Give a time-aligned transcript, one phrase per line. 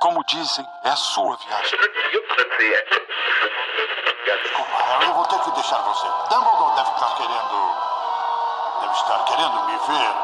[0.00, 1.78] como dizem, é a sua viagem.
[4.42, 6.06] Desculpa, eu vou ter que deixar você.
[6.30, 7.74] Dumbledore deve estar querendo.
[8.80, 10.14] Deve estar querendo me ver.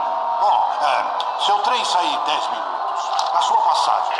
[0.40, 3.10] Bom, é, seu trem sai em 10 minutos.
[3.34, 4.16] A sua passagem.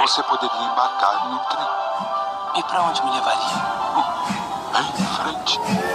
[0.00, 1.68] Você poderia embarcar em um trem.
[2.56, 3.78] E pra onde me levaria?
[4.78, 5.87] Em frente.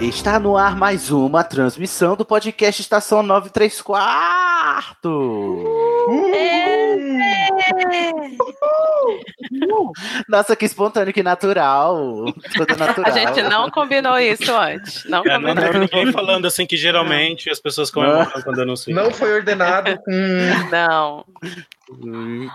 [0.00, 5.64] Está no ar mais uma transmissão do podcast Estação 93 Quarto.
[10.28, 12.24] Nossa, que espontâneo, que natural.
[12.54, 13.06] Tudo natural.
[13.06, 15.04] A gente não combinou isso antes.
[15.04, 15.70] Não É, não combinou.
[15.72, 18.94] tem ninguém falando assim que geralmente as pessoas comemoram quando anunciam.
[18.94, 20.12] Não foi ordenado com.
[20.70, 21.24] Não.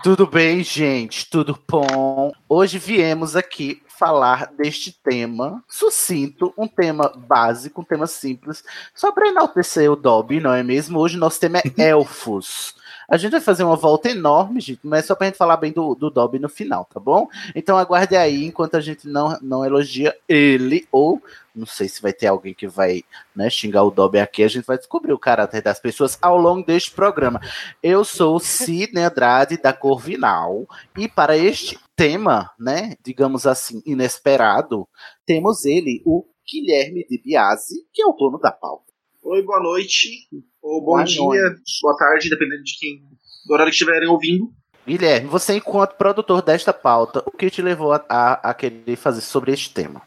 [0.02, 1.28] Tudo bem, gente?
[1.28, 2.32] Tudo bom?
[2.48, 8.64] Hoje viemos aqui falar deste tema sucinto, um tema básico, um tema simples,
[8.94, 10.98] só para enaltecer o Dobby, não é mesmo?
[10.98, 12.74] Hoje nosso tema é elfos.
[13.08, 15.94] A gente vai fazer uma volta enorme, gente, mas só pra gente falar bem do,
[15.94, 17.28] do Dobby no final, tá bom?
[17.54, 21.22] Então aguarde aí enquanto a gente não, não elogia ele, ou
[21.54, 23.04] não sei se vai ter alguém que vai
[23.36, 26.66] né, xingar o Dobby aqui, a gente vai descobrir o caráter das pessoas ao longo
[26.66, 27.40] deste programa.
[27.82, 34.88] Eu sou o Sidney Andrade da Corvinal, e para este tema, né, digamos assim, inesperado,
[35.24, 38.92] temos ele, o Guilherme de Biasi, que é o dono da pauta.
[39.22, 40.28] Oi, boa noite.
[40.60, 41.78] Ou bom Boa dia, noite.
[41.82, 43.02] boa tarde, dependendo de quem.
[43.46, 44.52] Do horário que estiverem ouvindo.
[44.86, 49.22] Guilherme, você enquanto produtor desta pauta, o que te levou a, a, a querer fazer
[49.22, 50.02] sobre este tema?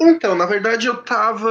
[0.00, 1.50] Então, na verdade, eu tava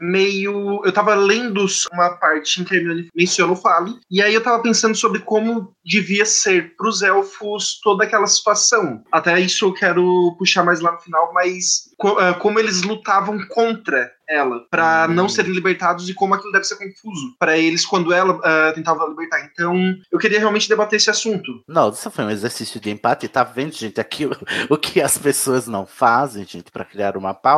[0.00, 0.82] meio.
[0.84, 4.62] Eu tava lendo uma parte em que ele menciona o Fale, e aí eu tava
[4.62, 9.02] pensando sobre como devia ser pros elfos toda aquela situação.
[9.12, 13.38] Até isso eu quero puxar mais lá no final, mas co- ah, como eles lutavam
[13.48, 18.10] contra ela, pra não serem libertados e como aquilo deve ser confuso pra eles quando
[18.12, 19.44] ela ah, tentava libertar.
[19.52, 19.74] Então,
[20.10, 21.62] eu queria realmente debater esse assunto.
[21.68, 23.28] Não, isso foi um exercício de empate.
[23.28, 24.30] Tá vendo, gente, aqui o,
[24.70, 27.53] o que as pessoas não fazem, gente, para criar uma pauta?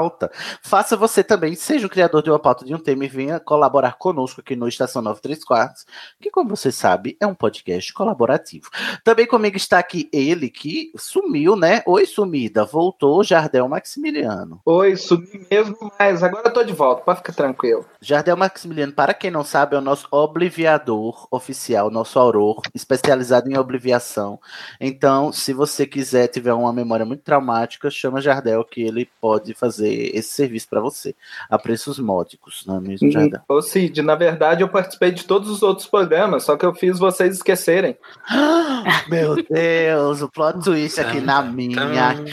[0.62, 3.98] Faça você também, seja o criador de uma pauta de um tema e venha colaborar
[3.98, 5.86] conosco aqui no Estação 93 Quartos,
[6.20, 8.68] que, como você sabe, é um podcast colaborativo.
[9.04, 11.82] Também comigo está aqui ele que sumiu, né?
[11.86, 14.60] Oi, sumida, voltou, Jardel Maximiliano.
[14.64, 17.84] Oi, subi mesmo, mas agora eu tô de volta, pode ficar tranquilo.
[18.00, 23.58] Jardel Maximiliano, para quem não sabe, é o nosso obliviador oficial, nosso auror, especializado em
[23.58, 24.38] obliviação.
[24.80, 29.85] Então, se você quiser, tiver uma memória muito traumática, chama Jardel que ele pode fazer
[29.86, 31.14] esse serviço para você,
[31.48, 33.40] a preços módicos, não é mesmo, Jardel?
[33.48, 36.98] Ô Cid, na verdade eu participei de todos os outros programas, só que eu fiz
[36.98, 37.96] vocês esquecerem.
[39.08, 41.76] Meu Deus, o plot twist aqui na minha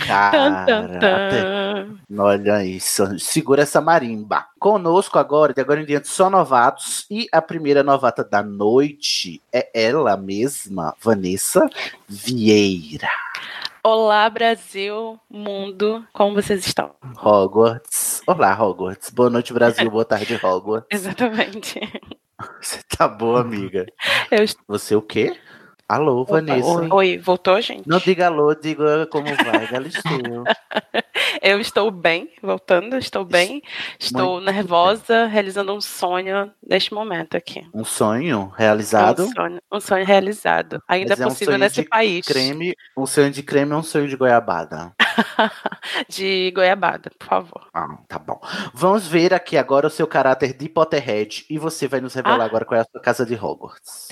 [0.05, 1.87] cara.
[2.17, 4.45] Olha isso, segura essa marimba.
[4.59, 7.05] Conosco agora, de agora em diante, só novatos.
[7.09, 11.69] E a primeira novata da noite é ela mesma, Vanessa
[12.07, 13.09] Vieira.
[13.85, 16.95] Olá, Brasil, mundo, como vocês estão?
[17.21, 18.21] Hogwarts.
[18.25, 19.09] Olá, Hogwarts.
[19.09, 19.91] Boa noite, Brasil.
[19.91, 20.87] Boa tarde, Hogwarts.
[20.89, 21.81] Exatamente.
[22.61, 23.85] Você tá boa, amiga.
[24.31, 25.37] Eu Você o quê?
[25.87, 26.65] Alô, Vanessa.
[26.67, 26.89] Oi.
[26.91, 27.87] Oi, voltou, gente?
[27.87, 30.43] Não diga alô, diga como vai, Galisteu.
[31.41, 33.61] Eu estou bem, voltando, estou bem.
[33.99, 37.67] Estou nervosa, realizando um sonho neste momento aqui.
[37.73, 39.23] Um sonho realizado.
[39.25, 40.81] Um sonho, um sonho realizado.
[40.87, 42.25] Ainda Mas é um possível sonho nesse país.
[42.25, 44.93] Creme, um sonho de creme ou um sonho de goiabada?
[46.09, 47.67] De goiabada, por favor.
[47.73, 48.39] Ah, tá bom.
[48.73, 52.45] Vamos ver aqui agora o seu caráter de Potterhead e você vai nos revelar Ah.
[52.45, 54.07] agora qual é a sua casa de Hogwarts.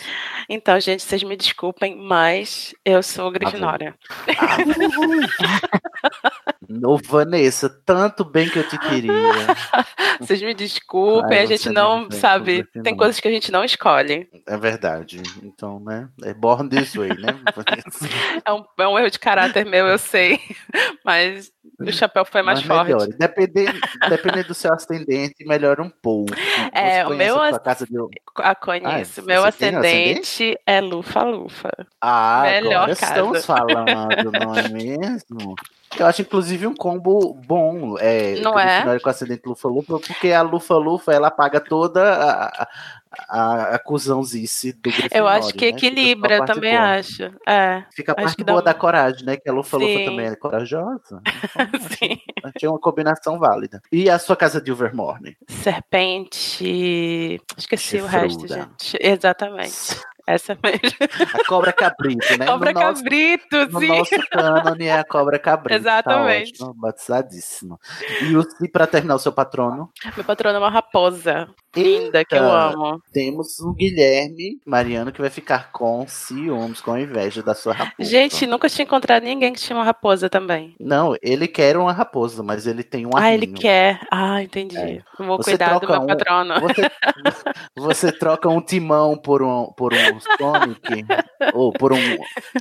[0.47, 1.60] Então, gente, vocês me desculpem,
[1.95, 3.93] mas eu sou Grifinória.
[6.85, 9.11] Ô, Vanessa, tanto bem que eu te queria.
[10.19, 12.97] Vocês me desculpem, Ai, a gente não, não sabe, tem Grifinória.
[12.97, 14.29] coisas que a gente não escolhe.
[14.47, 15.21] É verdade.
[15.41, 16.07] Então, né?
[16.23, 17.39] É born this way, né?
[18.45, 20.39] É um, é um erro de caráter meu, eu sei,
[21.05, 22.87] mas o chapéu foi mais Mas forte.
[22.87, 23.15] melhore.
[23.17, 23.79] Dependendo,
[24.09, 26.33] dependendo do seu ascendente, melhora um pouco.
[26.71, 27.93] É, Você o meu a casa de...
[28.37, 29.21] A conheço.
[29.21, 31.71] Ah, meu tem ascendente é Lufa-Lufa.
[31.99, 33.13] Ah, Melhor agora casa.
[33.13, 35.55] estamos falando, não é mesmo?
[35.99, 37.97] Eu acho, inclusive, um combo bom.
[37.99, 38.99] É, Não é?
[38.99, 42.67] Com ascendente Lufa-Lufa, porque a Lufa-Lufa, ela paga toda a, a,
[43.29, 45.17] a acusãozice do Grifinória.
[45.17, 45.77] Eu acho que né?
[45.77, 46.91] Equilibra, eu também boa.
[46.97, 47.23] acho.
[47.45, 47.83] É.
[47.93, 49.35] Fica a Acho parte boa um- da coragem, né?
[49.35, 51.21] Que a Lufa-Lufa também é corajosa.
[51.99, 52.17] Sim.
[52.57, 53.81] Tinha uma combinação válida.
[53.91, 55.35] E a sua casa de Overmorning?
[55.49, 57.41] Serpente.
[57.57, 58.55] Esqueci o resto, Chifruda.
[58.79, 58.97] gente.
[58.99, 59.99] Exatamente.
[60.31, 60.97] Essa mesmo.
[61.33, 62.45] A cobra cabrito, né?
[62.47, 63.87] Cobra no nosso, cabrito, no sim.
[63.87, 65.77] nosso cânone é a cobra cabrito.
[65.77, 66.57] Exatamente.
[66.57, 67.79] Tá ótimo, batizadíssimo.
[68.21, 69.91] E, o, e pra terminar o seu patrono?
[70.15, 71.49] Meu patrono é uma raposa.
[71.75, 73.01] Linda, que eu amo.
[73.13, 78.09] Temos o Guilherme Mariano que vai ficar com ciúmes, com inveja da sua raposa.
[78.09, 80.75] Gente, nunca tinha encontrado ninguém que tinha uma raposa também.
[80.79, 83.59] Não, ele quer uma raposa, mas ele tem um ah, ele arminho.
[83.61, 83.99] quer.
[84.11, 84.77] Ah, entendi.
[84.77, 85.01] É.
[85.17, 86.53] Vou Você cuidar do troca meu um- patrono.
[86.61, 86.91] Você,
[87.77, 91.05] você troca um timão por um, por um Sonic,
[91.53, 91.97] ou por um.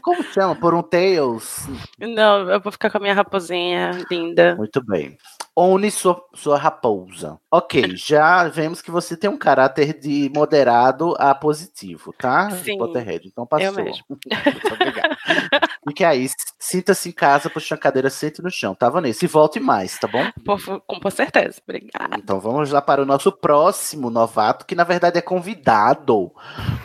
[0.02, 0.54] Como chama?
[0.54, 1.66] Por um Tails.
[1.98, 4.54] Não, eu vou ficar com a minha raposinha linda.
[4.56, 5.16] Muito bem.
[5.56, 7.38] One sua, sua raposa.
[7.50, 12.50] Ok, já vemos que você tem um caráter de moderado a positivo, tá?
[12.52, 13.26] Sim, Potterhead.
[13.28, 13.66] Então passou.
[13.66, 14.04] eu mesmo.
[14.08, 14.28] Muito
[14.72, 15.16] obrigado.
[15.88, 19.24] Fique aí, sinta-se em casa, puxa a cadeira, sente no chão, tá, Vanessa?
[19.24, 20.24] E volte mais, tá bom?
[20.44, 21.60] Por, com, com certeza.
[21.62, 22.16] Obrigada.
[22.16, 26.30] Então vamos lá para o nosso próximo novato, que na verdade é convidado.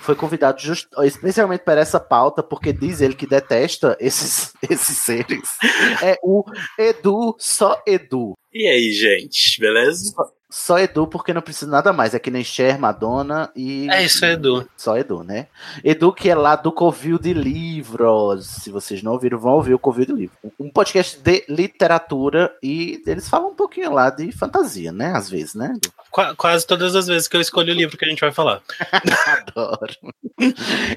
[0.01, 5.57] Foi convidado just- especialmente para essa pauta, porque diz ele que detesta esses, esses seres.
[6.01, 6.43] É o
[6.79, 8.33] Edu, só Edu.
[8.57, 10.15] E aí, gente, beleza?
[10.57, 12.13] Só Edu, porque não precisa nada mais.
[12.13, 13.89] É que nem Cher, Madonna e.
[13.91, 14.65] É isso, é Edu.
[14.77, 15.47] Só Edu, né?
[15.83, 18.47] Edu, que é lá do Covil de Livros.
[18.47, 20.37] Se vocês não ouviram, vão ouvir o Covil de Livros.
[20.57, 25.11] Um podcast de literatura e eles falam um pouquinho lá de fantasia, né?
[25.13, 25.73] Às vezes, né?
[25.75, 25.91] Edu?
[26.09, 28.61] Qua- quase todas as vezes que eu escolho o livro que a gente vai falar.
[29.27, 29.93] Adoro.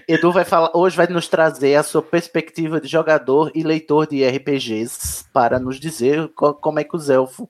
[0.06, 4.24] Edu vai falar, hoje vai nos trazer a sua perspectiva de jogador e leitor de
[4.24, 7.48] RPGs para nos dizer co- como é que os elfos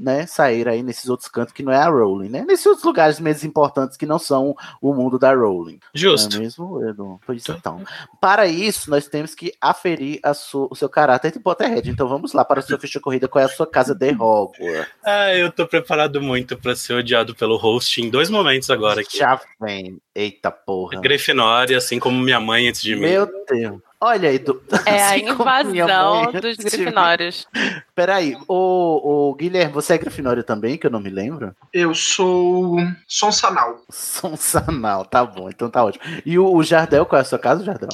[0.00, 2.42] né, saíram aí nesses outros cantos que não é a Rowling, né?
[2.48, 5.78] Nesses outros lugares menos importantes que não são o mundo da Rowling.
[5.94, 6.36] Justo.
[6.36, 7.20] É mesmo, Edu?
[7.26, 7.84] Pois então.
[8.20, 11.90] Para isso, nós temos que aferir a sua- o seu caráter de Potterhead.
[11.90, 13.28] Então vamos lá para a sua ficha corrida.
[13.28, 14.86] Qual é a sua casa de Hogwarts?
[15.04, 19.18] Ah, eu tô preparado muito pra ser odiado pelo host em dois momentos agora aqui.
[19.18, 20.00] Já vem.
[20.14, 21.00] Eita porra.
[21.00, 23.02] Grifinória, assim como minha mãe antes de mim.
[23.02, 23.80] Meu Deus.
[24.00, 24.62] Olha, Edu.
[24.86, 27.46] É a assim invasão mãe dos grifinórios.
[27.94, 31.54] Peraí, o, o Guilherme, você é Grifinório também, que eu não me lembro?
[31.72, 33.82] Eu sou Sonsanal.
[33.90, 36.02] Sonsanal, tá bom, então tá ótimo.
[36.24, 37.90] E o, o Jardel, qual é a sua casa, Jardel?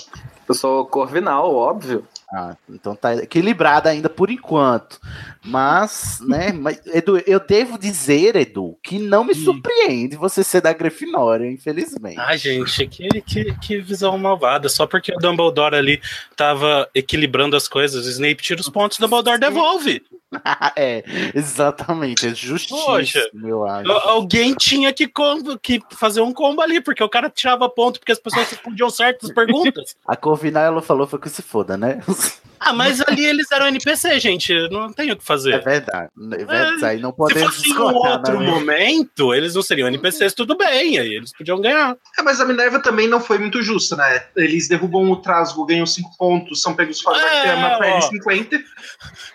[0.48, 2.06] Eu sou Corvinal, óbvio.
[2.32, 4.98] Ah, então tá equilibrada ainda por enquanto.
[5.44, 10.72] Mas, né, mas, Edu, eu devo dizer, Edu, que não me surpreende você ser da
[10.72, 12.18] Grifinória, infelizmente.
[12.18, 14.68] Ah, gente, que, que, que visão malvada.
[14.68, 16.00] Só porque o Dumbledore ali
[16.34, 20.02] tava equilibrando as coisas, o Snape tira os pontos, o Dumbledore devolve.
[20.76, 23.90] é, exatamente, é justíssimo, Poxa, eu acho.
[23.90, 27.98] Al- Alguém tinha que, combo- que fazer um combo ali, porque o cara tirava ponto
[28.00, 29.96] porque as pessoas respondiam certas perguntas.
[30.06, 32.00] A Corvinal, ela falou, foi que se foda, né?
[32.58, 34.50] Ah, mas ali eles eram NPC, gente.
[34.70, 35.52] Não tem o que fazer.
[35.52, 36.08] É verdade.
[36.32, 38.46] É verdade, aí não Se podemos fosse em um discordar, outro né?
[38.46, 41.94] momento, eles não seriam NPCs, tudo bem, aí eles podiam ganhar.
[42.18, 44.24] É, mas a Minerva também não foi muito justa, né?
[44.34, 47.92] Eles derrubam o Trasgo, ganham 5 pontos, são pegos fora da É, cama pra ó.
[47.92, 48.58] eles 50.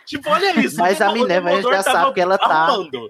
[0.08, 0.81] Tipo, olha isso.
[0.82, 2.48] Mas a Minerva a gente já sabe que ela tá.
[2.48, 3.08] armando.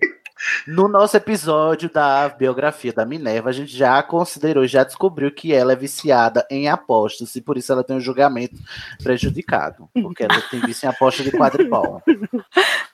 [0.66, 5.74] No nosso episódio da biografia da Minerva, a gente já considerou, já descobriu que ela
[5.74, 8.56] é viciada em apostas e por isso ela tem um julgamento
[9.04, 9.88] prejudicado.
[9.94, 12.02] Porque ela tem vício em aposta de quadribol.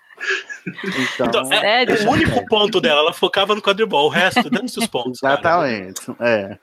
[1.13, 4.87] Então, Então, é, o único ponto dela, ela focava no quadribol, o resto, dando-se os
[4.87, 5.19] pontos.
[5.19, 5.35] cara.
[5.35, 6.01] exatamente.
[6.19, 6.57] É.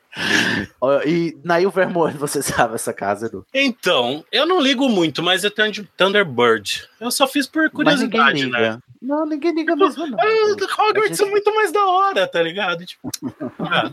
[1.06, 3.44] E na Ilvermorny, você sabe essa casa, Edu?
[3.52, 6.86] Então, eu não ligo muito, mas eu tenho de Thunderbird.
[7.00, 8.58] Eu só fiz por Mas ninguém curiosidade, liga.
[8.74, 8.78] né?
[9.02, 10.18] Não, ninguém liga mesmo, não.
[10.18, 12.86] Ah, Hogwarts A é muito mais da hora, tá ligado?
[12.86, 13.10] Tipo,
[13.60, 13.90] ah.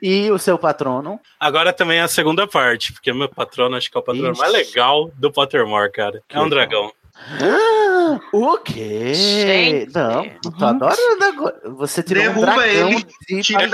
[0.00, 1.20] E o seu patrono?
[1.38, 4.40] Agora também é a segunda parte, porque meu patrono acho que é o patrono Ixi.
[4.40, 6.22] mais legal do Pottermore, cara.
[6.28, 6.48] É um legal.
[6.50, 6.92] dragão.
[7.40, 9.14] Ah, o quê?
[9.14, 9.94] Gente.
[9.94, 11.60] Não, tô adorando agora.
[11.76, 13.64] Você tirou um Derruba dragão ele, de tira.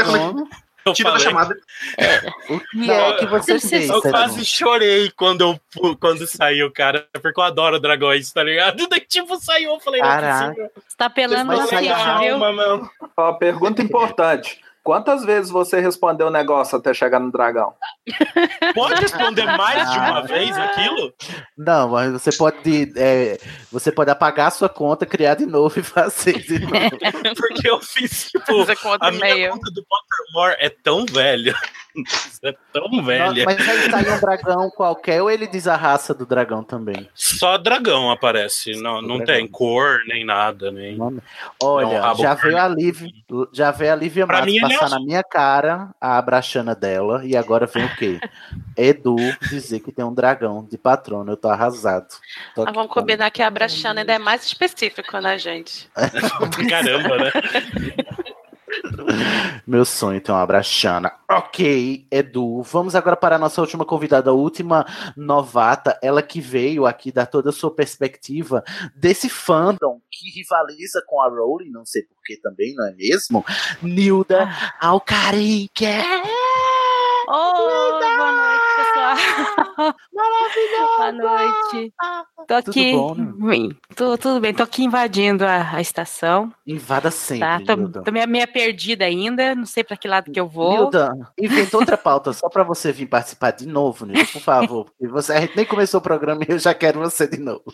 [0.86, 1.56] Eu Tira da chamada.
[2.48, 7.08] O que Não, é que você fez, eu quase chorei quando, eu, quando saiu, cara,
[7.20, 8.86] porque eu adoro dragões, tá ligado?
[8.88, 10.46] Daí, tipo, saiu, eu falei, não é Caraca.
[10.48, 10.70] possível.
[10.76, 12.18] Você tá pelando já.
[12.20, 12.38] viu?
[12.38, 12.90] Calma.
[13.16, 14.60] Ó, pergunta importante.
[14.86, 17.74] Quantas vezes você respondeu o negócio até chegar no dragão?
[18.72, 20.22] Pode responder mais de uma Ah.
[20.22, 21.12] vez aquilo?
[21.58, 23.36] Não, mas você pode, é,
[23.72, 26.70] você pode apagar a sua conta, criar de novo e fazer de novo.
[27.36, 28.64] Porque eu fiz, tipo,
[29.00, 29.50] a minha meio.
[29.50, 31.52] conta do Pottermore é tão velha
[32.42, 33.44] É tão velha.
[33.44, 37.08] Mas aí sai um dragão qualquer ou ele diz a raça do dragão também?
[37.14, 38.72] Só dragão aparece.
[38.80, 39.24] Não, não dragão.
[39.34, 40.70] tem cor, nem nada.
[40.70, 40.98] Nem...
[41.62, 42.68] Olha, É um rabo já veio a.
[42.68, 43.10] Lívia,
[43.52, 44.98] já veio a Lívia Matos mim, é passar azul.
[44.98, 48.20] na minha cara a abraxana dela e agora vem o quê?
[48.76, 49.16] Edu
[49.48, 51.32] dizer que tem um dragão de patrono.
[51.32, 52.06] Eu tô arrasado.
[52.54, 55.88] Tô aqui vamos com- combinar que a Brachana ainda é mais específico, né, gente?
[56.68, 57.32] Caramba, né?
[59.66, 61.12] Meu sonho tem uma abraxana.
[61.30, 62.62] Ok, Edu.
[62.62, 64.86] Vamos agora para a nossa última convidada, a última
[65.16, 65.98] novata.
[66.02, 68.62] Ela que veio aqui dar toda a sua perspectiva
[68.94, 73.44] desse fandom que rivaliza com a Rowling, não sei porquê também, não é mesmo?
[73.82, 74.48] Nilda
[74.80, 75.86] Alcarinque.
[77.28, 77.85] Oi, boa noite,
[79.56, 79.94] pessoal.
[80.12, 81.92] Boa noite.
[82.46, 82.92] Tô Tudo aqui.
[82.92, 83.68] bom, né?
[83.94, 86.52] Tô- tudo bem, tô aqui invadindo a, a estação.
[86.66, 87.76] Invada sempre, Tá?
[87.76, 90.72] Tô, tô meio, meio perdida ainda, não sei pra que lado que eu vou.
[90.72, 94.84] Nilda, inventa outra pauta só para você vir participar de novo, Nilda, por favor.
[94.86, 97.64] Porque você, a gente nem começou o programa e eu já quero você de novo.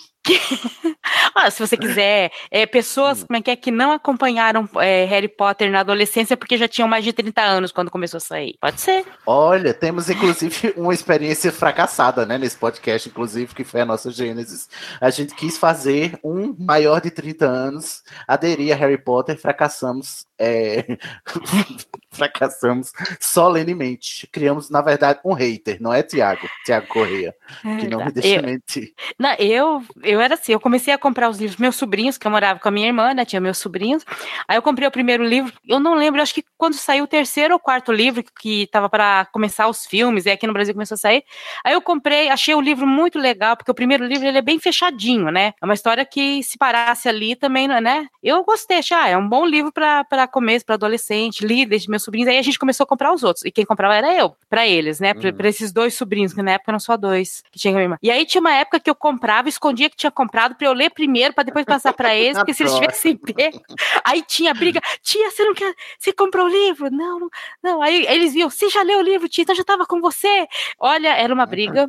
[1.35, 5.29] Ah, se você quiser, é, pessoas como é que, é, que não acompanharam é, Harry
[5.29, 8.57] Potter na adolescência porque já tinham mais de 30 anos quando começou a sair.
[8.61, 9.05] Pode ser.
[9.27, 14.69] Olha, temos inclusive uma experiência fracassada, né, nesse podcast, inclusive, que foi a nossa Gênesis.
[15.01, 20.27] A gente quis fazer um maior de 30 anos, aderir a Harry Potter, fracassamos.
[20.39, 20.99] é,
[22.13, 24.29] fracassamos solenemente.
[24.31, 26.49] Criamos, na verdade, um hater, não é Tiago?
[26.65, 27.35] Tiago Correia,
[27.81, 28.93] que não me deixa Eu- mentir.
[29.19, 32.31] Não, eu, eu era assim, eu comecei a comprar os livros, meus sobrinhos, que eu
[32.31, 34.05] morava com a minha irmã, né, tinha meus sobrinhos.
[34.47, 37.55] Aí eu comprei o primeiro livro, eu não lembro, acho que quando saiu o terceiro
[37.55, 40.99] ou quarto livro, que tava para começar os filmes, e aqui no Brasil começou a
[40.99, 41.25] sair.
[41.65, 44.59] Aí eu comprei, achei o livro muito legal, porque o primeiro livro ele é bem
[44.59, 45.55] fechadinho, né?
[45.61, 48.07] É uma história que se parasse ali também, né?
[48.23, 52.02] Eu gostei, achei, ah, é um bom livro para começo, para adolescente, li desde meus
[52.05, 52.29] sobrinhos.
[52.29, 55.01] Aí a gente começou a comprar os outros, e quem comprava era eu, para eles,
[55.01, 55.15] né?
[55.15, 57.99] Para esses dois sobrinhos, que na época eram só dois que tinha minha irmã.
[58.03, 60.91] E aí tinha uma época que eu comprava, escondia que tinha comprado para eu ler
[60.91, 63.61] primeiro, para depois passar para eles, porque se eles tivessem pego,
[64.05, 66.91] aí tinha briga, tia, você não quer, você comprou o livro?
[66.91, 67.31] Não, não,
[67.63, 67.83] não.
[67.83, 70.47] Aí eles viam, você já leu o livro, tia, então já estava com você.
[70.79, 71.87] Olha, era uma briga,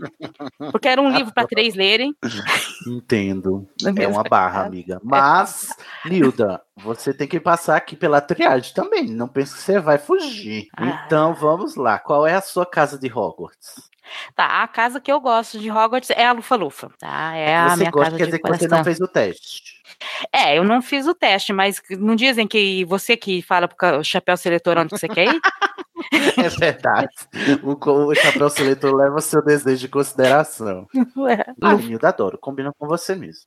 [0.72, 2.16] porque era um livro para três lerem.
[2.88, 3.68] Entendo.
[4.04, 5.00] É uma barra, amiga.
[5.04, 5.70] Mas,
[6.06, 9.06] Nilda, você tem que passar aqui pela triagem também.
[9.10, 10.68] Não pense que você vai fugir.
[10.78, 11.04] Ah.
[11.06, 12.00] Então, vamos lá.
[12.00, 13.92] Qual é a sua casa de Hogwarts?
[14.36, 17.36] Tá, a casa que eu gosto de Hogwarts é a Lufa-Lufa, tá?
[17.36, 19.82] É a você minha gosta, casa quer de dizer que você não fez o teste.
[20.32, 24.36] É, eu não fiz o teste, mas não dizem que você que fala pro chapéu
[24.36, 25.40] seletor onde você quer ir?
[26.38, 27.08] É verdade.
[27.64, 27.78] O,
[28.10, 30.86] o chapéu seletor leva seu desejo em consideração.
[31.16, 31.46] Ué.
[31.62, 32.38] Ah, Nilda, adoro.
[32.38, 33.46] Combina com você mesmo.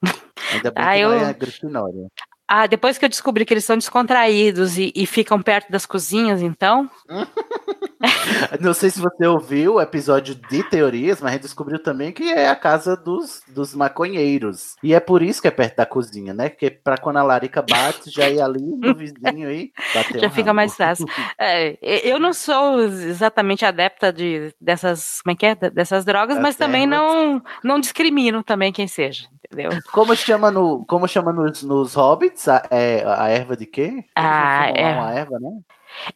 [0.55, 2.09] Ainda bem Ah, que não eu- é Grifinória.
[2.49, 6.43] Ah, depois que eu descobri que eles são descontraídos e, e ficam perto das cozinhas,
[6.43, 6.89] então.
[8.61, 12.25] Não sei se você ouviu o episódio de teorias, mas a gente descobriu também que
[12.25, 14.77] é a casa dos, dos maconheiros.
[14.83, 16.49] E é por isso que é perto da cozinha, né?
[16.49, 20.31] Porque pra quando a larica bate, já ir ali no vizinho aí, bater Já um
[20.31, 20.57] fica ramo.
[20.57, 21.07] mais fácil.
[21.39, 25.55] É, eu não sou exatamente adepta de, dessas, como é que é?
[25.71, 29.71] Dessas drogas, mas Até também não, não discrimino também quem seja, entendeu?
[29.93, 32.49] Como chama, no, como chama nos, nos hobbits?
[32.49, 34.05] A, é, a erva de quê?
[34.15, 34.93] Ah, é.
[34.95, 35.51] Uma erva, né?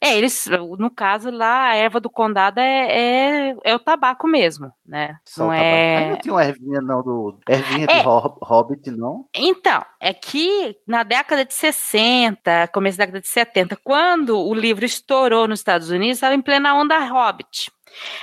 [0.01, 0.47] É, eles,
[0.79, 5.17] no caso lá, a erva do condado é, é, é o tabaco mesmo, né?
[5.25, 5.65] Só não tabaco.
[5.65, 5.73] Aí
[6.05, 6.11] é.
[6.11, 7.39] não tinha uma ervinha, não, do.
[7.49, 8.01] Ervinha É.
[8.03, 9.27] de ho- hobbit, não?
[9.35, 14.85] Então, é que na década de 60, começo da década de 70, quando o livro
[14.85, 17.71] estourou nos Estados Unidos, estava em plena onda Hobbit.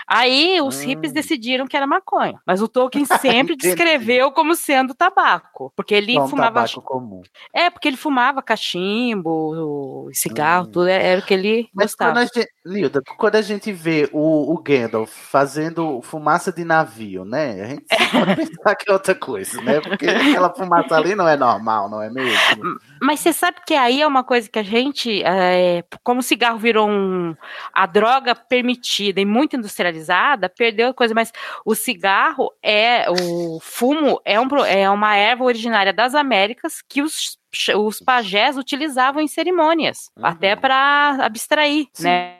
[0.07, 5.71] Aí os hippies decidiram que era maconha, mas o Tolkien sempre descreveu como sendo tabaco,
[5.75, 7.21] porque ele um fumava tabaco comum.
[7.53, 12.11] É, porque ele fumava cachimbo, cigarro, tudo era o que ele Mas gostava.
[12.11, 17.25] quando a gente, Nilda, quando a gente vê o, o Gandalf fazendo fumaça de navio,
[17.25, 17.61] né?
[17.61, 19.81] A gente pode pensar que é outra coisa, né?
[19.81, 22.79] Porque aquela fumaça ali não é normal, não é mesmo?
[23.01, 26.57] Mas você sabe que aí é uma coisa que a gente, é, como o cigarro
[26.57, 27.35] virou um,
[27.73, 31.13] a droga permitida e muito industrializada, perdeu a coisa.
[31.13, 31.31] Mas
[31.65, 37.37] o cigarro é, o fumo é, um, é uma erva originária das Américas que os,
[37.75, 42.37] os pajés utilizavam em cerimônias, até para abstrair, né?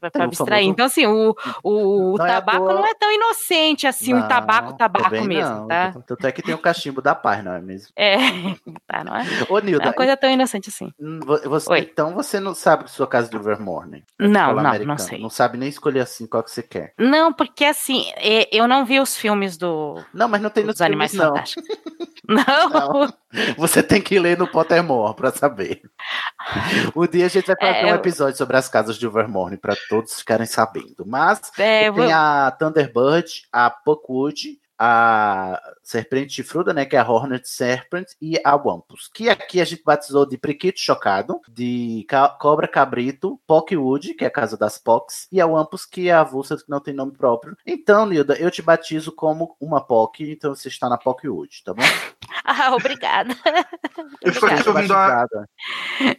[0.00, 0.50] Para o abstrair.
[0.64, 4.14] famoso- Então, assim, o, o, o Não é tabaco toa- não é tão inocente assim,
[4.14, 5.68] o tabaco, Não, tabaco também mesmo, não.
[5.68, 5.92] tá?
[6.06, 7.88] Tanto é que tem o cachimbo da paz, não é mesmo?
[7.96, 8.16] É,
[8.86, 9.22] tá, não é?
[9.48, 10.92] Ô, Não é Nilda, uma coisa tão inocente assim.
[11.00, 11.78] hum, vo- você- Oi.
[11.80, 14.02] então você não sabe sua casa de Overmorning?
[14.18, 14.98] Não, não, não americana.
[14.98, 15.20] sei.
[15.20, 16.92] Não sabe nem escolher assim qual que você quer.
[16.98, 20.74] Não, porque assim, é, eu não vi os filmes do, Não, mas não tem nos
[20.74, 21.34] dos Animais filmes, não.
[21.34, 21.76] Fantásticos.
[22.28, 23.08] Não.
[23.56, 25.80] Você tem que ler no Pottermore pra saber.
[26.96, 29.56] Um dia a gente vai fazer É, um eu- episódio sobre as casas de Overmorning
[29.56, 31.04] pra todos ficarem sabendo.
[31.06, 37.08] Mas É, tem vou- a Thunderbird, a Puckwood, a Serpente Chifruda, né, que é a
[37.08, 42.28] Hornet Serpent, e a Wampus, que aqui a gente batizou de Priquito Chocado, de Ca-
[42.28, 46.20] Cobra Cabrito, Pockwood, que é a casa das Pocs, e a Wampus, que é a
[46.20, 47.56] avulsa que não tem nome próprio.
[47.66, 51.82] Então, Nilda, eu te batizo como uma Poc, então você está na Pockwood, tá bom?
[52.48, 53.34] Ah, obrigada.
[54.22, 55.26] Eu fico, aqui ouvindo a,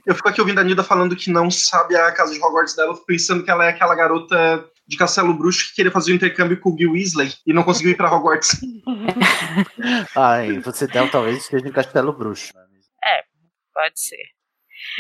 [0.06, 2.98] eu fico aqui ouvindo a Nilda falando que não sabe a casa de Hogwarts dela,
[3.06, 6.70] pensando que ela é aquela garota de Castelo Bruxo que queria fazer o intercâmbio com
[6.70, 8.60] o Bill Weasley e não conseguiu ir pra Hogwarts.
[10.16, 12.54] Ai, você deve, talvez esteja em Castelo Bruxo.
[13.04, 13.24] É,
[13.74, 14.38] pode ser.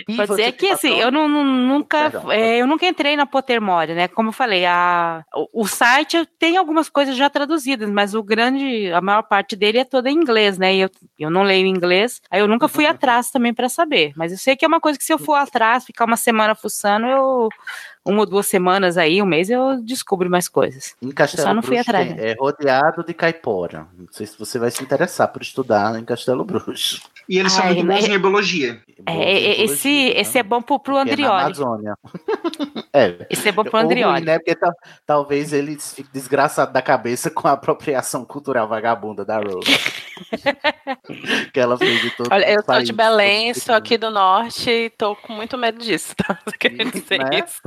[0.10, 3.28] E Pode ser que assim, eu não, não- nunca, Perdão, é, eu nunca entrei na
[3.28, 4.08] Pottermore, né?
[4.08, 8.92] Como eu falei, a, o, o site tem algumas coisas já traduzidas, mas o grande,
[8.92, 10.74] a maior parte dele é toda em inglês, né?
[10.76, 10.90] E eu,
[11.20, 14.14] eu não leio inglês, aí eu nunca fui atrás também para saber.
[14.16, 16.56] Mas eu sei que é uma coisa que se eu for atrás, ficar uma semana
[16.56, 17.50] fuçando, eu
[18.08, 20.96] uma ou duas semanas aí, um mês, eu descubro mais coisas.
[21.02, 22.08] Em Eu Castelo só não fui Bruxo atrás.
[22.08, 22.32] tem- né?
[22.32, 23.88] é rodeado de caipora.
[23.98, 27.02] Não sei se você vai se interessar por estudar em Castelo Bruxo.
[27.30, 28.82] E eles são Ai, muito mas- bons em herbologia.
[29.06, 31.42] É, é, esse, esse é bom pro, pro Que é na Andrioli.
[31.44, 31.96] Amazônia.
[32.94, 33.28] é.
[33.30, 34.22] Esse é bom pro ruim, Andrioli.
[34.26, 34.40] né?
[34.40, 34.74] Porque tal-
[35.06, 39.68] talvez ele fique desgraçado da cabeça com a apropriação cultural vagabunda da Rose.
[41.54, 44.90] que ela fez de todo Olha, eu sou de Belém, sou aqui do norte e
[44.90, 46.38] tô com muito medo disso, tá?
[46.60, 47.44] Queria dizer né?
[47.46, 47.62] isso.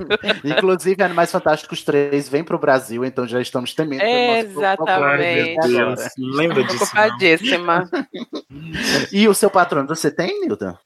[0.44, 4.02] Inclusive, Animais Fantásticos 3 vem pro Brasil, então já estamos temendo.
[4.02, 4.90] Exatamente.
[4.90, 5.96] agora.
[6.18, 6.84] Lembra disso?
[6.84, 7.88] Ocupadíssima.
[9.12, 10.78] E o seu patrono, você tem, Nilda?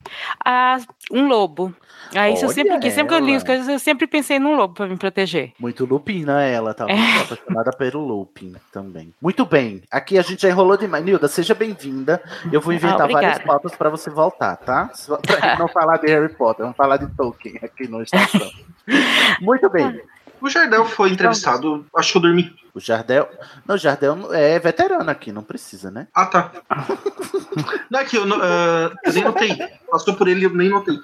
[0.45, 0.79] Ah,
[1.11, 1.75] um lobo.
[2.15, 4.55] Aí isso eu sempre quis, sempre que eu li as coisas, eu sempre pensei num
[4.57, 5.53] lobo pra me proteger.
[5.59, 7.23] Muito lupina ela, tá É.
[7.23, 9.13] apaixonada pelo looping também.
[9.21, 11.05] Muito bem, aqui a gente já enrolou demais.
[11.05, 12.23] Nilda, seja bem-vinda.
[12.53, 14.91] Eu vou inventar Ah, várias pautas pra você voltar, tá?
[15.27, 18.51] Pra não falar de Harry Potter, vamos falar de Tolkien aqui no Estação.
[19.41, 20.01] Muito bem.
[20.41, 22.55] O Jardel foi entrevistado, acho que eu dormi.
[22.75, 23.29] O Jardel.
[23.67, 26.07] Não, o Jardel é veterano aqui, não precisa, né?
[26.13, 26.51] Ah, tá.
[27.89, 29.57] Não é que eu, não- eu nem notei.
[29.89, 30.99] Passou por ele e eu nem notei.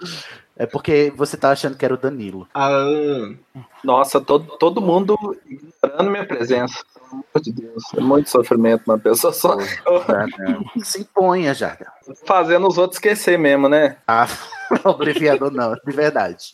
[0.56, 2.48] É porque você tá achando que era o Danilo.
[2.52, 2.74] Ah,
[3.84, 6.82] Nossa, todo, todo mundo ignorando minha presença.
[6.92, 7.84] Pelo amor de Deus.
[7.96, 10.64] É muito sofrimento uma pessoa só Jardel.
[10.82, 11.86] Se imponha, Jardel.
[12.26, 13.96] fazendo os outros esquecer mesmo, né?
[14.08, 14.26] Ah,
[14.84, 16.46] abreviador não, de verdade.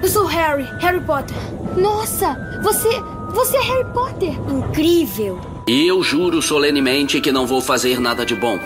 [0.00, 1.36] Eu sou Harry, Harry Potter.
[1.76, 2.88] Nossa, você,
[3.34, 4.30] você é Harry Potter.
[4.50, 5.38] Incrível.
[5.68, 8.58] E eu juro solenemente que não vou fazer nada de bom.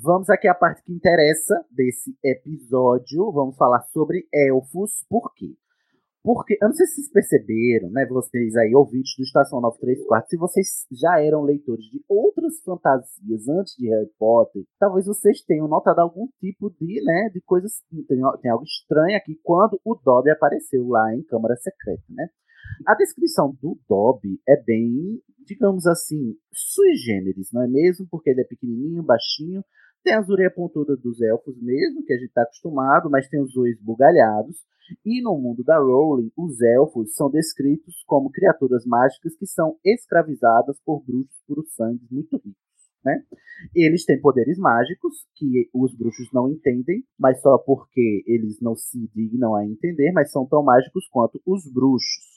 [0.00, 3.30] Vamos aqui à parte que interessa desse episódio.
[3.32, 5.04] Vamos falar sobre elfos.
[5.08, 5.54] Por quê?
[6.24, 8.06] Porque, eu não sei se vocês perceberam, né?
[8.06, 13.74] Vocês aí, ouvintes do Estação 934, se vocês já eram leitores de outras fantasias antes
[13.76, 17.72] de Harry Potter, talvez vocês tenham notado algum tipo de, né, de coisas.
[17.90, 22.28] Tem, tem algo estranho aqui quando o Dobby apareceu lá em Câmara Secreta, né?
[22.86, 28.06] A descrição do Dobby é bem, digamos assim, sui generis, não é mesmo?
[28.08, 29.64] Porque ele é pequenininho, baixinho,
[30.02, 33.56] tem as orelhas pontudas dos elfos mesmo, que a gente está acostumado, mas tem os
[33.56, 34.56] olhos bugalhados.
[35.04, 40.78] E no mundo da Rowling, os elfos são descritos como criaturas mágicas que são escravizadas
[40.84, 42.62] por bruxos puros sangues muito ricos.
[43.04, 43.22] Né?
[43.74, 49.08] Eles têm poderes mágicos que os bruxos não entendem, mas só porque eles não se
[49.14, 52.31] dignam a entender, mas são tão mágicos quanto os bruxos.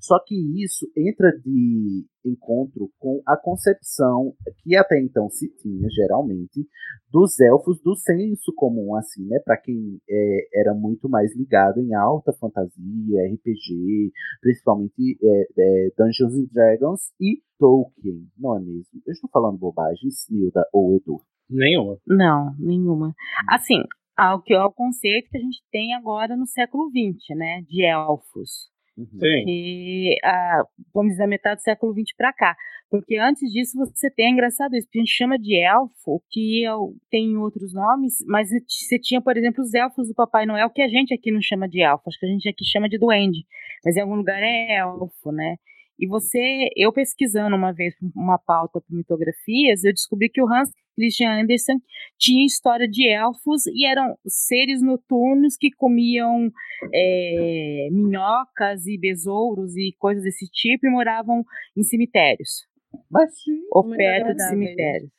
[0.00, 6.66] Só que isso entra de encontro com a concepção que até então se tinha, geralmente,
[7.10, 9.38] dos elfos do senso comum, assim, né?
[9.44, 16.34] Para quem é, era muito mais ligado em alta fantasia, RPG, principalmente é, é, Dungeons
[16.34, 19.02] and Dragons e Tolkien, não é mesmo?
[19.06, 21.20] Eu estou falando bobagens, Nilda ou Edu.
[21.50, 21.98] Nenhuma.
[22.06, 23.14] Não, nenhuma.
[23.48, 23.82] Assim,
[24.16, 27.62] ao que é o conceito que a gente tem agora no século XX, né?
[27.62, 28.68] De elfos.
[29.06, 29.44] Sim.
[29.44, 30.62] Que, ah,
[30.94, 32.56] vamos dizer, da metade do século XX para cá.
[32.90, 36.64] Porque antes disso você tem, é engraçado isso, porque a gente chama de elfo, que
[36.64, 40.70] é o- tem outros nomes, mas você tinha, por exemplo, os elfos do Papai Noel,
[40.70, 42.98] que a gente aqui não chama de elfo, acho que a gente aqui chama de
[42.98, 43.44] duende,
[43.84, 45.56] mas em algum lugar é elfo, né?
[45.98, 50.70] E você, eu pesquisando uma vez uma pauta para mitografias, eu descobri que o Hans
[50.98, 51.76] Christian Andersen
[52.18, 56.50] tinha história de elfos e eram seres noturnos que comiam
[56.92, 61.44] é, minhocas e besouros e coisas desse tipo e moravam
[61.76, 62.66] em cemitérios.
[63.08, 65.10] Mas sim, ou perto de cemitérios.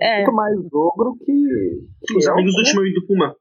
[0.00, 0.16] É.
[0.18, 1.32] Muito mais ogro que.
[2.06, 2.70] que Os amigos do elfo, né?
[2.70, 3.36] Timão e do Puma.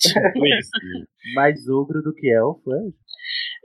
[1.34, 2.80] Mais ogro do que elfo, é?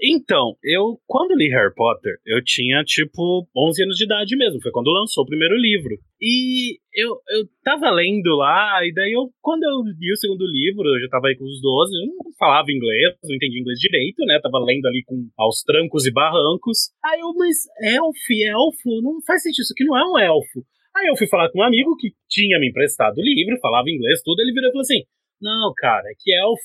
[0.01, 4.61] Então, eu, quando li Harry Potter, eu tinha, tipo, 11 anos de idade mesmo.
[4.61, 5.95] Foi quando lançou o primeiro livro.
[6.21, 10.83] E eu, eu tava lendo lá, e daí eu, quando eu li o segundo livro,
[10.83, 14.25] eu já tava aí com os 12, eu não falava inglês, não entendia inglês direito,
[14.25, 14.39] né?
[14.41, 16.91] Tava lendo ali com aos trancos e barrancos.
[17.03, 20.65] Aí eu, mas elfo, elfo, não faz sentido, isso aqui não é um elfo.
[20.95, 24.21] Aí eu fui falar com um amigo que tinha me emprestado o livro, falava inglês,
[24.23, 25.03] tudo, ele virou e falou assim:
[25.41, 26.61] Não, cara, é que elf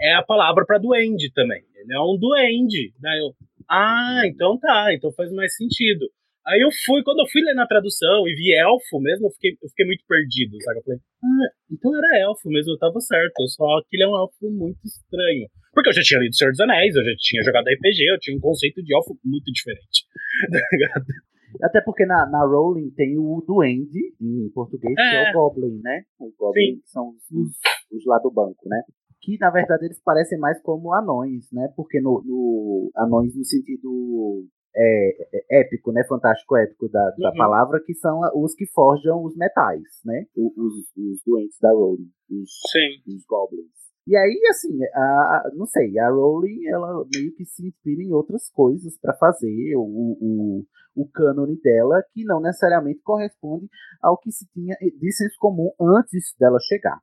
[0.00, 1.62] é a palavra pra duende também.
[1.74, 2.92] Ele é um duende.
[3.00, 3.32] Daí eu,
[3.70, 6.06] ah, então tá, então faz mais sentido.
[6.44, 9.52] Aí eu fui, quando eu fui ler na tradução e vi elfo mesmo, eu fiquei,
[9.62, 10.80] eu fiquei muito perdido, sabe?
[10.80, 14.18] Eu falei, ah, então era elfo mesmo, eu tava certo, só que ele é um
[14.18, 15.46] elfo muito estranho.
[15.72, 18.36] Porque eu já tinha lido Senhor dos Anéis, eu já tinha jogado RPG, eu tinha
[18.36, 20.02] um conceito de elfo muito diferente.
[21.62, 25.30] Até porque na, na Rowling tem o Duende, em português, que é É.
[25.30, 26.02] o Goblin, né?
[26.18, 27.52] O Goblin que são os,
[27.92, 28.82] os, os lá do banco, né?
[29.20, 31.68] Que na verdade eles parecem mais como anões, né?
[31.76, 35.10] Porque no, no anões no sentido é,
[35.54, 36.02] é, épico, né?
[36.08, 37.36] Fantástico épico da, da Uhum.
[37.36, 40.24] palavra, que são os que forjam os metais, né?
[40.36, 43.14] O- Os, os doentes da Rowling, os, Sim.
[43.14, 43.70] os goblins.
[44.04, 48.12] E aí, assim, a, a- não sei, a Rowling, ela meio que se inspira em
[48.12, 50.64] outras coisas para fazer o, o,
[50.96, 53.68] o cânone dela, que não necessariamente corresponde
[54.02, 56.98] ao que se tinha de senso comum antes dela chegar.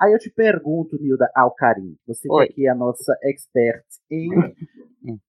[0.00, 2.44] Aí eu te pergunto, Nilda Alcarim, você que Oi.
[2.44, 4.28] aqui é a nossa expert em,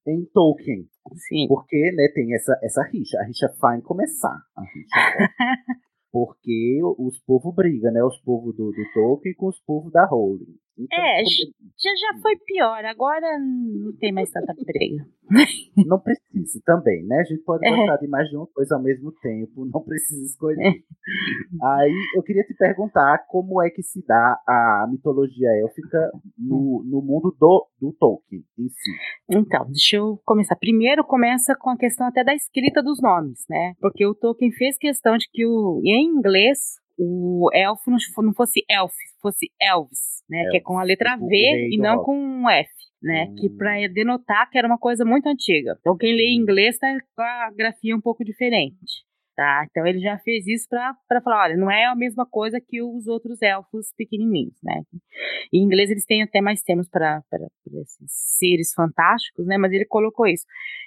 [0.07, 0.87] em Tolkien.
[1.27, 1.47] Sim.
[1.47, 3.19] Porque né, tem essa, essa rixa.
[3.19, 4.41] A rixa vai começar.
[4.55, 4.89] A rixa.
[6.11, 8.03] Porque os povos brigam, né?
[8.03, 10.45] Os povos do, do Tolkien com os povos da Rowling.
[10.77, 15.05] Então, É, como- já, já foi pior, agora não tem mais tanta briga.
[15.87, 17.19] não precisa também, né?
[17.21, 17.69] A gente pode É.
[17.75, 20.83] gostar de mais de uma coisa ao mesmo tempo, não precisa escolher.
[21.61, 27.01] Aí eu queria te perguntar como é que se dá a mitologia élfica no, no
[27.01, 28.91] mundo do, do Tolkien em si.
[29.29, 30.55] Então, deixa eu começar.
[30.55, 33.73] Primeiro começa com a questão até da escrita dos nomes, né?
[33.79, 38.33] Porque o Tolkien fez questão de que o, em inglês o elfo não fo- não
[38.33, 40.45] fosse elf, fosse elves, né?
[40.51, 42.05] Que é com a letra V e não rock.
[42.05, 42.69] com um F,
[43.01, 43.33] né?
[43.37, 45.75] Que para denotar que era uma coisa muito antiga.
[45.79, 49.03] Então quem lê em inglês tá com a grafia um pouco diferente.
[49.35, 52.83] Tá, então ele já fez isso para falar, olha, não é a mesma coisa que
[52.83, 54.83] os outros elfos pequenininhos, né?
[55.51, 57.19] Em inglês eles têm até mais termos para
[57.81, 59.57] esses seres fantásticos, né?
[59.57, 60.45] Mas ele colocou isso.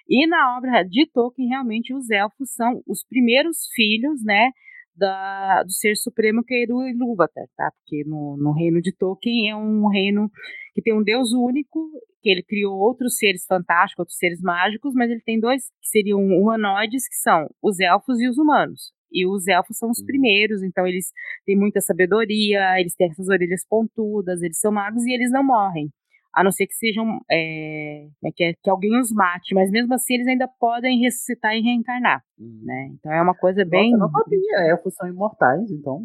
[0.08, 4.50] E na obra de Tolkien, realmente, os elfos são os primeiros filhos, né?
[4.96, 7.70] Da, do ser supremo que é Eru Ilúvatar, tá?
[7.78, 10.30] Porque no, no reino de Tolkien é um reino
[10.74, 11.90] que tem um deus único,
[12.22, 16.20] que ele criou outros seres fantásticos, outros seres mágicos, mas ele tem dois que seriam
[16.20, 18.92] humanoides, que são os elfos e os humanos.
[19.12, 21.12] E os elfos são os primeiros, então eles
[21.44, 25.90] têm muita sabedoria, eles têm essas orelhas pontudas, eles são magos e eles não morrem.
[26.36, 27.18] A não ser que sejam.
[27.30, 28.52] é, é que, é?
[28.62, 32.22] que alguém os mate, mas mesmo assim eles ainda podem ressuscitar e reencarnar.
[32.38, 32.90] Né?
[32.92, 33.92] Então é uma coisa bem.
[33.92, 36.04] Nossa, eu não sabia, elfos são imortais, então.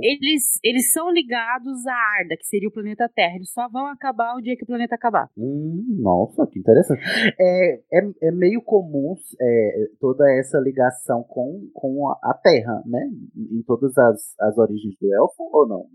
[0.00, 3.34] Eles, eles são ligados à Arda, que seria o planeta Terra.
[3.34, 5.28] Eles só vão acabar o dia que o planeta acabar.
[5.36, 7.02] Hum, nossa, que interessante.
[7.40, 13.00] É, é, é meio comum é, toda essa ligação com, com a, a Terra, né?
[13.36, 15.86] Em todas as, as origens do elfo, ou não?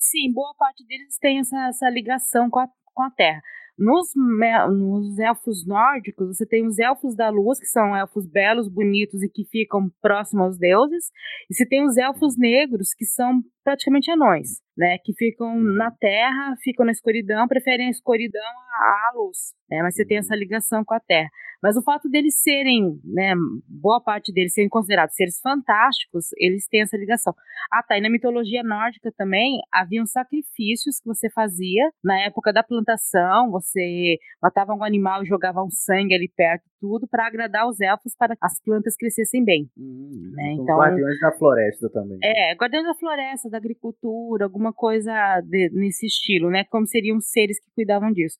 [0.00, 3.42] Sim, boa parte deles tem essa, essa ligação com a, com a Terra.
[3.78, 9.22] Nos, nos elfos nórdicos, você tem os elfos da luz, que são elfos belos, bonitos
[9.22, 11.10] e que ficam próximos aos deuses.
[11.50, 14.98] E você tem os elfos negros, que são praticamente anões, né?
[15.04, 19.54] Que ficam na terra, ficam na escuridão, preferem a escuridão à, luz.
[19.70, 19.82] Né?
[19.82, 21.28] Mas você tem essa ligação com a terra.
[21.62, 23.34] Mas o fato deles serem, né,
[23.68, 27.34] boa parte deles serem considerados seres fantásticos, eles têm essa ligação.
[27.70, 27.98] Ah, tá.
[27.98, 33.50] E na mitologia nórdica também haviam sacrifícios que você fazia na época da plantação.
[33.50, 38.14] Você matava um animal e jogava um sangue ali perto, tudo, para agradar os elfos
[38.16, 39.68] para as plantas crescessem bem.
[39.76, 40.54] né?
[40.56, 42.18] São Então, guardiões da floresta também.
[42.22, 45.12] é, guardiões da floresta, da agricultura, alguma coisa
[45.44, 46.64] de- nesse estilo, né?
[46.64, 48.36] Como seriam seres que cuidavam disso.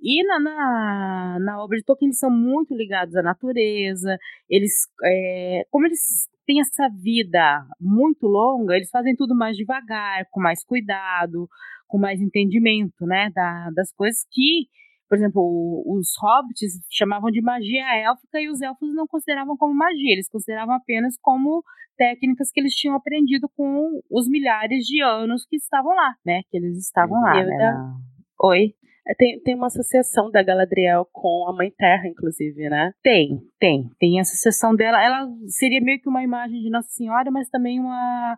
[0.00, 4.16] E na, na, na obra de Tolkien, eles são muito ligados à natureza,
[4.48, 4.72] eles,
[5.04, 10.64] é, como eles têm essa vida muito longa, eles fazem tudo mais devagar, com mais
[10.64, 11.48] cuidado,
[11.86, 13.30] com mais entendimento, né?
[13.34, 14.66] Da, das coisas que
[15.12, 20.10] por exemplo, os hobbits chamavam de magia élfica e os elfos não consideravam como magia,
[20.14, 21.62] eles consideravam apenas como
[21.98, 26.40] técnicas que eles tinham aprendido com os milhares de anos que estavam lá, né?
[26.50, 27.38] Que eles estavam lá.
[27.38, 27.94] Eu né, da-
[28.42, 28.72] Oi?
[29.06, 32.92] É, Tem, tem uma associação da Galadriel com a Mãe Terra, inclusive, né?
[33.02, 33.90] Tem, tem.
[34.00, 34.98] Tem essa sessão dela.
[35.04, 38.34] Ela seria meio que uma imagem de Nossa Senhora, mas também uma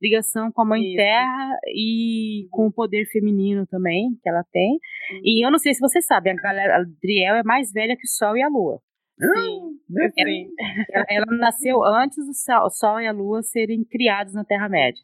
[0.00, 4.72] ligação com a Mãe Terra e com o poder feminino também que ela tem.
[4.72, 5.20] Uhum.
[5.24, 8.06] E eu não sei se vocês sabem, a galera a Adriel é mais velha que
[8.06, 8.80] o Sol e a Lua.
[9.20, 9.78] Sim,
[10.14, 10.48] sim.
[10.92, 15.02] Ela, ela nasceu antes do Sol, Sol e a Lua serem criados na Terra-média.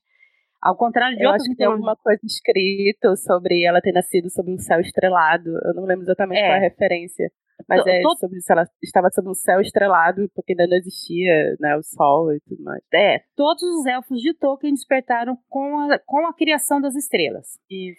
[0.63, 4.31] Ao contrário de Eu outras acho que tem alguma coisa escrita sobre ela ter nascido
[4.31, 5.51] sob um céu estrelado.
[5.63, 6.47] Eu não lembro exatamente É.
[6.47, 7.31] qual é a referência.
[7.69, 11.57] Mas é todo- sobre se ela estava sob um céu estrelado, porque ainda não existia
[11.61, 12.83] né, o sol e tudo mais.
[12.93, 17.59] É, todos os elfos de Tolkien despertaram com a, com a criação das estrelas.
[17.71, 17.95] E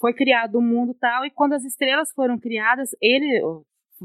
[0.00, 3.42] foi criado o mundo tal, e quando as estrelas foram criadas, eles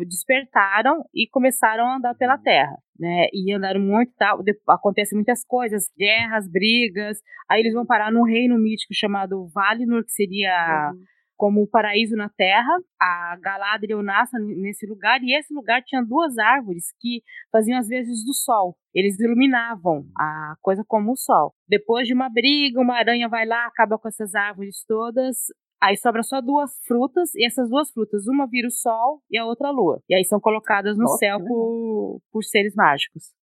[0.08, 3.28] despertaram e começaram a andar pela Terra, né?
[3.34, 7.18] E andaram muito tal, acontecem muitas coisas, guerras, brigas,
[7.50, 10.92] aí eles vão parar num reino mítico chamado Valinor, que seria
[11.40, 12.78] como o paraíso na Terra.
[13.02, 18.26] A Galadriel nasce nesse lugar e esse lugar tinha duas árvores que faziam as vezes
[18.26, 18.76] do sol.
[18.94, 21.54] Eles iluminavam a coisa como o sol.
[21.66, 25.38] Depois de uma briga, uma aranha vai lá, acaba com essas árvores todas.
[25.82, 29.46] Aí sobra só duas frutas, e essas duas frutas, uma vira o sol e a
[29.46, 30.04] outra a lua.
[30.10, 33.34] E aí são colocadas no Nossa, céu por, por seres mágicos.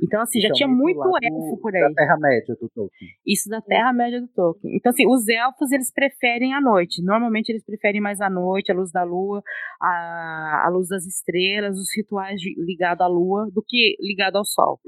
[0.00, 1.80] Então, assim, já é tinha muito do- elfo por aí.
[1.82, 3.10] Da Terra-média do Tolkien.
[3.26, 4.76] Isso da Terra-média do Tolkien.
[4.76, 7.02] Então, assim, os elfos, eles preferem a noite.
[7.02, 9.42] Normalmente, eles preferem mais a noite, a luz da lua,
[9.82, 14.78] a, a luz das estrelas, os rituais ligados à lua, do que ligado ao sol.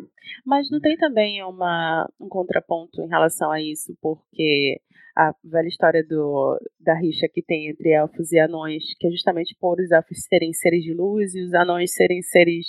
[0.47, 4.81] Mas não tem também uma, um contraponto em relação a isso, porque
[5.17, 9.57] a velha história do, da rixa que tem entre elfos e anões, que é justamente
[9.61, 12.67] por os elfos serem seres de luz e os anões serem seres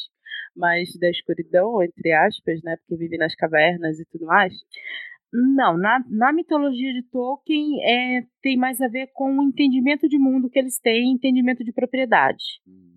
[0.56, 2.76] mais da escuridão, entre aspas, né?
[2.78, 4.54] Porque vivem nas cavernas e tudo mais.
[5.34, 10.20] Não, na, na mitologia de Tolkien é, tem mais a ver com o entendimento de
[10.20, 12.44] mundo que eles têm, entendimento de propriedade.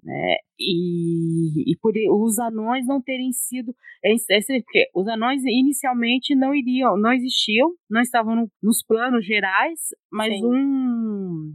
[0.02, 0.36] Né?
[0.58, 3.72] E, e por os anões não terem sido.
[4.04, 9.24] É, é porque os anões inicialmente não iriam, não existiam, não estavam no- nos planos
[9.24, 9.78] gerais,
[10.12, 10.44] mas Sim.
[10.44, 11.52] um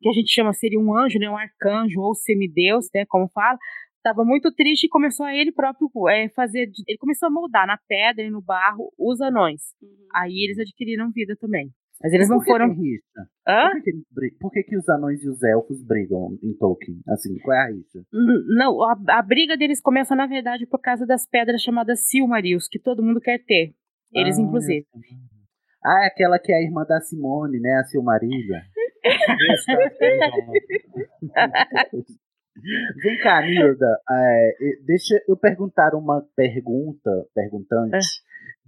[0.00, 3.58] que a gente chama seria um anjo, né, um arcanjo ou semideus, né, como fala,
[4.04, 7.78] estava muito triste e começou a ele próprio é, fazer, ele começou a moldar na
[7.88, 9.62] pedra e no barro os anões.
[10.14, 11.70] Aí eles adquiriram vida também.
[12.02, 12.68] Mas eles não Por que foram.
[12.74, 13.28] rixa?
[13.48, 13.70] Hã?
[13.70, 14.36] Por, que, que?
[14.38, 17.00] Por que, que os anões e os elfos brigam em Tolkien?
[17.08, 18.04] Assim, qual é a rixa?
[18.12, 22.78] Não, a, a briga deles começa, na verdade, por causa das pedras chamadas Silmarils, que
[22.78, 23.72] todo mundo quer ter.
[24.12, 24.86] Eles, Ah, inclusive.
[25.82, 27.78] Ah, é aquela que é a irmã da Simone, né?
[27.80, 28.62] A Silmarilha.
[33.02, 33.98] Vem cá, Nilda.
[34.10, 38.06] é, deixa eu perguntar uma pergunta, perguntante,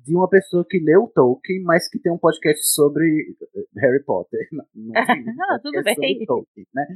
[0.06, 4.38] de uma pessoa que leu Tolkien, mas que tem um podcast sobre eh, Harry Potter.
[4.52, 6.24] Não, não Ah, tudo bem.
[6.24, 6.86] Tolkien, né?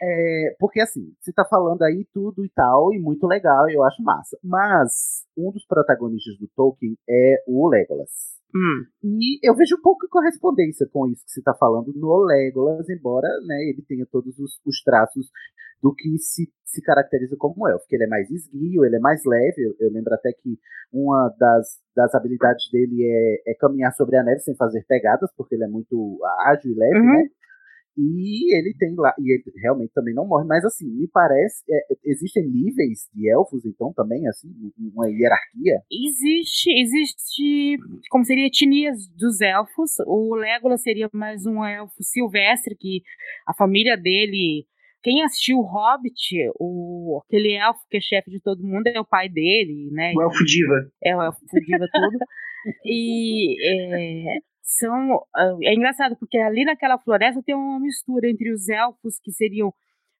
[0.00, 4.02] É, porque assim, você tá falando aí tudo e tal, e muito legal, eu acho
[4.02, 4.38] massa.
[4.44, 8.10] Mas um dos protagonistas do Tolkien é o Legolas.
[8.54, 8.84] Hum.
[9.02, 13.56] E eu vejo pouca correspondência com isso que você está falando no Legolas, embora né,
[13.70, 15.30] ele tenha todos os, os traços
[15.82, 19.22] do que se, se caracteriza como elfo, que ele é mais esguio, ele é mais
[19.26, 19.62] leve.
[19.66, 20.56] Eu, eu lembro até que
[20.92, 25.54] uma das, das habilidades dele é, é caminhar sobre a neve sem fazer pegadas, porque
[25.56, 27.06] ele é muito ágil e leve, Uhum.
[27.06, 27.28] né?
[27.96, 31.94] E ele tem lá, e ele realmente também não morre, mas assim, me parece, é,
[32.04, 34.48] existem níveis de elfos, então também, assim,
[34.94, 35.80] uma hierarquia.
[35.90, 37.76] Existe, existe,
[38.10, 39.92] como seria etnias dos elfos.
[40.06, 43.02] O Legolas seria mais um elfo silvestre, que
[43.46, 44.66] a família dele.
[45.02, 49.04] Quem assistiu o Hobbit, o, aquele elfo que é chefe de todo mundo é o
[49.04, 50.12] pai dele, né?
[50.16, 50.88] O elfo diva.
[51.02, 52.18] É, o elfo diva tudo.
[52.84, 55.20] E é, são.
[55.34, 59.70] ah, É engraçado, porque ali naquela floresta tem uma mistura entre os elfos que seriam.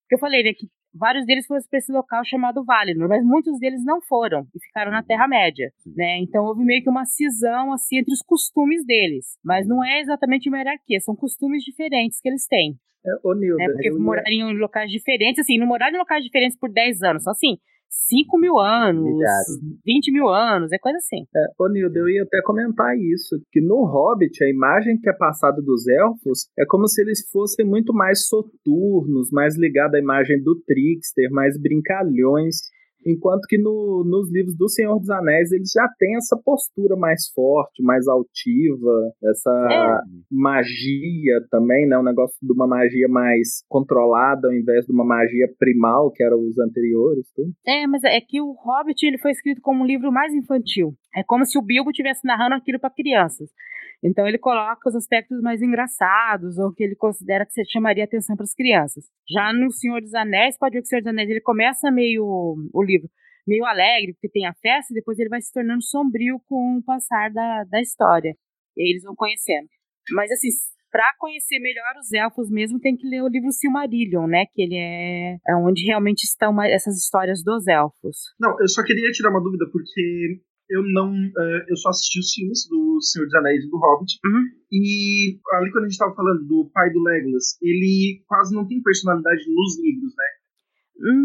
[0.03, 3.59] Porque eu falei, né, que vários deles foram para esse local chamado Valinor, mas muitos
[3.59, 6.19] deles não foram e ficaram na Terra-média, né?
[6.19, 10.49] Então houve meio que uma cisão assim entre os costumes deles, mas não é exatamente
[10.51, 12.75] uma hierarquia, são costumes diferentes que eles têm.
[13.07, 13.73] É, ô, Nilda, né?
[13.73, 17.03] Porque eu ia- morariam em locais diferentes, assim, não moraram em locais diferentes por 10
[17.03, 17.57] anos, só assim,
[17.93, 19.47] 5 mil anos, Milhares.
[19.85, 21.25] 20 mil anos, é coisa assim.
[21.35, 25.13] É, ô Nildo, eu ia até comentar isso, que no Hobbit, a imagem que é
[25.13, 30.43] passada dos elfos é como se eles fossem muito mais soturnos, mais ligados à imagem
[30.43, 32.57] do trickster, mais brincalhões,
[33.07, 37.29] enquanto que no- nos livros do Senhor dos Anéis eles já têm essa postura mais
[37.35, 39.99] forte, mais altiva, essa É.
[40.31, 45.47] magia também, né, um negócio de uma magia mais controlada ao invés de uma magia
[45.59, 47.51] primal, que eram os anteriores, tudo.
[47.67, 50.95] É, mas é que o Hobbit ele foi escrito como um livro mais infantil.
[51.15, 53.49] É como se o Bilbo estivesse narrando aquilo para crianças.
[54.03, 58.35] Então ele coloca os aspectos mais engraçados ou que ele considera que você chamaria atenção
[58.35, 59.05] para as crianças.
[59.31, 62.25] Já no Senhor dos Anéis, pode ver que o Senhor dos Anéis ele começa meio
[62.25, 63.09] o livro
[63.47, 66.83] meio alegre porque tem a festa e depois ele vai se tornando sombrio com o
[66.83, 68.37] passar da, da história.
[68.77, 69.69] E aí eles vão conhecendo.
[70.13, 70.49] Mas assim,
[70.91, 74.45] para conhecer melhor os elfos mesmo, tem que ler o livro Silmarillion, né?
[74.53, 78.17] Que ele é, é onde realmente estão essas histórias dos elfos.
[78.39, 80.41] Não, eu só queria tirar uma dúvida, porque
[80.73, 81.13] eu não.
[81.13, 84.19] Uh, eu só assisti os filmes do Senhor dos Anéis e do Hobbit.
[84.25, 84.45] Uhum.
[84.73, 88.83] E ali quando a gente tava falando do pai do Legolas, ele quase não tem
[88.83, 90.25] personalidade nos livros, né?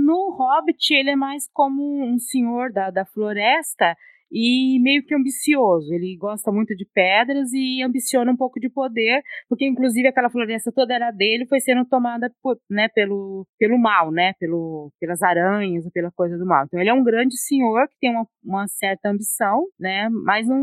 [0.04, 3.96] No Hobbit, ele é mais como um senhor da, da floresta
[4.32, 5.94] e meio que ambicioso.
[5.94, 10.72] Ele gosta muito de pedras e ambiciona um pouco de poder, porque inclusive aquela floresta
[10.72, 15.86] toda era dele, foi sendo tomada por, né, pelo, pelo mal, né, pelo, pelas aranhas
[15.86, 16.66] ou pela coisa do mal.
[16.66, 20.60] Então ele é um grande senhor que tem uma, uma certa ambição, né, mas não,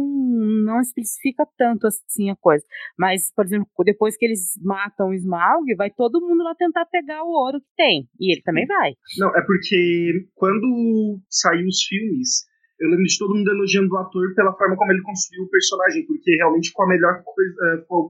[0.65, 2.65] não especifica tanto assim a coisa.
[2.99, 7.23] Mas, por exemplo, depois que eles matam o Smaug, vai todo mundo lá tentar pegar
[7.23, 8.93] o ouro que tem, e ele também vai.
[9.19, 12.45] Não, é porque quando saiu os filmes,
[12.81, 16.07] eu lembro de todo mundo elogiando o ator pela forma como ele construiu o personagem,
[16.07, 17.55] porque realmente ficou a melhor coisa.
[17.55, 18.07] Uh, ficou,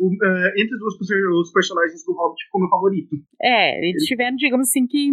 [0.00, 3.16] uh, entre os, personagens do Hobbit ficou meu favorito.
[3.40, 4.06] É, eles ele...
[4.06, 5.10] tiveram, digamos assim, que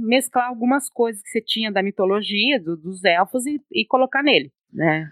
[0.00, 4.50] mesclar algumas coisas que você tinha da mitologia, do, dos elfos, e, e colocar nele,
[4.72, 5.08] né?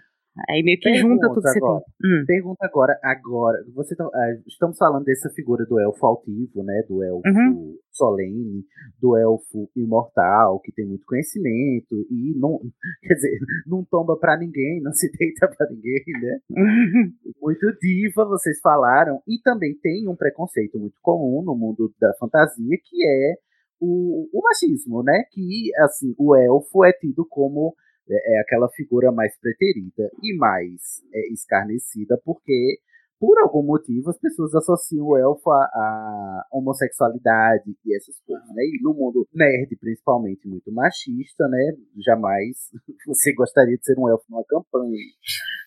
[0.49, 1.83] Aí meio que Pergunta junta tudo que você agora.
[1.83, 2.11] tem.
[2.11, 2.25] Hum.
[2.25, 4.11] Pergunta agora, agora, você tá, uh,
[4.47, 6.83] estamos falando dessa figura do elfo altivo, né?
[6.87, 7.77] Do elfo uhum.
[7.91, 8.63] solene,
[9.01, 12.59] do elfo imortal, que tem muito conhecimento e não,
[13.01, 16.39] quer dizer, não tomba para ninguém, não se deita para ninguém, né?
[17.41, 22.77] muito diva, vocês falaram, e também tem um preconceito muito comum no mundo da fantasia,
[22.83, 23.35] que é
[23.79, 25.23] o, o machismo, né?
[25.31, 27.75] Que, assim, o elfo é tido como
[28.09, 32.79] é, é aquela figura mais preterida e mais é, escarnecida, porque
[33.19, 38.63] por algum motivo as pessoas associam o elfo à, homossexualidade e essas coisas, né?
[38.63, 41.73] E no mundo nerd, principalmente, muito machista, né?
[42.05, 42.69] Jamais
[43.07, 44.97] você gostaria de ser um elfo numa campanha.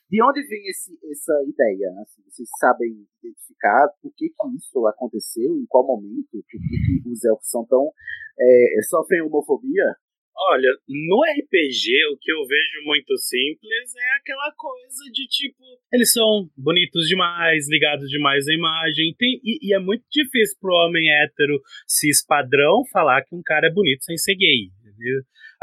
[0.08, 1.90] De onde vem esse, essa ideia?
[2.02, 7.08] Assim, vocês sabem identificar por que, que isso aconteceu, em qual momento, por que, que
[7.08, 7.90] os elfos são tão.
[8.38, 9.84] É, sofrem homofobia?
[10.42, 16.12] Olha, no RPG o que eu vejo muito simples é aquela coisa de tipo, eles
[16.12, 21.10] são bonitos demais, ligados demais à imagem, tem, e, e é muito difícil pro homem
[21.10, 24.70] hétero cis padrão falar que um cara é bonito sem ser gay.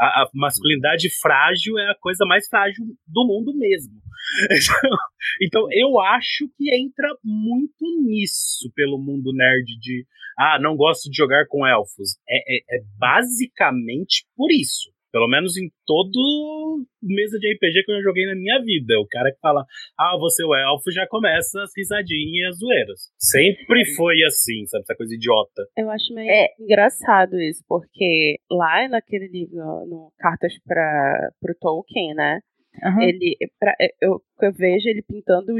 [0.00, 3.94] A, a, masculinidade frágil é a coisa mais frágil do mundo mesmo.
[4.50, 4.98] Então,
[5.40, 10.04] então, eu acho que entra muito nisso pelo mundo nerd de
[10.38, 12.18] ah, não gosto de jogar com elfos.
[12.28, 14.90] É, é, é basicamente por isso.
[15.12, 18.98] Pelo menos em todo mesa de RPG que eu já joguei na minha vida.
[19.00, 19.64] O cara que fala,
[19.98, 23.00] ah, você é o elfo, já começa as risadinhas e as zoeiras.
[23.18, 24.82] Sempre foi assim, sabe?
[24.82, 25.62] Essa coisa idiota.
[25.76, 26.48] Eu acho meio é.
[26.58, 32.40] engraçado isso, porque lá naquele livro, no Cartas para o Tolkien, né?
[32.82, 33.02] Uhum.
[33.02, 35.52] Ele, pra, é, eu, eu vejo ele pintando.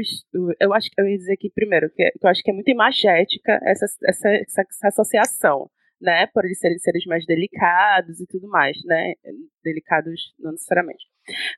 [0.59, 3.59] Eu acho que eu ia dizer aqui primeiro, que, eu acho que é muito imagética
[3.63, 5.69] essa, essa, essa, essa associação
[6.01, 9.13] né, por eles serem seres mais delicados e tudo mais, né,
[9.63, 11.05] delicados não necessariamente,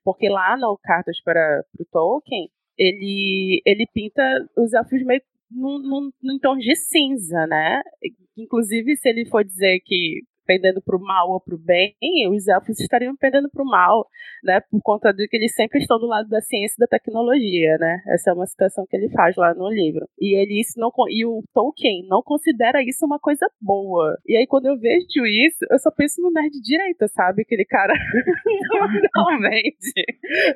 [0.04, 4.21] porque lá no Cartas para o Tolkien ele ele pinta
[4.58, 7.82] os elfos meio num, num, num tom de cinza, né,
[8.38, 11.95] inclusive se ele for dizer que pendendo para o mal ou para o bem,
[12.30, 14.08] os elfos estariam pendendo para o mal,
[14.43, 14.62] né?
[14.69, 18.01] Por conta de que eles sempre estão do lado da ciência e da tecnologia, né?
[18.08, 20.08] Essa é uma citação que ele faz lá no livro.
[20.19, 24.17] E ele isso não e o Tolkien não considera isso uma coisa boa.
[24.25, 27.43] E aí quando eu vejo isso, eu só penso no nerd direita, sabe?
[27.43, 27.93] Aquele cara
[29.15, 29.93] realmente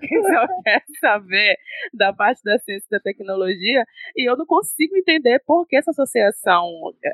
[0.02, 1.58] que só quer saber
[1.94, 3.84] da parte da ciência e da tecnologia.
[4.16, 6.66] E eu não consigo entender por que essa associação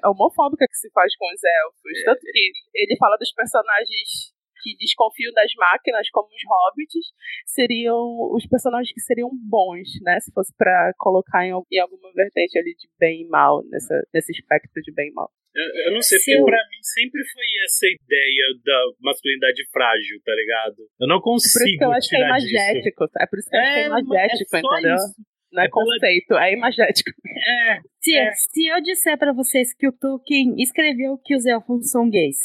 [0.05, 2.03] homofóbica que se faz com os elfos.
[2.05, 4.31] Tanto que ele fala dos personagens
[4.62, 7.07] que desconfiam das máquinas, como os hobbits,
[7.45, 7.97] seriam
[8.31, 10.19] os personagens que seriam bons, né?
[10.19, 14.31] Se fosse para colocar em, em, alguma vertente ali de bem e mal, nessa, nesse
[14.31, 15.29] espectro de bem e mal.
[15.53, 20.21] Eu, eu não sei, Se porque pra mim sempre foi essa ideia da masculinidade frágil,
[20.23, 20.88] tá ligado?
[20.99, 21.60] Eu não consigo.
[21.60, 23.05] É por isso que eu acho que é imagético.
[23.05, 23.17] Disso.
[23.19, 24.95] É por isso que eu acho que é, é imagético, é entendeu?
[24.95, 25.31] Isso.
[25.52, 26.48] Não é, é conceito, pela...
[26.48, 27.12] é imagético.
[27.26, 28.32] É, se, é.
[28.32, 32.38] se eu disser para vocês que o Tolkien escreveu que os elfos são gays,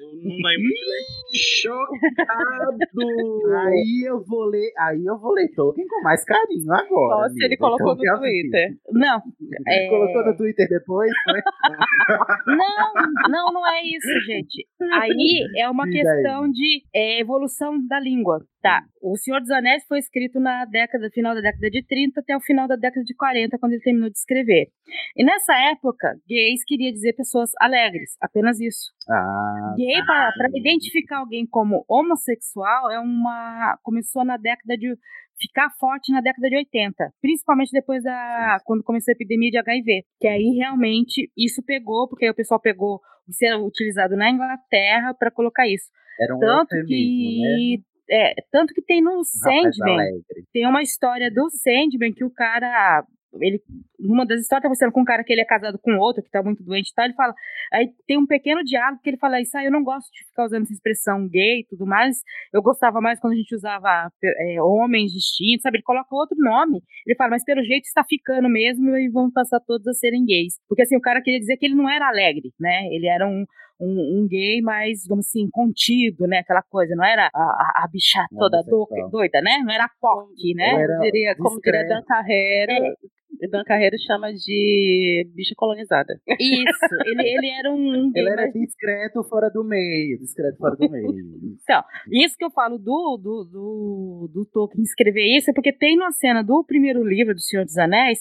[0.00, 1.20] eu não lembro de ler.
[1.60, 2.78] Chocado!
[3.68, 7.22] aí eu vou ler, aí eu vou ler Tolkien com mais carinho agora.
[7.22, 8.76] Nossa, ele colocou então, no Twitter.
[8.92, 9.22] Não.
[9.66, 9.88] Ele é...
[9.88, 11.40] colocou no Twitter depois, foi?
[12.56, 14.66] não, não, não é isso, gente.
[14.92, 16.52] Aí é uma Diz questão aí.
[16.52, 18.40] de é, evolução da língua.
[18.62, 22.36] Tá, o Senhor dos Anéis foi escrito na década, final da década de 30 até
[22.36, 24.68] o final da década de 40, quando ele terminou de escrever.
[25.16, 28.92] E nessa época, gays queria dizer pessoas alegres, apenas isso.
[29.08, 34.94] Ah, Gay, para identificar alguém como homossexual, é uma começou na década de
[35.40, 40.04] ficar forte na década de 80, principalmente depois da quando começou a epidemia de HIV,
[40.20, 45.14] que aí realmente isso pegou, porque aí o pessoal pegou isso era utilizado na Inglaterra
[45.14, 45.88] para colocar isso.
[46.20, 47.82] Era um tanto que né?
[48.10, 53.04] É, tanto que tem no Sandman, tem uma história do Sandman que o cara
[53.34, 53.62] ele
[53.98, 56.30] numa das histórias tá mostrando com um cara que ele é casado com outro que
[56.30, 57.34] tá muito doente e tal, ele fala,
[57.72, 60.46] aí tem um pequeno diálogo que ele fala isso, ah, eu não gosto de ficar
[60.46, 64.62] usando essa expressão gay e tudo mais, eu gostava mais quando a gente usava é,
[64.62, 68.96] homens distintos, sabe, ele coloca outro nome, ele fala, mas pelo jeito está ficando mesmo
[68.96, 71.74] e vamos passar todos a serem gays, porque assim, o cara queria dizer que ele
[71.74, 73.44] não era alegre, né, ele era um
[73.80, 76.38] um, um gay mais, digamos assim, contido, né?
[76.38, 79.58] Aquela coisa, não era a, a, bicha toda do, doida, né?
[79.64, 80.86] Não era a POC, né?
[80.86, 83.48] Como diria, como diria Dan Carreira, É.
[83.48, 86.12] Dan Carreira chama de bicha colonizada.
[86.38, 90.76] Isso, ele, ele era um gay Ele era mais discreto fora do meio, discreto fora
[90.76, 91.08] do meio.
[91.62, 95.96] Então, isso que eu falo do, do, do, do Tolkien escrever isso é porque tem
[95.96, 98.20] uma cena do primeiro livro do Senhor dos Anéis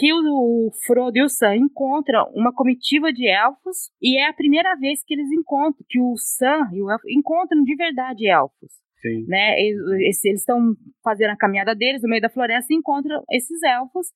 [0.00, 4.74] que o, Frodo e o Sam encontram uma comitiva de elfos e é a primeira
[4.76, 8.72] vez que eles encontram, que o Sam e o elfo encontram de verdade elfos.
[9.02, 9.26] Sim.
[9.28, 9.60] Né?
[9.60, 10.74] Eles eles estão
[11.04, 14.06] fazendo a caminhada deles no meio da floresta e encontram esses elfos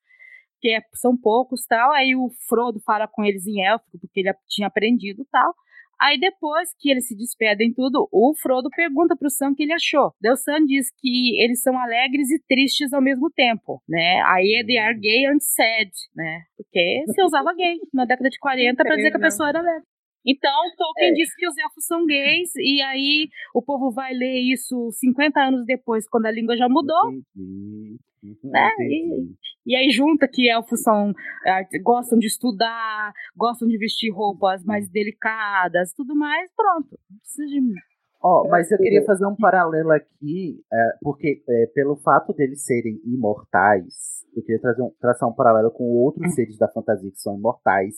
[0.59, 1.93] que é- são poucos tal.
[1.93, 5.55] Aí o Frodo fala com eles em élfico, porque ele tinha aprendido tal.
[6.01, 9.73] Aí depois que eles se despedem tudo, o Frodo pergunta pro Sam o que ele
[9.73, 10.13] achou.
[10.21, 14.21] Daí o Sam diz que eles são alegres e tristes ao mesmo tempo, né?
[14.27, 16.41] Aí é they are gay and sad, né?
[16.57, 19.83] Porque se usava gay na década de 40 pra dizer que a pessoa era alegre.
[20.27, 21.13] Então, Tolkien É.
[21.13, 25.67] disse que os elfos são gays, e aí o povo vai ler isso 50 anos
[25.67, 27.99] depois, quando a língua já mudou, Entendi.
[28.43, 28.71] Né?
[28.81, 29.35] E,
[29.67, 31.13] e aí junta que elfos são
[31.47, 36.99] ah, gostam de estudar, gostam de vestir roupas mais delicadas, tudo mais, pronto.
[37.11, 37.75] Não precisa de mim.
[38.23, 42.99] Ó, mas eu queria fazer um paralelo aqui, é, porque é, pelo fato deles serem
[43.05, 47.37] imortais, eu queria trazer um, traçar um paralelo com outros seres da fantasia que são
[47.37, 47.97] imortais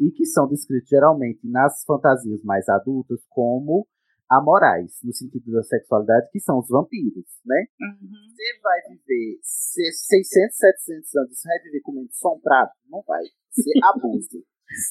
[0.00, 3.86] e que são descritos geralmente nas fantasias mais adultas como
[4.30, 7.66] amorais, no sentido da sexualidade, que são os vampiros, né?
[8.00, 12.70] Você vai viver se- 600, 700 anos, você vai viver comendo sombrado?
[12.88, 13.22] Não vai.
[13.50, 14.38] Você abusa.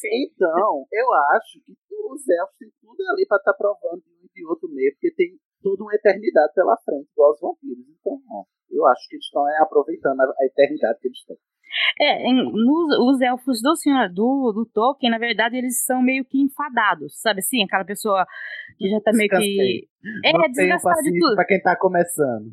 [0.05, 4.29] Então, eu acho que os elfos têm tudo ali pra estar provando de um e
[4.33, 7.85] de outro meio, porque tem toda uma eternidade pela frente, igual os vampiros.
[7.99, 11.37] Então, ó, eu acho que eles estão é, aproveitando a, eternidade que eles têm.
[11.99, 12.51] É, em-
[13.09, 17.39] os elfos do senhor do, do Tolkien, na verdade, eles são meio que enfadados, sabe
[17.39, 17.63] assim?
[17.63, 18.25] Aquela pessoa
[18.77, 19.35] que já tá meio que.
[19.37, 19.89] Desgastei.
[20.23, 21.35] É, Não desgastada de tudo.
[21.35, 22.51] Pra quem tá começando.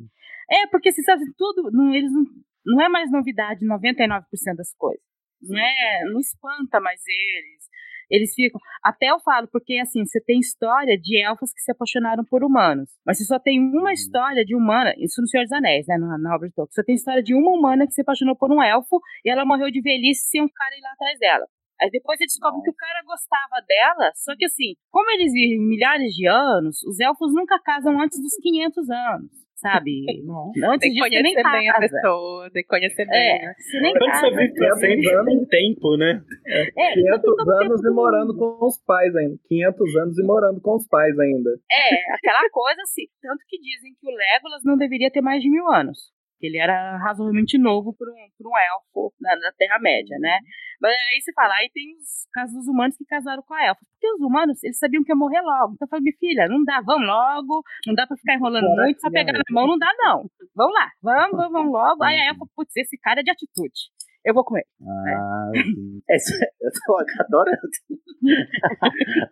[0.50, 2.24] É, porque você sabe, tudo, não, eles não,
[2.66, 4.22] não é mais novidade 99%
[4.56, 5.02] das coisas.
[5.40, 7.63] Não é, não espanta mais eles.
[8.10, 8.60] Eles ficam.
[8.82, 12.90] Até eu falo, porque assim, você tem história de elfos que se apaixonaram por humanos.
[13.06, 15.96] Mas você só tem uma história de humana, isso no Senhor dos Anéis, né?
[15.98, 16.74] Na, de Tolkien.
[16.74, 19.70] Só tem história de uma humana que se apaixonou por um elfo e ela morreu
[19.70, 21.46] de velhice sem um cara ir lá atrás dela.
[21.80, 25.60] Aí depois você descobre que o cara gostava dela, só que assim, como eles vivem
[25.60, 30.04] milhares de anos, os elfos nunca casam antes dos 500 anos, sabe?
[30.64, 31.88] Antes Tem que disso, você nem conhecer bem a casa.
[31.88, 33.18] pessoa, tem que conhecer bem.
[33.18, 33.54] É, né?
[33.58, 34.20] você nem Quando casa.
[34.20, 36.22] você vive pra tem tempo, né?
[36.46, 39.36] É, 500 anos e morando com os pais ainda.
[39.48, 41.50] 500 anos e morando com os pais ainda.
[41.70, 43.04] É, aquela coisa assim.
[43.20, 46.13] Tanto que dizem que o Legolas não deveria ter mais de mil anos.
[46.38, 50.38] Que Ele era razoavelmente novo para um, pra um elfo na, na Terra-média, né?
[50.80, 53.80] Mas aí você fala, aí tem os casos dos humanos que casaram com a elfa.
[53.90, 55.74] Porque os humanos, eles sabiam que ia morrer logo.
[55.74, 57.62] Então eu falei, minha filha, não dá, vamos logo.
[57.86, 59.38] Não dá pra ficar enrolando Bora muito, só pegar né?
[59.38, 60.30] na mão não dá, não.
[60.54, 62.02] Vamos lá, vamos, vamos, vamos logo.
[62.04, 63.90] Aí a elfa, putz, esse cara é de atitude.
[64.24, 64.66] Eu vou com ele.
[64.82, 66.02] Ah, sim.
[66.08, 67.58] Essa- eu tô adorando.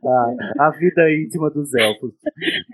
[0.05, 2.13] a, a vida íntima dos elfos.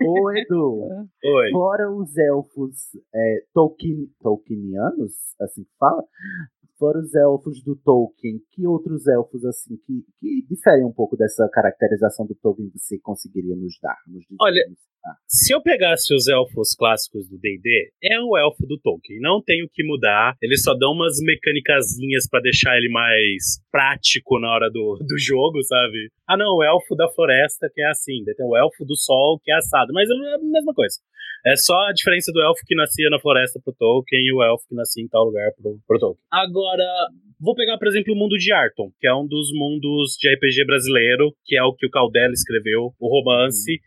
[0.05, 0.87] Ô, Edu,
[1.23, 1.51] Oi.
[1.51, 2.73] fora os elfos
[3.15, 6.03] é, Tolkien, Tolkienianos, assim que fala,
[6.79, 11.47] fora os elfos do Tolkien, que outros elfos, assim, que, que diferem um pouco dessa
[11.51, 13.97] caracterização do Tolkien você conseguiria nos dar?
[14.07, 14.25] Nos?
[14.39, 14.63] Olha,
[15.27, 19.19] Se eu pegasse os elfos clássicos do D&D, é o elfo do Tolkien.
[19.19, 20.35] Não tem o que mudar.
[20.41, 25.61] Eles só dão umas mecânicazinhas pra deixar ele mais prático na hora do, do jogo,
[25.63, 26.09] sabe?
[26.27, 28.23] Ah, não, o elfo da floresta que é assim.
[28.25, 29.91] Tem o elfo do sol que é assado.
[29.93, 30.99] Mas é a mesma coisa.
[31.45, 34.67] É só a diferença do elfo que nascia na floresta pro Tolkien e o elfo
[34.67, 36.25] que nascia em tal lugar pro, pro Tolkien.
[36.31, 36.85] Agora,
[37.39, 40.65] vou pegar, por exemplo, o mundo de Arton, que é um dos mundos de RPG
[40.65, 43.79] brasileiro, que é o que o Caldela escreveu, o romance.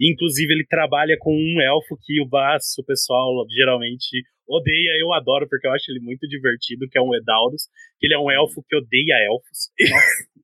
[0.00, 5.00] Inclusive, ele trabalha com um elfo que o Baço, o pessoal geralmente odeia.
[5.00, 7.68] Eu adoro, porque eu acho ele muito divertido, que é um Edaurus.
[7.98, 9.70] Que ele é um elfo que odeia elfos.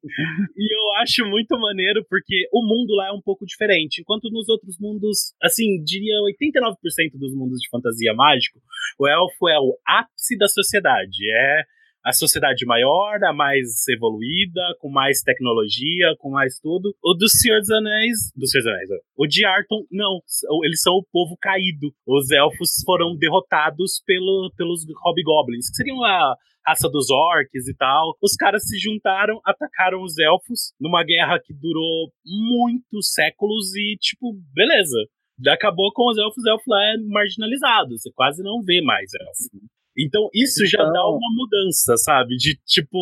[0.56, 4.00] E eu acho muito maneiro porque o mundo lá é um pouco diferente.
[4.00, 8.60] Enquanto nos outros mundos, assim, diria 89% dos mundos de fantasia mágico,
[8.98, 11.18] o elfo é o ápice da sociedade.
[11.30, 11.62] É
[12.04, 16.94] a sociedade maior, a mais evoluída, com mais tecnologia, com mais tudo.
[17.02, 18.32] O do Senhor dos Anéis.
[18.34, 18.88] Do Senhor dos Anéis.
[19.16, 20.20] O de Arton, não.
[20.64, 21.94] Eles são o povo caído.
[22.06, 26.34] Os elfos foram derrotados pelo, pelos hobgoblins, que seriam a
[26.66, 28.16] raça dos orcs e tal.
[28.22, 34.32] Os caras se juntaram, atacaram os elfos numa guerra que durou muitos séculos e, tipo,
[34.54, 34.98] beleza.
[35.48, 37.98] Acabou com os elfos, elfo lá é marginalizado.
[37.98, 39.66] Você quase não vê mais elfo.
[39.98, 42.36] Então, isso já dá Então- uma mudança, sabe?
[42.36, 42.98] De tipo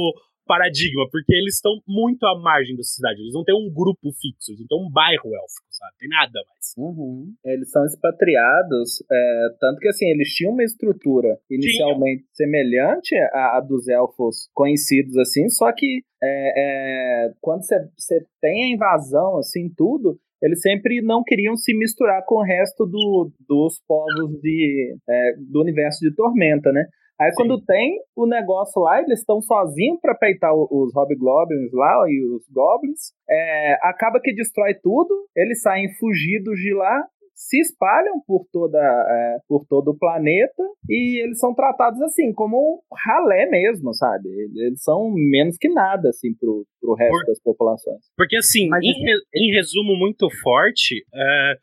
[0.47, 3.21] paradigma, porque eles estão muito à margem da sociedade.
[3.21, 5.93] Eles não têm um grupo fixo, eles não têm um bairro élfico, sabe?
[5.99, 6.75] Tem nada mais.
[6.77, 7.33] Uhum.
[7.45, 13.61] Eles são expatriados, é, tanto que assim, eles tinham uma estrutura inicialmente semelhante à, à
[13.61, 20.19] dos elfos conhecidos, assim, só que é, é, quando você tem a invasão, assim, tudo,
[20.43, 25.61] eles sempre não queriam se misturar com o resto do, dos povos de, é, do
[25.61, 26.87] universo de Tormenta, né?
[27.21, 32.25] Aí quando tem o negócio lá, eles estão sozinhos pra peitar os hobgoblins lá e
[32.35, 33.13] os goblins.
[33.29, 37.05] É, acaba que destrói tudo, eles saem fugidos de lá,
[37.35, 42.57] se espalham por, toda, é, por todo o planeta e eles são tratados assim, como
[42.59, 44.29] um ralé mesmo, sabe?
[44.57, 48.01] Eles são menos que nada, assim, pro, pro resto das populações.
[48.17, 51.55] Porque, assim, em, re- em resumo muito forte, é,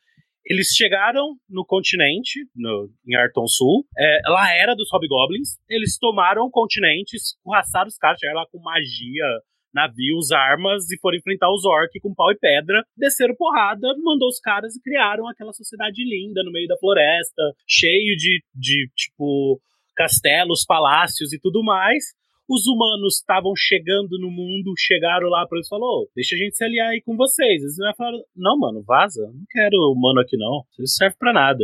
[0.49, 3.85] eles chegaram no continente, no, em Arton Sul.
[3.97, 5.57] é, lá era dos Hobgoblins.
[5.69, 9.25] Eles tomaram o continente, escorraçaram os caras, chegaram lá com magia,
[9.73, 12.83] navios, armas e foram enfrentar os orcs com pau e pedra.
[12.95, 18.15] Desceram porrada, mandou os caras e criaram aquela sociedade linda no meio da floresta, cheio
[18.15, 19.59] de, de tipo,
[19.95, 22.15] castelos, palácios e tudo mais.
[22.49, 26.55] Os humanos estavam chegando no mundo, chegaram lá pra eles e "Ô, deixa a gente
[26.55, 27.61] se aliar aí com vocês.
[27.61, 31.63] Eles falaram: não, mano, vaza, não quero humano aqui não, isso serve pra nada.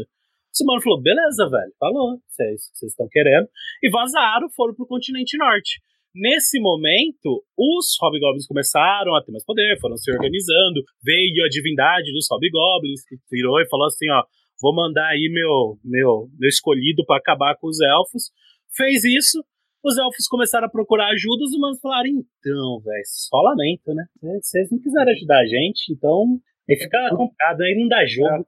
[0.53, 3.47] Os humanos falou: beleza, velho, falou, se é isso que vocês estão querendo.
[3.81, 5.81] E vazaram, foram pro continente norte.
[6.13, 10.83] Nesse momento, os Hobgoblins começaram a ter mais poder, foram se organizando.
[11.03, 14.23] Veio a divindade dos Hobgoblins, que virou e falou assim: ó,
[14.61, 18.29] vou mandar aí meu, meu, meu escolhido pra acabar com os elfos.
[18.75, 19.43] Fez isso,
[19.83, 24.05] os elfos começaram a procurar ajuda, os humanos falaram: então, velho, só lamento, né?
[24.41, 26.39] Vocês não quiseram ajudar a gente, então.
[26.69, 28.45] Aí fica complicado, aí não dá jogo.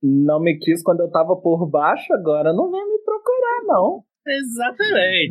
[0.00, 4.04] Não me quis quando eu tava por baixo, agora não vem me procurar, não.
[4.24, 5.30] Exatamente.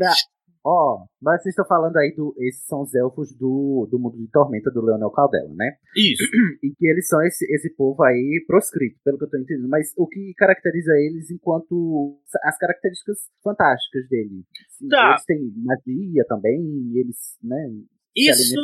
[0.67, 2.33] Ó, mas vocês estão falando aí do.
[2.39, 5.77] Esses são os elfos do, do mundo de Tormenta do Leonel Caldela, né?
[5.95, 6.23] Isso.
[6.63, 9.69] E que eles são esse, esse povo aí proscrito, pelo que eu tô entendendo.
[9.69, 12.17] Mas o que caracteriza eles enquanto.
[12.43, 14.43] As características fantásticas dele.
[14.89, 15.09] Tá.
[15.11, 16.59] Eles têm magia também,
[16.95, 17.69] eles, né?
[18.15, 18.55] Isso-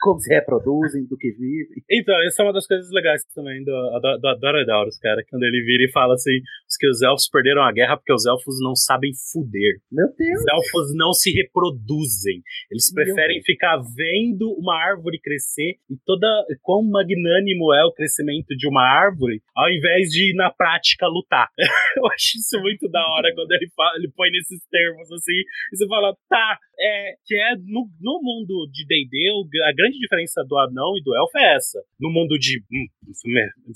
[0.00, 1.82] Como se reproduzem, do que vivem.
[1.90, 5.22] Então, essa é uma das coisas legais também do, do, do cara.
[5.30, 6.40] Quando ele vira e fala assim:
[6.78, 9.80] que os elfos perderam a guerra porque os elfos não sabem fuder.
[9.90, 10.40] Meu Deus!
[10.40, 12.42] Os elfos não se reproduzem.
[12.70, 16.26] Eles Meu preferem ficar vendo uma árvore crescer e toda.
[16.62, 21.48] quão magnânimo é o crescimento de uma árvore, ao invés de ir na prática lutar.
[21.96, 25.40] Eu acho isso muito da hora quando ele, fala, ele põe nesses termos assim.
[25.72, 29.16] E você fala, tá, é, que é no, no mundo de D&D,
[29.64, 31.80] a grande diferença do anão e do elfo é essa.
[32.00, 32.86] No mundo de hum,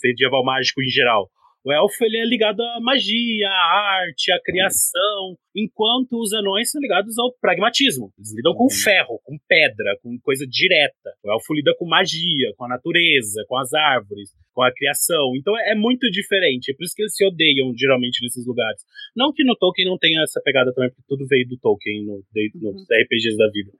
[0.02, 1.28] medieval mágico em geral.
[1.64, 6.80] O elfo ele é ligado à magia, à arte, à criação, enquanto os anões são
[6.80, 8.10] ligados ao pragmatismo.
[8.16, 11.10] Eles lidam com ferro, com pedra, com coisa direta.
[11.22, 15.34] O elfo lida com magia, com a natureza, com as árvores, com a criação.
[15.36, 16.70] Então é, é muito diferente.
[16.70, 18.80] É por isso que eles se odeiam geralmente nesses lugares.
[19.14, 22.22] Não que no Tolkien não tenha essa pegada também, porque tudo veio do Tolkien no,
[22.32, 23.72] de- nos RPGs da vida.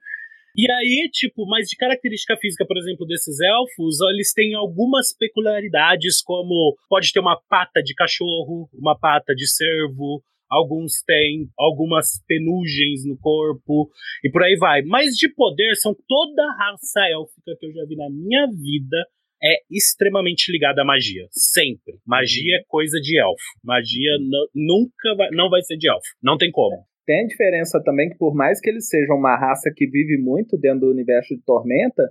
[0.61, 6.21] E aí, tipo, mas de característica física, por exemplo, desses elfos, eles têm algumas peculiaridades,
[6.21, 13.05] como pode ter uma pata de cachorro, uma pata de cervo, alguns têm algumas penugens
[13.05, 13.89] no corpo,
[14.21, 14.81] e por aí vai.
[14.81, 18.97] Mas de poder, são toda a raça élfica que eu já vi na minha vida
[19.41, 21.25] é extremamente ligada à magia.
[21.31, 21.93] Sempre.
[22.05, 23.41] Magia é coisa de elfo.
[23.63, 26.03] Magia nu- nunca vai, não vai ser de elfo.
[26.21, 26.75] Não tem como.
[27.09, 30.55] Tem a diferença também que, por mais que eles sejam uma raça que vive muito
[30.59, 32.03] dentro do universo de Tormenta,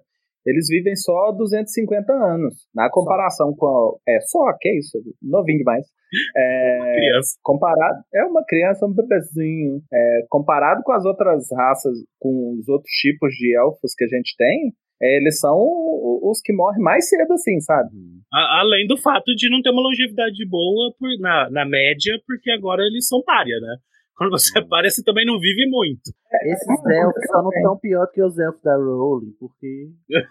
[0.44, 2.54] eles vivem só 250 anos.
[2.74, 3.64] Na comparação com.
[4.08, 4.98] A, é, só, que isso?
[5.22, 5.86] Novinho demais.
[6.36, 7.36] É, Criança.
[7.44, 8.02] Comparado.
[8.12, 9.80] É uma criança, um bebezinho.
[9.92, 14.34] É, comparado com as outras raças, com os outros tipos de elfos que a gente
[14.36, 15.56] tem, é, eles são
[16.24, 17.90] os que morrem mais cedo, assim, sabe?
[18.34, 22.50] A- além do fato de não ter uma longevidade boa por- na, na média, porque
[22.50, 23.76] agora eles são párea, né?
[24.18, 26.10] Quando você para, você também não vive muito.
[26.42, 29.90] Esses elfos só não tão pior que os elfos da Rowling, porque.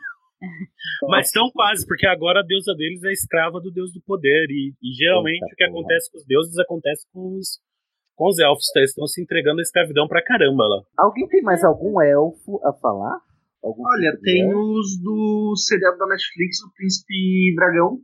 [1.09, 4.45] Mas estão quase, porque agora a deusa deles é escrava do deus do poder.
[4.51, 5.79] E, e geralmente Eita o que porra.
[5.79, 7.59] acontece com os deuses acontece com os,
[8.15, 8.65] com os elfos.
[8.73, 8.79] tá?
[8.79, 10.81] Eles estão se entregando à escravidão pra caramba lá.
[10.97, 13.17] Alguém tem mais algum elfo a falar?
[13.63, 14.59] Algum Olha, tipo tem elfo?
[14.59, 17.97] os do seriado da Netflix, o Príncipe Dragão.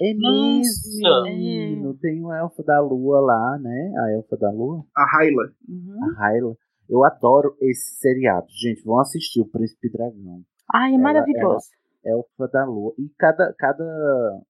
[0.00, 1.22] É Nossa!
[1.24, 3.92] mesmo, tem um elfo da lua lá, né?
[3.98, 5.44] A elfa da lua, A Hyla.
[5.68, 6.14] Uhum.
[6.18, 6.56] a Hyla.
[6.88, 8.46] Eu adoro esse seriado.
[8.50, 10.42] Gente, vão assistir o Príncipe Dragão.
[10.74, 11.66] Ai, é Ela- maravilhoso.
[12.04, 12.92] Elfa da lua.
[12.98, 13.84] E cada, cada,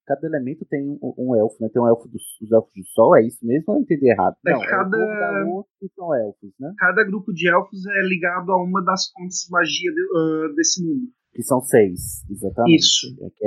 [0.07, 1.69] cada elemento tem um, um elfo, né?
[1.71, 4.35] Tem um elfo dos os elfos do sol, é isso mesmo ou eu entendi errado?
[4.47, 6.73] É, Não, cada- é o povo da lua que são elfos, né?
[6.79, 10.83] Cada grupo de elfos é ligado a uma das fontes de magia de- ah, desse
[10.83, 11.09] mundo.
[11.35, 12.75] Que são seis, exatamente.
[12.77, 13.07] Isso.
[13.21, 13.47] É, que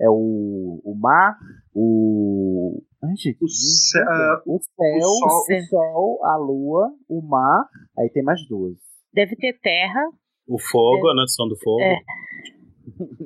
[0.00, 1.36] é, o, o mar,
[1.74, 2.82] o.
[3.02, 5.56] Ai, gente, O ce- ah, o céu, o sol.
[5.58, 7.68] o sol, a lua, o mar,
[7.98, 8.74] aí tem mais duas.
[9.12, 10.00] Deve ter terra.
[10.48, 11.80] O fogo, a nação do fogo.
[11.80, 11.96] É.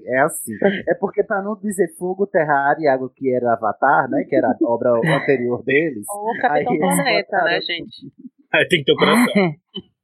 [0.07, 0.53] É assim.
[0.89, 4.23] É porque pra não dizer fogo, terra, ar e água, que era Avatar, né?
[4.25, 6.05] Que era a obra anterior deles.
[6.09, 8.07] Ou Capitão Planeta, né, gente?
[8.55, 9.35] Aí tem que ter o coração.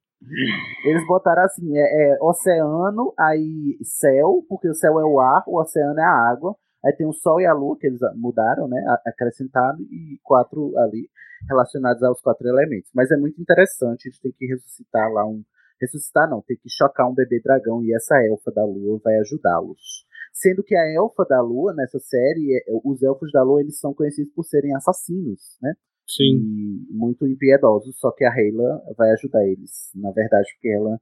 [0.83, 5.59] Eles botaram assim, é, é oceano, aí céu, porque o céu é o ar, o
[5.59, 6.55] oceano é a água.
[6.83, 8.83] Aí tem o sol e a lua, que eles mudaram, né?
[9.05, 11.09] Acrescentaram, e quatro ali
[11.49, 12.91] relacionados aos quatro elementos.
[12.93, 15.43] Mas é muito interessante, a gente tem que ressuscitar lá um.
[15.81, 20.05] Ressuscitar não, tem que chocar um bebê dragão e essa elfa da lua vai ajudá-los.
[20.31, 23.93] Sendo que a elfa da lua, nessa série, é- os elfos da lua, eles são
[23.93, 25.73] conhecidos por serem assassinos, né?
[26.07, 26.37] Sim.
[26.37, 30.99] e muito impiedosos, só que a Rayla vai ajudar eles, na verdade, porque ela,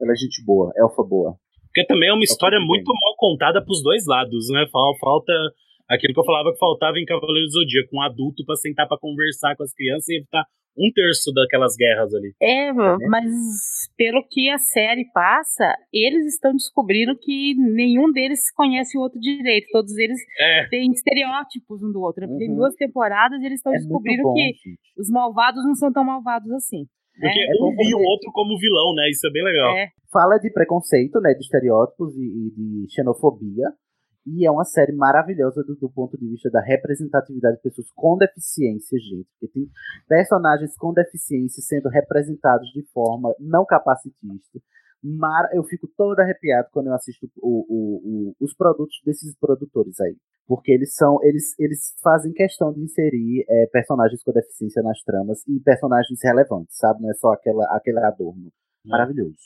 [0.00, 1.36] ela é gente boa, elfa boa.
[1.66, 4.64] Porque também é uma história muito mal contada pros dois lados, né?
[4.72, 5.32] Fal- Falta
[5.88, 8.98] aquilo que eu falava que faltava em Cavaleiro do Zodíaco, um adulto pra sentar pra
[8.98, 10.44] conversar com as crianças e evitar
[10.78, 12.34] um terço daquelas guerras ali.
[12.40, 12.72] É,
[13.08, 13.24] mas
[13.96, 19.66] pelo que a série passa, eles estão descobrindo que nenhum deles conhece o outro direito.
[19.72, 22.26] Todos eles É, têm estereótipos um do outro.
[22.26, 22.32] né?
[22.32, 22.56] Uhum.
[22.56, 24.78] duas temporadas eles estão É descobrindo bom, que gente.
[24.98, 26.84] os malvados não são tão malvados assim.
[27.18, 29.08] porque É um via o outro como vilão, né?
[29.10, 29.70] Isso é bem legal.
[29.76, 29.88] É.
[30.12, 32.50] Fala de preconceito, né, de estereótipos e, e
[32.86, 33.66] de xenofobia,
[34.26, 38.16] e é uma série maravilhosa do, do ponto de vista da representatividade de pessoas com
[38.18, 39.68] deficiência, gente, porque tem
[40.08, 44.58] personagens com deficiência sendo representados de forma não capacitista.
[45.02, 45.48] Mar...
[45.52, 48.00] Eu fico todo arrepiado quando eu assisto o- o-
[48.30, 50.16] o- os produtos desses produtores aí.
[50.48, 51.18] Porque eles são.
[51.22, 56.76] Eles, eles fazem questão de inserir é, personagens com deficiência nas tramas e personagens relevantes,
[56.78, 57.02] sabe?
[57.02, 58.50] Não é só aquela, aquele adorno.
[58.84, 59.36] Maravilhoso.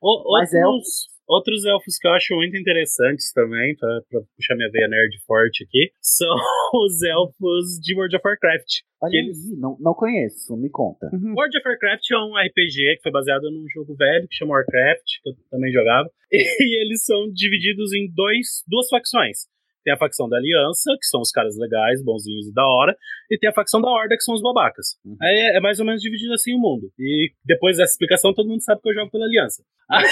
[0.00, 4.70] O- Mas outros, outros elfos que eu acho muito interessantes também, pra, pra puxar minha
[4.70, 6.34] veia nerd forte aqui, são
[6.74, 8.70] os elfos de World of Warcraft.
[9.02, 11.06] Olha Que aí, eles- não, não conheço, me conta.
[11.12, 15.04] World of Warcraft é um RPG que foi baseado num jogo velho que chama Warcraft,
[15.22, 16.08] que eu também jogava.
[16.32, 19.46] E eles são divididos em dois, duas facções.
[19.84, 22.96] Tem a facção da Aliança, que são os caras legais, bonzinhos e da hora,
[23.30, 24.96] e tem a facção da Horda, que são os babacas.
[25.04, 25.16] Uhum.
[25.22, 26.90] Aí é, é mais ou menos dividido assim o mundo.
[26.98, 29.62] E depois dessa explicação, todo mundo sabe que eu jogo pela Aliança.
[29.88, 30.04] Aí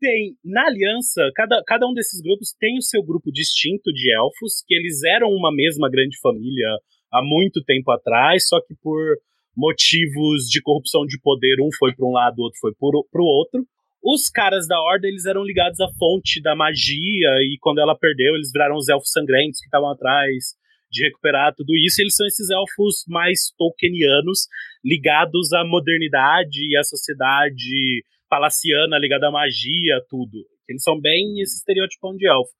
[0.00, 4.62] tem, na aliança, cada, cada um desses grupos tem o seu grupo distinto de elfos,
[4.66, 6.68] que eles eram uma mesma grande família
[7.12, 9.00] há muito tempo atrás, só que por
[9.56, 13.24] motivos de corrupção de poder, um foi para um lado, o outro foi para o
[13.24, 13.64] outro.
[14.04, 18.34] Os caras da Horda, eles eram ligados à fonte da magia, e quando ela perdeu,
[18.34, 20.54] eles viraram os elfos sangrentos que estavam atrás
[20.90, 22.00] de recuperar tudo isso.
[22.00, 24.46] Eles são esses elfos mais tolkienianos,
[24.84, 30.44] ligados à modernidade e à sociedade palaciana, ligada à magia, tudo.
[30.68, 32.50] Eles são bem esse estereotipão de elfo.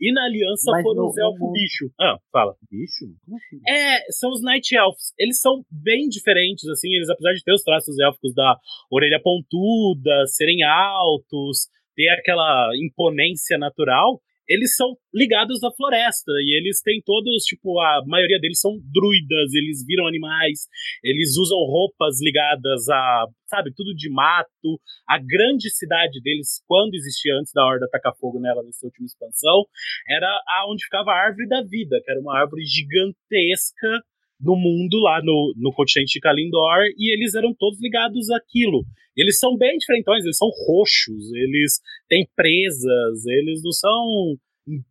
[0.00, 1.90] E na aliança Mas foram no- os elfos bicho.
[2.00, 2.54] Ah, fala.
[2.70, 3.04] Bicho?
[3.24, 3.60] Como assim?
[3.68, 5.12] É, são os Night Elves.
[5.18, 8.56] Eles são bem diferentes, assim, eles, apesar de ter os traços élficos da
[8.90, 16.80] orelha pontuda, serem altos, ter aquela imponência natural, eles são ligados à floresta, e eles
[16.80, 20.68] têm todos, tipo, a maioria deles são druidas, eles viram animais,
[21.02, 24.80] eles usam roupas ligadas a, sabe, tudo de mato.
[25.08, 29.64] A grande cidade deles, quando existia antes da Horda tacar fogo nela nessa última expansão,
[30.08, 30.28] era
[30.60, 34.02] aonde ficava a árvore da vida, que era uma árvore gigantesca
[34.40, 38.84] no mundo, lá no, no continente de Kalindor, e eles eram todos ligados àquilo.
[39.16, 44.36] Eles são bem diferentões, eles são roxos, eles têm presas, eles não são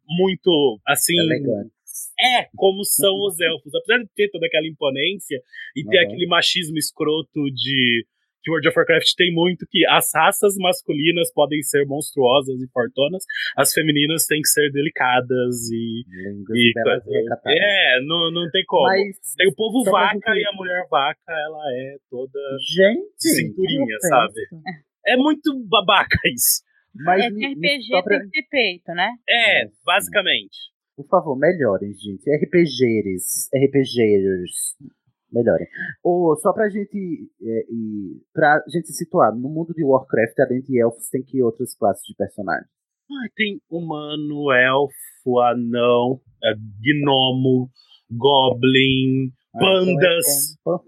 [0.08, 1.18] muito, assim...
[1.18, 1.74] Elegante.
[2.18, 3.74] É, como são os elfos.
[3.76, 5.38] Apesar de ter toda aquela imponência
[5.76, 6.04] e ter Uhum.
[6.06, 8.06] aquele machismo escroto de
[8.46, 13.24] que World of Warcraft tem muito que as raças masculinas podem ser monstruosas e fortonas,
[13.58, 16.06] as femininas têm que ser delicadas e.
[16.48, 18.84] Lindas, e e é, não, não tem como.
[18.84, 22.40] Mas, tem o povo vaca gente- e a mulher vaca, ela é toda
[22.76, 24.34] Gente, cinturinha, sabe?
[25.08, 26.64] É muito babaca isso.
[26.94, 29.10] Mas é que RPG pra- tem que ter peito, né?
[29.28, 30.70] É, basicamente.
[30.96, 32.24] Por favor, melhorem, gente.
[32.30, 34.76] RPGers, RPGers,
[35.36, 35.68] melhorem.
[36.04, 40.62] Ou só pra gente, é, e, pra gente se situar, no mundo de Warcraft, além
[40.62, 42.68] de elfos, tem que outras classes de personagens?
[43.12, 47.70] Ah, tem humano, elfo, anão, é, gnomo,
[48.12, 50.58] goblin, Ah, então é pandas.
[50.64, 50.80] pan-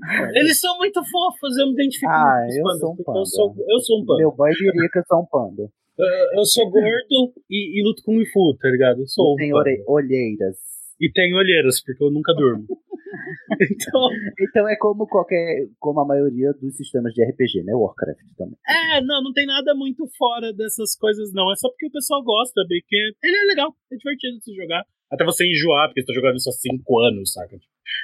[0.34, 3.18] Eles são muito fofos, eu me identifico Ah, com eu pandas, sou um panda.
[3.18, 4.18] Eu sou, eu sou um panda.
[4.20, 5.70] Meu boy diria que eu sou um panda.
[6.34, 9.00] Eu, sou gordo e, e luto com o Fu, tá ligado?
[9.00, 9.52] Eu sou E um tem
[9.86, 10.56] olheiras.
[10.98, 12.64] E tenho olheiras, porque eu nunca durmo.
[13.70, 14.00] então,
[14.40, 17.74] Então é como qualquer, como a maioria dos sistemas de RPG, né?
[17.74, 18.56] Warcraft também.
[18.66, 21.50] é, não, não tem nada muito fora dessas coisas, não.
[21.52, 24.84] É só porque o pessoal gosta, porque ele é legal, é divertido de se jogar.
[25.10, 27.56] Até você enjoar, porque você tá jogando isso há 5 anos, saca?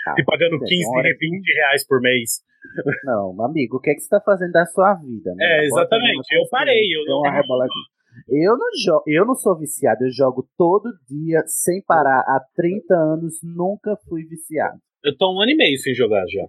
[0.09, 2.43] Ah, e pagando tem 15, hora que- 20 reais por mês.
[3.05, 5.45] Não, amigo, o que é que você tá fazendo da sua vida, né?
[5.61, 6.17] É, exatamente.
[6.17, 7.23] uma Eu parei, eu não-.
[8.29, 12.95] Eu não, jo eu não sou viciado, eu jogo todo dia sem parar há 30
[12.95, 14.79] anos, nunca fui viciado.
[15.07, 16.43] Eu tô um ano e meio sem jogar já.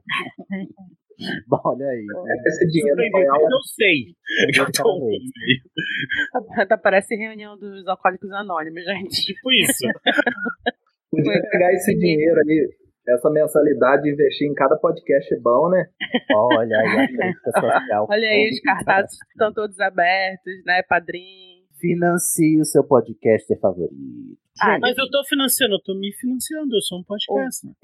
[1.48, 2.06] Bom, Olha aí.
[2.46, 3.44] Esse dinheiro Surpreendido, alto.
[3.44, 4.16] Eu não sei.
[4.58, 5.20] Eu Eu tô um ano parei.
[5.20, 6.68] e meio.
[6.68, 9.26] Tá, parece reunião dos alcoólicos anônimos, gente.
[9.26, 9.88] Tipo isso.
[11.12, 12.70] Podia pegar esse dinheiro aí,
[13.08, 15.88] essa mensalidade e investir em cada podcast bom, né?
[16.36, 18.08] Olha aí a crítica social.
[18.10, 20.82] Olha aí, os cartazes estão todos abertos, né?
[20.84, 21.64] Padrinho.
[21.80, 24.47] Financie o seu podcaster favorito.
[24.62, 27.66] Ah, Mas eu tô financiando, eu tô me financiando, eu sou um podcast.
[27.66, 27.78] Muito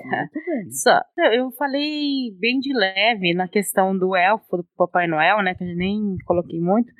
[0.46, 0.72] bem.
[0.72, 1.00] Só,
[1.34, 5.56] eu falei bem de leve na questão do elfo, do Papai Noel, né?
[5.56, 6.92] Que eu nem coloquei muito.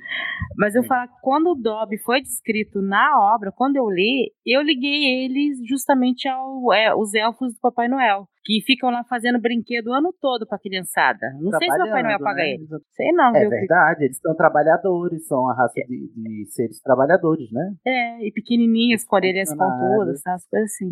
[0.58, 5.26] Mas eu falo, quando o Dobby foi descrito na obra, quando eu li, eu liguei
[5.26, 8.28] eles justamente ao, é, os elfos do Papai Noel.
[8.46, 11.32] Que ficam lá fazendo brinquedo o ano todo pra criançada.
[11.40, 12.50] Não sei se o Papai Noel paga né?
[12.52, 12.68] eles.
[12.92, 13.50] Sei não, É viu?
[13.50, 17.74] verdade, eles são trabalhadores, são a raça de, de seres trabalhadores, né?
[17.88, 19.50] É, e pequenininhos, com orelhas
[20.24, 20.34] Tá?
[20.34, 20.92] as coisas assim.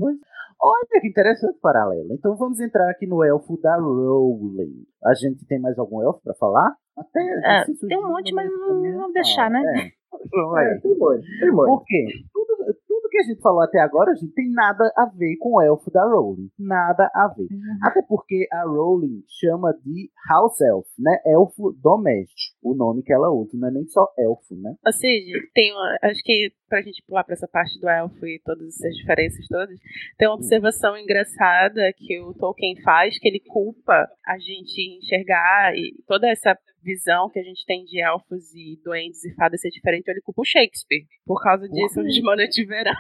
[0.64, 2.14] Olha que interessante paralelo.
[2.14, 4.86] Então vamos entrar aqui no elfo da Rowling.
[5.04, 6.76] A gente tem mais algum elfo pra falar?
[6.96, 9.60] Até É, se tem surgir um monte, mas não vamos deixar, né?
[9.88, 10.02] É.
[10.14, 11.68] É, tem muito, tem muito.
[11.68, 12.06] Por quê?
[12.34, 15.62] Tudo, tudo que a gente falou até agora, gente, tem nada a ver com o
[15.62, 16.50] elfo da Rowling.
[16.60, 17.44] Nada a ver.
[17.44, 17.80] Uhum.
[17.82, 21.18] Até porque a Rowling chama de House Elf, né?
[21.26, 22.58] Elfo doméstico.
[22.62, 24.76] O nome que ela usa, não é nem só elfo, né?
[24.86, 28.40] Ou seja, tem uma, acho que pra gente pular pra essa parte do elfo e
[28.40, 29.78] todas essas diferenças todas,
[30.18, 35.94] tem uma observação engraçada que o Tolkien faz, que ele culpa a gente enxergar e
[36.08, 40.08] toda essa visão que a gente tem de elfos e duendes e fadas ser diferente,
[40.08, 41.06] ele culpa o Shakespeare.
[41.26, 42.94] Por causa disso, de Noite de Verão.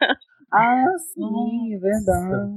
[0.50, 2.50] Ah, sim, é verdade.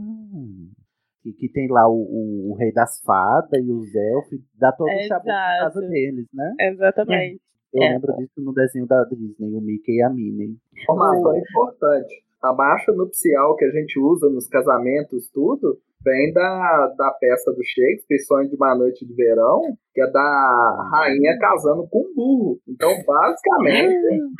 [1.21, 4.87] Que, que tem lá o, o, o rei das fadas e os elfos, dá todo
[4.87, 6.53] o chabu por causa deles, né?
[6.57, 7.41] Exatamente.
[7.73, 7.89] Eu É.
[7.93, 10.57] lembro disso no desenho da Disney, o Mickey e a Minnie.
[10.83, 12.23] Informação importante.
[12.43, 17.63] A marcha nupcial que a gente usa nos casamentos, tudo, vem da, da peça do
[17.63, 19.61] Shakespeare, Sonho de uma Noite de Verão,
[19.93, 22.59] que é da rainha casando com um burro.
[22.67, 23.95] Então, basicamente,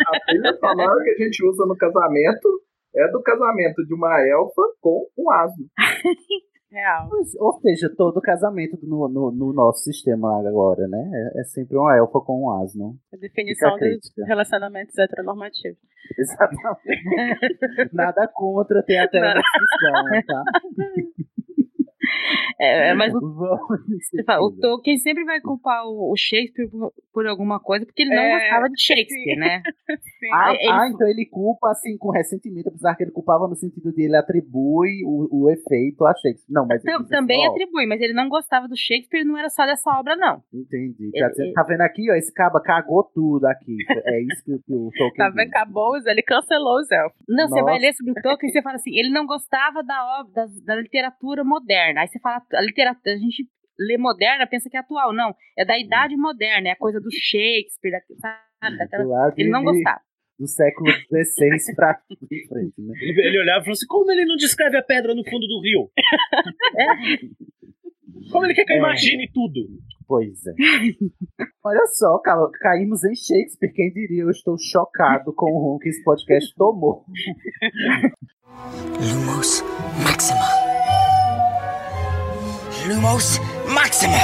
[0.07, 2.49] a trilha sonora que a gente usa no casamento
[2.95, 5.65] é do casamento de uma elfa com um asno.
[6.71, 7.09] Real.
[7.39, 11.11] Ou seja, todo casamento no, no, no nosso sistema agora, né?
[11.35, 12.97] É, é sempre uma elfa com um asno.
[13.13, 15.77] A definição a dos relacionamentos heteronormativos.
[16.17, 17.93] Exatamente.
[17.93, 19.41] Nada contra, tem até uma Não.
[19.41, 20.43] discussão, tá?
[22.59, 23.19] É, é, mas o,
[24.25, 24.51] fala, o.
[24.59, 28.39] Tolkien sempre vai culpar o, o Shakespeare por, por alguma coisa, porque ele não É,
[28.39, 29.39] gostava de Shakespeare, sim.
[29.39, 29.61] né?
[30.33, 33.91] Ah, ele- ah, então ele culpa assim com ressentimento, apesar que ele culpava no sentido
[33.91, 36.51] de ele atribui o, o efeito a Shakespeare.
[36.53, 39.49] Não, mas ele assim, também ó, atribui, mas ele não gostava do Shakespeare, não era
[39.49, 40.41] só dessa obra, não.
[40.53, 41.09] Entendi.
[41.13, 42.15] Ele- Tá, dizendo- tá vendo aqui, ó?
[42.15, 43.75] Esse caba cagou tudo aqui.
[44.05, 45.49] É isso que, que o Tolkien Tá vendo?
[45.49, 47.17] Acabou, ele cancelou os elfos.
[47.27, 47.85] Não, você vai Nossa.
[47.85, 50.75] ler sobre o Tolkien e você fala assim, ele não gostava da obra, da, da
[50.81, 52.01] literatura moderna.
[52.01, 53.47] Aí você fala, a literatura, a gente
[53.79, 55.13] lê moderna, pensa que é atual.
[55.13, 58.77] Não, é da idade moderna, é a coisa do Shakespeare, sabe?
[58.77, 60.01] daquela- Do lado Ele não gostava.
[60.39, 61.99] Do século XVI pra
[62.49, 62.93] frente, né?
[62.99, 65.61] Ele, ele olhava e falou assim: como ele não descreve a pedra no fundo do
[65.61, 65.91] rio?
[68.31, 68.79] Como ele quer que eu É.
[68.79, 69.67] imagine tudo?
[70.07, 70.53] Pois é.
[71.63, 73.71] Olha só, ca- caímos em Shakespeare.
[73.73, 74.23] Quem diria?
[74.23, 77.05] Eu estou chocado com o rumo que esse podcast tomou.
[78.99, 79.61] Lumos
[80.03, 80.60] Maxima.
[82.91, 83.39] Lumos
[83.73, 84.17] Maxima.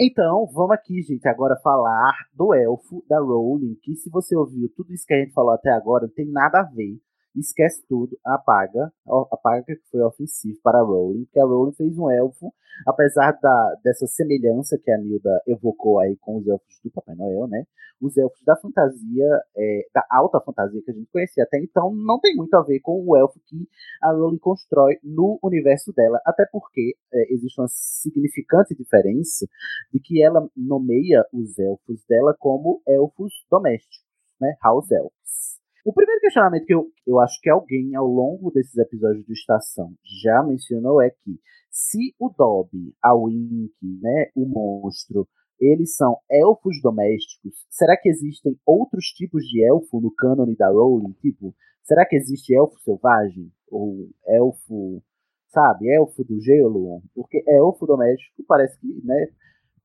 [0.00, 4.92] Então, vamos aqui, gente, agora falar do elfo da Rowling, que se você ouviu tudo
[4.92, 7.00] isso que a gente falou até agora, não tem nada a ver.
[7.38, 8.92] Esquece tudo, apaga,
[9.30, 12.52] apaga que foi ofensivo para a Rowling, porque a Rowling fez um elfo,
[12.84, 17.46] apesar da, dessa semelhança que a Nilda evocou aí com os elfos do Papai Noel,
[17.46, 17.64] né?
[18.00, 22.18] Os elfos da fantasia, é, da alta fantasia que a gente conhecia até então, não
[22.18, 23.68] tem muito a ver com o elfo que
[24.02, 29.46] a Rowling constrói no universo dela, até porque é, existe uma significante diferença
[29.92, 34.04] de que ela nomeia os elfos dela como elfos domésticos,
[34.40, 34.56] né?
[34.60, 35.17] House elves.
[35.88, 39.94] O primeiro questionamento que eu, eu acho que alguém ao longo desses episódios de Estação
[40.22, 43.72] já mencionou é que se o Dobby, a Wink,
[44.02, 45.26] né, o monstro,
[45.58, 51.14] eles são elfos domésticos, será que existem outros tipos de elfo no cânone da Rowling?
[51.22, 53.50] Tipo, será que existe elfo selvagem?
[53.70, 55.02] Ou elfo,
[55.46, 57.02] sabe, elfo do gelo?
[57.14, 59.28] Porque elfo doméstico parece que, né,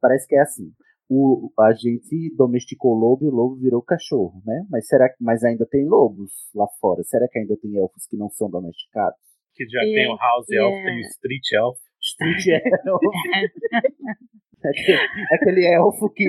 [0.01, 0.69] parece que é assim
[1.09, 4.65] o, a gente domesticou o lobo e o lobo virou cachorro, né?
[4.69, 7.03] Mas será que mas ainda tem lobos lá fora?
[7.03, 9.17] Será que ainda tem elfos que não são domesticados?
[9.55, 11.77] Que já tem o House Elf, tem o Street Elf.
[12.01, 12.47] Street
[12.85, 13.01] Elf.
[14.65, 14.97] aquele,
[15.31, 16.25] aquele elfo que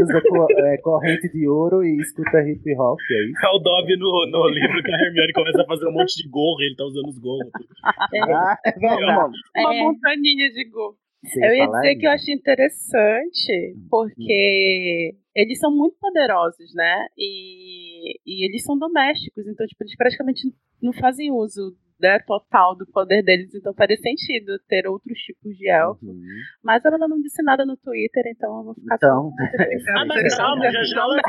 [0.00, 3.46] usa co, é, corrente de ouro e escuta hip hop, é isso?
[3.46, 6.28] É o Dobby no, no livro que a Hermione começa a fazer um monte de
[6.28, 7.50] gorro, ele tá usando os gorros.
[7.84, 9.36] Ah, é verdade.
[9.56, 9.82] Uma É.
[9.82, 10.94] montaninha de gol.
[11.24, 17.06] Você Eu ia dizer que eu acho interessante, porque eles são muito poderosos, né?
[17.16, 20.42] E, e eles são domésticos, então tipo, eles praticamente
[20.82, 25.70] não fazem uso né, total do poder deles, então faria sentido ter outros tipos de
[25.70, 26.04] elfo.
[26.04, 26.22] Uhum.
[26.62, 29.32] Mas ela não disse nada no Twitter, então eu vou ficar Então,
[29.96, 31.20] Ah, mas calma, já já ela.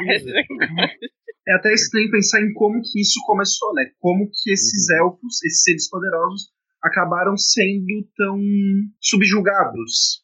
[1.47, 3.85] É até estranho pensar em como que isso começou, né?
[3.99, 6.49] Como que esses elfos, esses seres poderosos,
[6.85, 8.39] acabaram sendo tão
[9.01, 10.23] subjugados.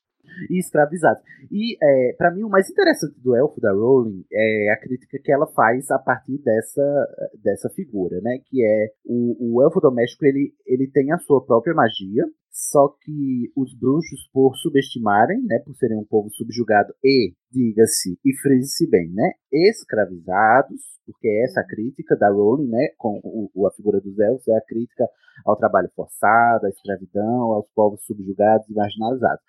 [0.49, 1.22] e escravizados.
[1.51, 5.32] E é, para mim o mais interessante do elfo da Rowling é a crítica que
[5.32, 7.07] ela faz a partir dessa,
[7.43, 8.39] dessa figura, né?
[8.45, 12.24] Que é o, o elfo doméstico ele, ele tem a sua própria magia,
[12.70, 18.38] só que os bruxos por subestimarem, né, por serem um povo subjugado e, diga-se, e
[18.38, 23.68] frise-se bem, né, escravizados, porque essa é a crítica da Rowling, né, com o, o-
[23.68, 25.07] a figura dos elfos é a crítica
[25.45, 29.43] ao trabalho forçado, à escravidão, aos povos subjugados e marginalizados.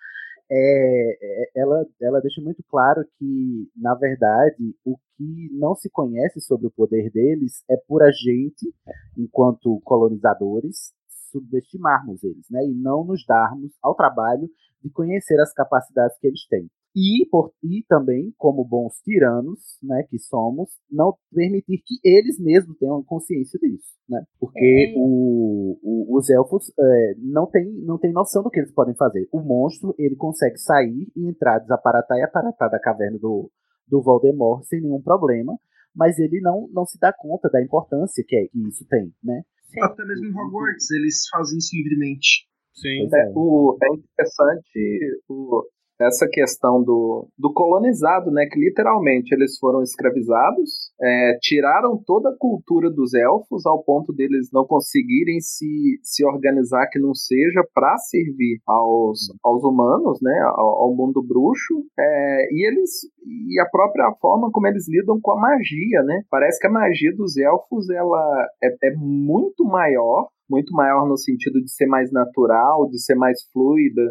[0.51, 6.41] É, é, ela, ela deixa muito claro que, na verdade, o que não se conhece
[6.41, 8.73] sobre o poder deles é por a gente,
[9.17, 10.91] enquanto colonizadores,
[11.33, 12.63] subestimarmos eles, né?
[12.65, 14.47] E não nos darmos ao trabalho
[14.81, 16.69] de conhecer as capacidades que eles têm.
[16.95, 22.77] E, por, e também, como bons tiranos, né, que somos, não permitir que eles mesmos
[22.77, 24.23] tenham consciência disso, né?
[24.39, 24.99] Porque É.
[24.99, 29.27] o, o- os elfos é, não têm não tem noção do que eles podem fazer.
[29.31, 33.49] O monstro, ele consegue sair e entrar, desaparatar e aparatar da caverna do,
[33.87, 35.57] do Voldemort sem nenhum problema,
[35.95, 39.41] mas ele não, não se dá conta da importância que, é, que isso tem, né?
[39.81, 42.47] Até mesmo em Hogwarts eles fazem isso livremente.
[42.73, 43.07] Sim.
[43.13, 45.63] É, o, é interessante o-
[46.01, 48.45] essa questão do, do colonizado, né?
[48.49, 54.49] Que literalmente eles foram escravizados, é, tiraram toda a cultura dos elfos ao ponto deles
[54.51, 60.39] não conseguirem se, se organizar que não seja para servir aos, aos humanos, né?
[60.55, 61.85] Ao, ao mundo bruxo.
[61.97, 62.89] É, e eles
[63.25, 66.21] e a própria forma como eles lidam com a magia, né?
[66.29, 71.61] Parece que a magia dos elfos ela é, é muito maior muito maior no sentido
[71.61, 74.01] de ser mais natural, de ser mais fluida,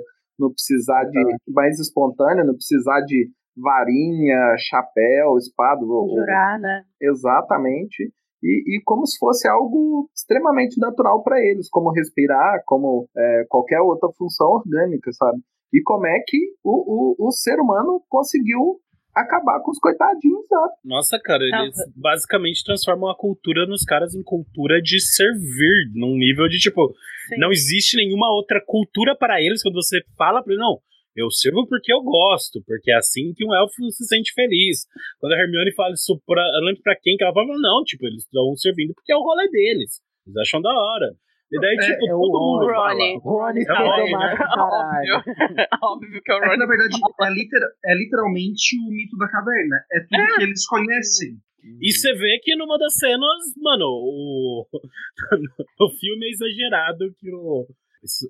[0.43, 6.85] não precisar de mais espontânea, não precisar de varinha, chapéu, espada, ou- Jurar, né?
[7.01, 8.13] exatamente.
[8.43, 13.81] E, e como se fosse algo extremamente natural para eles, como respirar, como é, qualquer
[13.81, 15.39] outra função orgânica, sabe?
[15.73, 18.81] E como é que o, o, o ser humano conseguiu
[19.15, 20.73] acabar com os coitadinhos, sabe?
[20.85, 26.17] Nossa, cara, Não, eles basicamente transformam a cultura nos caras em cultura de servir, num
[26.17, 26.95] nível de tipo,
[27.29, 27.39] Sim.
[27.39, 30.79] não existe nenhuma outra cultura para eles quando você fala para eles, não,
[31.15, 34.87] eu sirvo porque eu gosto, porque é assim que um elfo se sente feliz.
[35.21, 38.07] Quando a Hermione fala isso pra, eu lembro pra quem que ela fala, não, tipo,
[38.07, 41.15] eles estão servindo porque é o rolê deles, eles acham da hora.
[41.53, 43.21] E daí, É, tipo, é o todo mundo Rony.
[43.21, 43.21] fala.
[43.21, 45.15] Rony É o do caralho.
[45.17, 45.17] Óbvio.
[45.85, 46.57] Óbvio que é o É que, Ron.
[46.57, 49.77] na verdade, é, litera- é literalmente o mito da caverna.
[49.93, 51.37] É tudo que eles conhecem.
[51.81, 54.67] E você vê que numa das cenas, mano, o,
[55.81, 57.67] o filme é exagerado que o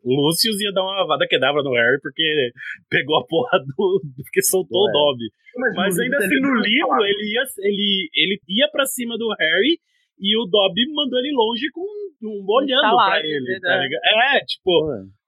[0.04, 2.22] o Lucius ia dar uma vada quedavra no Harry porque
[2.90, 4.02] pegou a porra do.
[4.22, 4.92] porque soltou o Ué.
[4.92, 5.30] Dobby.
[5.74, 9.78] Mas no ainda assim, no livro, ele ia, ele, ele ia pra cima do Harry
[10.18, 11.82] e o Dobby mandou ele longe com
[12.22, 14.02] um olhando Tá lá, pra ele, tá ligado?
[14.04, 14.70] É, tipo,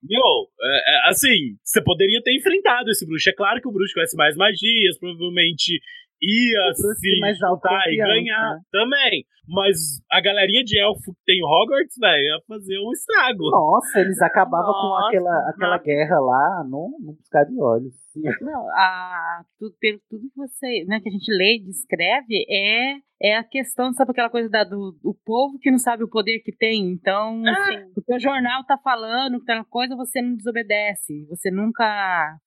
[0.03, 0.23] meu,
[0.63, 3.29] é, é, assim, você poderia ter enfrentado esse bruxo.
[3.29, 5.81] É claro que o bruxo conhece mais magias, provavelmente
[6.23, 7.39] ia se mais
[7.93, 8.61] e ganhar né?
[8.71, 9.25] também.
[9.47, 9.77] Mas
[10.11, 13.51] a galerinha de elfo que tem Hogwarts, velho, ia fazer um estrago.
[13.51, 17.93] Nossa, eles acabavam com Nossa, aquela, aquela guerra lá num, num piscar de olhos.
[18.41, 22.95] Não, a, tudo, pelo- tudo que você, né, que a gente lê e descreve é,
[23.21, 26.39] é a questão, sabe aquela coisa da, do, do povo que não sabe o poder
[26.39, 26.91] que tem.
[26.93, 31.85] Então, assim, porque o jornal tá falando que tal coisa, você não desobedece, você nunca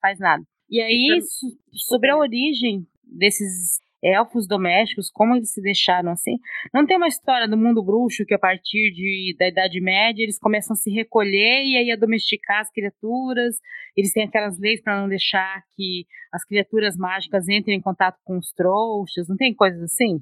[0.01, 0.41] faz nada.
[0.67, 1.47] E aí, so-
[1.89, 6.37] sobre a origem desses elfos domésticos, como eles se deixaram assim,
[6.73, 10.39] não tem uma história do mundo bruxo que a partir de, da Idade Média eles
[10.39, 13.55] começam a se recolher e aí a domesticar as criaturas,
[13.95, 18.37] eles têm aquelas leis para não deixar que as criaturas mágicas entrem em contato com
[18.37, 20.19] os trouxas, não tem coisas assim?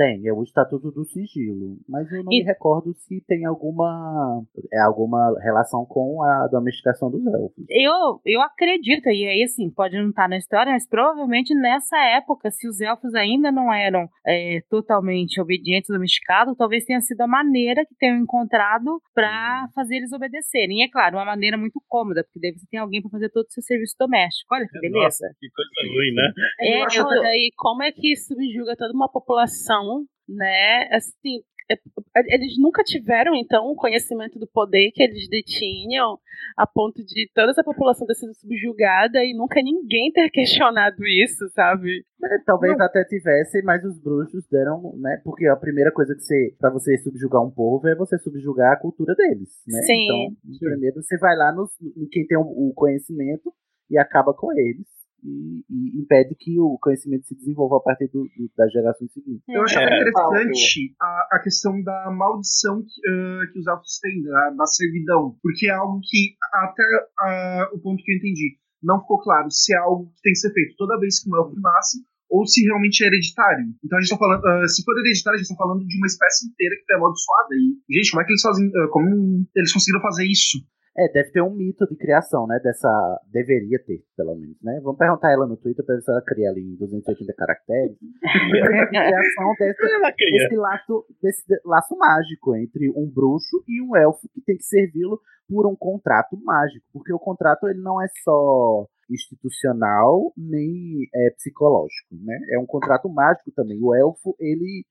[0.00, 1.76] Tem, é o Estatuto do Sigilo.
[1.86, 4.42] Mas eu não E- me recordo se tem alguma,
[4.72, 7.66] é, alguma relação com a domesticação dos elfos.
[7.68, 12.50] Eu, eu acredito, e aí assim, pode não estar na história, mas provavelmente nessa época,
[12.50, 17.84] se os elfos ainda não eram é, totalmente obedientes, domesticados, talvez tenha sido a maneira
[17.84, 20.78] que tenham encontrado para fazer eles obedecerem.
[20.78, 23.52] E é claro, uma maneira muito cômoda, porque você tem alguém para fazer todo o
[23.52, 24.54] seu serviço doméstico.
[24.54, 24.98] Olha que beleza.
[24.98, 26.32] Nossa, que coisa ruim, né?
[26.58, 29.89] É, eu daí como é que subjuga toda uma população,
[30.28, 30.88] né?
[30.92, 36.18] Assim, é- eles nunca tiveram, então, o conhecimento do poder que eles detinham,
[36.56, 40.28] a ponto de toda essa população ter sido subjugada e nunca ninguém ter
[40.66, 42.04] questionado isso, sabe?
[42.22, 45.20] É, talvez até tivesse, mas os bruxos deram, né?
[45.24, 48.76] Porque a primeira coisa que você, para você subjugar um povo é você subjugar a
[48.80, 49.80] cultura deles, né?
[49.82, 50.04] Sim.
[50.04, 53.52] Então, primeiro você vai lá nos, em quem tem o conhecimento
[53.88, 54.86] e acaba com eles.
[55.22, 59.42] E, e impede que o conhecimento se desenvolva a partir do, do- das gerações seguintes.
[59.48, 59.84] Eu acho É.
[59.84, 65.36] interessante a, a questão da maldição que, ah, que os elfos têm, da, da servidão.
[65.42, 66.82] Porque é algo que, até
[67.20, 70.38] ah, o ponto que eu entendi, não ficou claro se é algo que tem que
[70.38, 71.98] ser feito toda vez que um elfo nasce
[72.30, 73.66] ou se realmente é hereditário.
[73.84, 76.06] Então a gente tá falando, ah, se for hereditário, a gente tá falando de uma
[76.06, 77.54] espécie inteira que foi amaldiçoada.
[77.56, 80.58] E, gente, como é que eles fazem, como eles conseguiram fazer isso?
[80.96, 82.58] É, deve ter um mito de criação, né?
[82.62, 82.88] Dessa.
[83.30, 84.80] Deveria ter, pelo menos, né?
[84.82, 87.96] Vamos perguntar ela no Twitter pra ver se ela cria ali em 280 caracteres.
[88.22, 90.42] a criação dessa, Ela cria.
[90.42, 95.20] desse laço, desse laço mágico entre um bruxo e um elfo que tem que servi-lo
[95.48, 96.84] por um contrato mágico.
[96.92, 102.38] Porque o contrato ele não é só institucional nem é, psicológico, né?
[102.50, 103.78] É um contrato mágico também.
[103.80, 104.84] O elfo, ele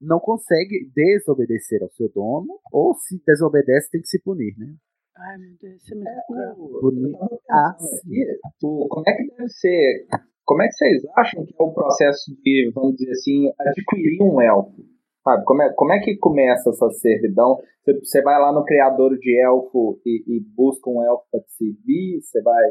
[0.00, 4.74] não consegue desobedecer ao seu dono, ou se desobedece, tem que se punir, né?
[5.16, 6.80] Ai, meu Deus, isso é muito cruel.
[6.80, 7.14] Punir
[7.50, 7.76] a
[8.10, 10.06] E, o- como é que deve ser?
[10.44, 14.40] Como é que vocês acham que é o processo de, vamos dizer assim, adquirir um
[14.42, 14.84] elfo?
[15.22, 17.56] Sabe, como é, como é que começa essa servidão?
[17.82, 21.52] Você, você vai lá no criador de elfo e, e busca um elfo para te
[21.54, 22.20] servir?
[22.20, 22.62] Você vai.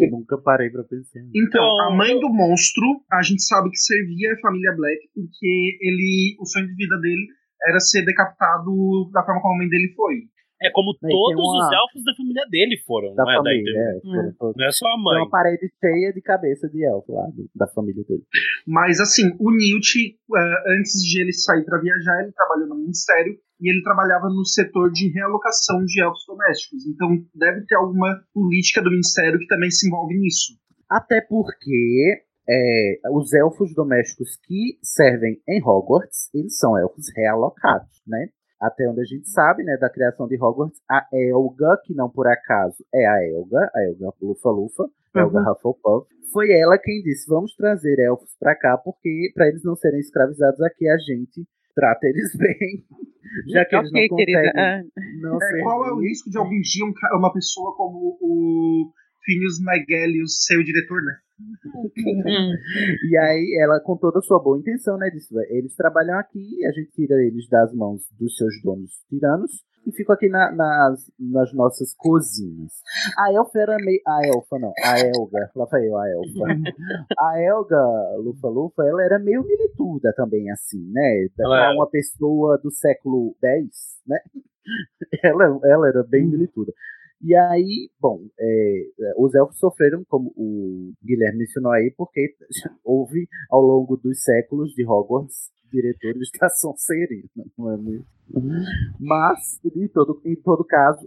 [0.00, 1.20] Eu nunca parei pra pensar.
[1.20, 5.78] Então, Então, a mãe do monstro, a gente sabe que servia a família Black porque
[5.82, 7.26] ele, o sonho de vida dele
[7.68, 10.14] era ser decapitado da forma como a mãe dele foi.
[10.62, 13.36] É como tem todos uma- os elfos da família dele foram, Da não é?
[13.36, 14.56] família, Daí, é, foram todos.
[14.56, 15.16] Não é só a Tem mãe.
[15.22, 18.22] uma parede cheia de cabeça de elfo lá, do- da família dele.
[18.66, 23.36] Mas assim, o Newt, eh, antes de ele sair para viajar, ele trabalhou no ministério
[23.60, 26.86] e ele trabalhava no setor de realocação de elfos domésticos.
[26.86, 30.54] Então deve ter alguma política do ministério que também se envolve nisso.
[30.90, 38.28] Até porque é, os elfos domésticos que servem em Hogwarts, eles são elfos realocados, né?
[38.60, 42.26] Até onde a gente sabe, né, da criação de Hogwarts, a Elga, que não por
[42.26, 44.84] acaso é a Elga, a Elga Lufa Lufa,
[45.14, 49.76] Elga Hufflepuff, foi ela quem disse, vamos trazer elfos pra cá, porque para eles não
[49.76, 52.84] serem escravizados aqui, a gente trata eles bem,
[53.48, 54.82] já que eles não conseguem Ah,
[55.20, 58.90] não É, qual é o risco de algum dia um uma pessoa como o
[59.26, 61.12] Phineas Nigelius ser o diretor, né?
[61.38, 62.52] hum.
[63.10, 66.72] E aí, ela, com toda a sua boa intenção, né, disse: eles trabalham aqui, a
[66.72, 69.50] gente tira eles das mãos dos seus donos tiranos
[69.86, 72.72] e ficam aqui na- nas, nas nossas cozinhas.
[73.18, 74.00] A Elfa era meio.
[74.06, 76.46] A Elfa, não, a Elga, lá foi eu, a Elfa.
[77.20, 81.28] A Elga Lufa Lufa, ela era meio milituda também, assim, né?
[81.36, 81.74] Pra era.
[81.74, 84.18] uma pessoa do século X, né?
[85.22, 86.72] Ela, ela era bem milituda.
[87.22, 88.82] E aí, bom, é,
[89.18, 92.34] os elfos sofreram, como o Guilherme mencionou aí, porque
[92.84, 97.24] houve, ao longo dos séculos de Hogwarts, diretor de Estação Serena,
[97.56, 98.06] não é mesmo?
[98.98, 101.06] Mas, em todo, em todo caso,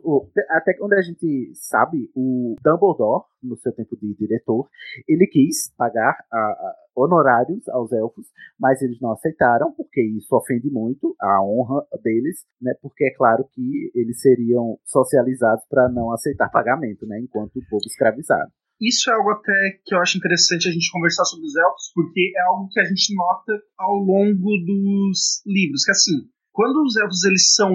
[0.50, 4.68] até onde a gente sabe, o Dumbledore, no seu tempo de diretor,
[5.08, 8.28] ele quis pagar a- a- honorários aos elfos,
[8.60, 12.74] mas eles não aceitaram, porque isso ofende muito a honra deles, né?
[12.82, 17.20] Porque é claro que eles seriam socializados para não aceitar pagamento, né?
[17.20, 18.52] Enquanto o povo escravizado.
[18.82, 22.32] Isso é algo até que eu acho interessante a gente conversar sobre os elfos, porque
[22.36, 27.24] é algo que a gente nota ao longo dos livros, que assim, quando os elfos
[27.24, 27.72] eles são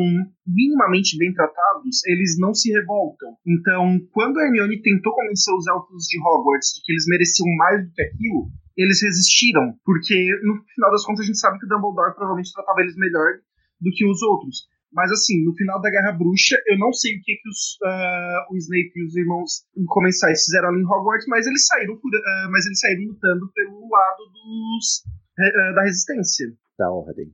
[0.46, 3.36] minimamente bem tratados, eles não se revoltam.
[3.46, 7.84] Então, quando a Hermione tentou convencer os elfos de Hogwarts de que eles mereciam mais
[7.84, 11.68] do que aquilo, eles resistiram, porque no final das contas a gente sabe que o
[11.68, 13.40] Dumbledore provavelmente tratava eles melhor
[13.80, 14.66] do que os outros.
[14.94, 18.46] Mas assim, no final da Guerra Bruxa, eu não sei o que, que os, ah,
[18.50, 19.50] o Snape e os irmãos
[19.88, 23.88] comensais fizeram ali em Hogwarts, mas eles saíram, por- ah, mas eles saíram lutando pelo
[23.90, 25.02] lado dos,
[25.38, 26.46] ah, da resistência.
[26.78, 27.26] Da ordem.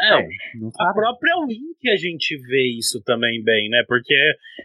[0.00, 3.84] É, Não a própria Wink a gente vê isso também bem, né?
[3.86, 4.14] Porque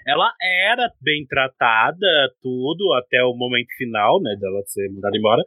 [0.08, 2.08] ela era bem tratada,
[2.41, 4.36] tudo, até o momento final, né?
[4.39, 5.43] Dela ser mandada embora.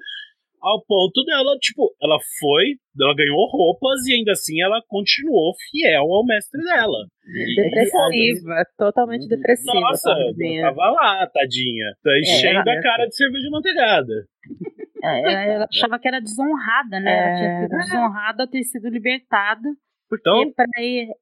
[0.62, 6.02] Ao ponto dela, tipo, ela foi, ela ganhou roupas e ainda assim ela continuou fiel
[6.02, 6.98] ao mestre dela.
[7.26, 9.72] E- Depressiva, totalmente depressiva.
[9.80, 10.14] Nossa,
[10.62, 11.86] tava lá, tadinha.
[12.02, 14.12] Tá enchendo ela- a cara de cerveja manteigada.
[15.02, 17.10] É, ela, achava que era desonrada, né?
[17.10, 17.78] Ela tinha sido É.
[17.78, 19.68] desonrada ao ter sido libertada.
[20.10, 20.52] Porque Então-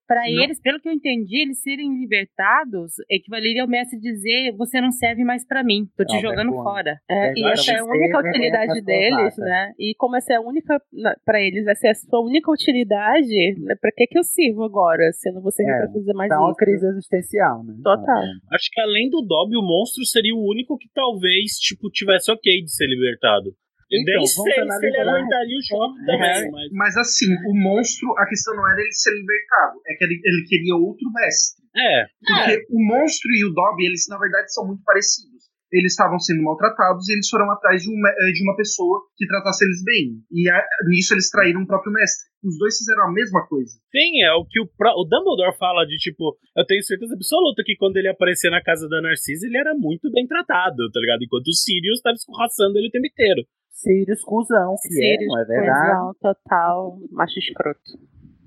[0.08, 0.42] Não.
[0.44, 5.22] eles, pelo que eu entendi, eles serem libertados equivaleria ao mestre dizer você não serve
[5.24, 6.96] mais pra mim, tô te Não, jogando fora.
[7.08, 9.72] É, e essa é a você, única utilidade deles, né?
[9.78, 10.80] E como essa é a única,
[11.24, 13.74] pra eles, vai ser a sua única utilidade, né?
[13.80, 16.28] pra que que eu sirvo agora, se eu não vou servir É, pra fazer mais
[16.30, 16.56] Tá uma isso?
[16.56, 17.74] crise existencial, né?
[17.84, 18.22] Total.
[18.52, 22.62] Acho que além do Dobby, o monstro seria o único que talvez, tipo, tivesse ok
[22.62, 23.50] de ser libertado.
[23.90, 26.72] Então, nem sei se ele aguentaria o choque também, mas.
[26.72, 30.44] Mas assim, o monstro, a questão não era ele ser libertado, é que ele, ele
[30.46, 31.62] queria outro mestre.
[31.76, 35.38] É, Porque o monstro e o Dobby, eles na verdade são muito parecidos.
[35.70, 39.04] Eles estavam sendo maltratados e eles foram atrás de, um me- eh, de uma pessoa
[39.14, 40.16] que tratasse eles bem.
[40.32, 42.24] E a- nisso eles traíram o próprio mestre.
[42.42, 43.72] Os dois fizeram a mesma coisa.
[43.92, 47.76] Sim, é o que o, o Dumbledore fala de tipo, eu tenho certeza absoluta que
[47.76, 51.22] quando ele aparecia na casa da Narcisa, ele era muito bem tratado, tá ligado?
[51.22, 53.44] Enquanto o Sirius tava escorraçando ele o tempo inteiro.
[53.78, 55.88] Sirius cuzão, que é, Sirius, não é verdade?
[55.90, 57.80] cuzão, total, macho escroto.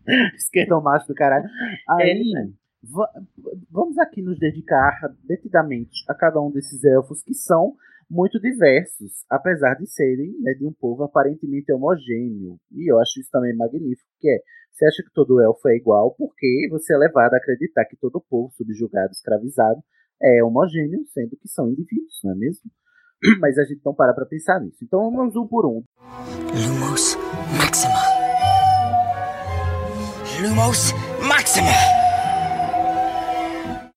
[0.36, 1.48] Esquerdo macho do caralho.
[1.88, 2.52] Aí, né?
[2.84, 3.12] va-
[3.70, 7.76] vamos aqui nos dedicar detidamente a cada um desses elfos que são
[8.10, 12.58] muito diversos, apesar de serem né, de um povo aparentemente homogêneo.
[12.74, 16.14] E eu acho isso também magnífico, que é, você acha que todo elfo é igual,
[16.18, 19.82] porque você é levado a acreditar que todo povo subjugado, escravizado,
[20.22, 22.70] é homogêneo, sendo que são indivíduos, não é mesmo?
[23.40, 24.78] Mas a gente não para pra pensar nisso.
[24.84, 25.84] Então vamos um por um.
[26.54, 27.18] Lumos
[27.58, 28.02] Maxima.
[30.42, 30.94] Lumos
[31.28, 31.72] Maxima.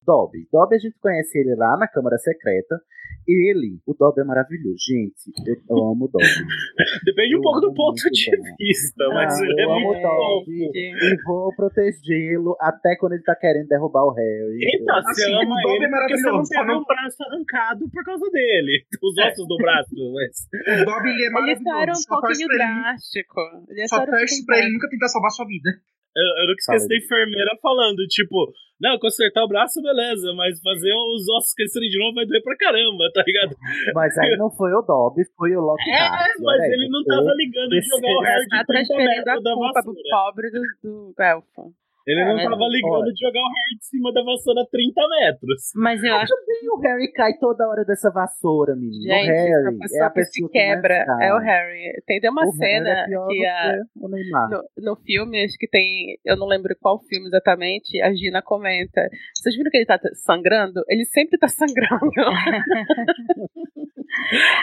[0.05, 0.47] Dobby.
[0.51, 2.79] Dobby a gente conhece ele lá na Câmara Secreta.
[3.27, 4.77] Ele, o Dobby é maravilhoso.
[4.85, 6.25] Gente, eu, eu amo o Dobby.
[7.05, 8.49] Depende um Eu pouco do ponto de Dobby.
[8.59, 10.39] vista, mas Ah, ele é eu amo muito o bom.
[10.45, 14.59] Dobby e vou protegê-lo até quando ele tá querendo derrubar o Harry.
[14.61, 17.23] Eita, Eu- você Assim, ama o Dobby ele é porque você não teve um braço
[17.23, 18.85] arrancado por causa dele.
[19.01, 20.81] Os ossos do braço, mas...
[20.81, 21.99] O Dobby ele é Ele só era maravilhoso.
[21.99, 23.41] um Só torce pouquinho ele, drástico.
[23.69, 25.69] Ele só só um pra ele nunca tentar salvar sua vida.
[26.15, 30.59] Eu, eu nunca esqueço Fala da enfermeira falando, tipo, não, consertar o braço, beleza, mas
[30.61, 33.55] fazer os ossos crescerem de novo vai doer pra caramba, tá ligado?
[33.93, 35.87] Mas aí não foi o Dobby, foi o Lockhart.
[35.87, 39.11] É, mas aí, ele não tava ligando de jogar o Harry Tá de 30 transferindo
[39.11, 41.73] a metros da culpa pro pobre do, do elfo.
[42.07, 44.65] Ele É, não mas- tava ligando de jogar o Harry de cima da vassoura a
[44.69, 45.71] 30 metros.
[45.75, 49.01] Mas eu acho Também o Harry cai toda hora dessa vassoura, menino.
[49.01, 51.27] Gente, o Harry a é a que se pessoa que mais quebra cai.
[51.27, 52.03] é o Harry.
[52.05, 55.57] Tem, tem uma O cena é pior que do a, que no, no filme, acho
[55.57, 56.19] que tem.
[56.23, 59.09] Eu não lembro qual filme exatamente, a Gina comenta.
[59.35, 60.83] Vocês viram que ele tá sangrando?
[60.87, 62.11] Ele sempre tá sangrando.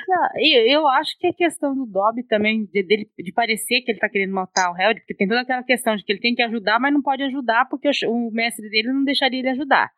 [0.09, 3.91] Não, e eu acho que a questão do Dobby também, de, dele, de parecer que
[3.93, 6.35] ele tá querendo matar o Harry, porque tem toda aquela questão de que ele tem
[6.35, 7.32] que ajudar, mas não pode ajudar
[7.71, 9.91] porque o, mestre dele não deixaria ele ajudar.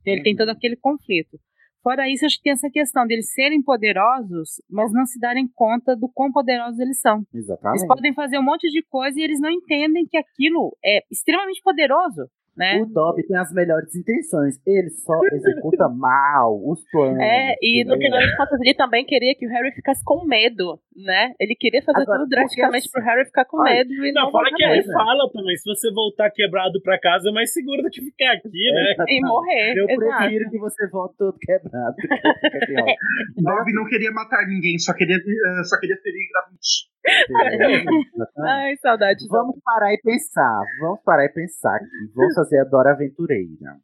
[0.00, 1.38] Então ele tem todo aquele conflito.
[1.82, 5.96] Fora isso, acho que tem essa questão deles serem poderosos, mas não se darem conta
[5.96, 7.22] do quão poderosos eles são.
[7.32, 7.80] Exatamente.
[7.80, 11.62] Eles podem fazer um monte de coisa e eles não entendem que aquilo é extremamente
[11.62, 12.28] poderoso,
[12.58, 12.80] né?
[12.82, 14.60] O Dobby tem as melhores intenções.
[14.66, 17.20] Ele só executa mal os planos.
[17.20, 20.78] É, e no final das contas ele também queria que o Harry ficasse com medo,
[20.96, 21.32] né?
[21.40, 24.24] Ele queria fazer Agora, tudo drasticamente pro assim- Harry ficar com Olha, medo e não,
[24.24, 24.92] Não, voltar que ele né?
[24.92, 28.48] fala também, se você voltar quebrado pra casa, é mais seguro do que ficar aqui,
[28.48, 28.94] né?
[29.08, 30.18] E morrer, Eu exato.
[30.18, 31.94] prefiro que você volte todo quebrado.
[31.96, 32.08] que
[33.42, 36.88] Dobby não queria matar ninguém, só queria, eh, só queria ferir gravemente.
[38.38, 39.26] Ai, saudade.
[39.28, 40.60] Vamos parar e pensar.
[40.80, 42.12] Vamos parar e pensar aqui.
[42.14, 43.76] Vamos fazer a Dora Aventureira.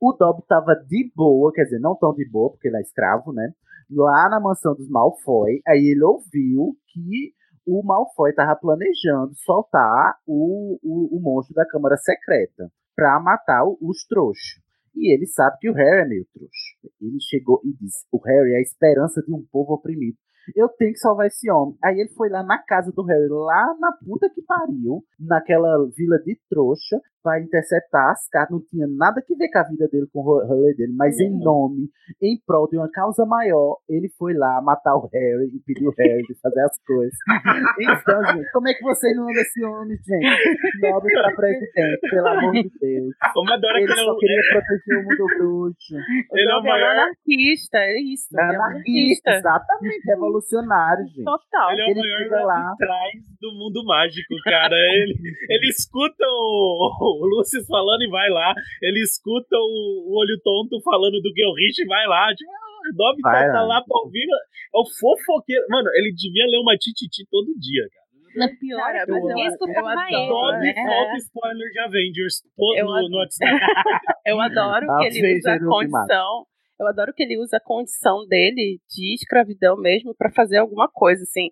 [0.00, 3.32] O Dobby tava de boa, quer dizer, não tão de boa, porque ele é escravo,
[3.32, 3.52] né?
[3.90, 5.60] Lá na mansão dos Malfoy.
[5.66, 7.32] Aí ele ouviu que
[7.66, 14.04] o Malfoy tava planejando soltar o, o, o monstro da Câmara Secreta pra matar os
[14.06, 14.64] trouxas.
[14.94, 16.90] E ele sabe que o Harry é meio trouxa.
[17.00, 20.16] Ele chegou e disse: O Harry é a esperança de um povo oprimido.
[20.54, 21.76] Eu tenho que salvar esse homem.
[21.82, 26.18] Aí ele foi lá na casa do Harry, lá na puta que pariu, naquela vila
[26.24, 28.52] de trouxa, pra interceptar as cartas.
[28.56, 31.18] Não tinha nada que ver com a vida dele, com o ro- rolê dele, mas
[31.18, 31.88] em nome,
[32.22, 35.94] em prol de uma causa maior, ele foi lá matar o Harry e pediu o
[35.98, 37.16] Harry de fazer as coisas.
[37.78, 40.80] Então, gente, como é que vocês não amam esse homem, gente?
[40.80, 43.14] Nobre pra presidente, pelo amor de Deus.
[43.34, 45.94] Como adora Ele que ele só um- queria proteger o mundo bruxo.
[46.32, 46.90] Ele é o é um maior.
[46.92, 48.38] anarquista, é isso.
[48.38, 51.24] é Anarquista, exatamente, revolucionário, gente.
[51.24, 51.70] Total.
[51.72, 52.74] Ele é o Ele maior lá.
[52.78, 54.74] trás do mundo mágico, cara.
[54.96, 55.14] Ele,
[55.50, 58.54] ele escuta o, o Lucius falando e vai lá.
[58.82, 62.28] Ele escuta o, o Olho Tonto falando do Gilrich e vai lá.
[62.34, 63.66] Tipo, ah, o Dobby tá, Vai tá lá.
[63.78, 64.26] lá pra ouvir.
[64.26, 65.64] É o fofoqueiro.
[65.70, 68.06] Mano, ele devia ler uma tititi todo dia, cara.
[68.36, 71.16] Na pior, Cara, mas eu, eu eu escutava ele, adoro, Dobby né?
[71.16, 72.42] spoiler de Avengers
[72.76, 73.08] Eu no, adoro.
[73.08, 73.50] no WhatsApp.
[74.26, 76.44] Eu adoro A que ele usa a condição.
[76.78, 81.22] Eu adoro que ele usa a condição dele de escravidão mesmo pra fazer alguma coisa,
[81.22, 81.50] assim.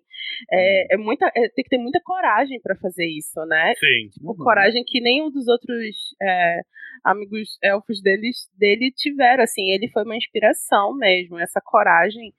[0.51, 3.73] É, é muita, é, tem que ter muita coragem pra fazer isso, né?
[3.75, 4.09] Sim.
[4.13, 6.61] Tipo, coragem que nenhum dos outros é,
[7.03, 9.69] amigos elfos deles, dele tiveram, assim.
[9.71, 12.33] Ele foi uma inspiração mesmo, essa coragem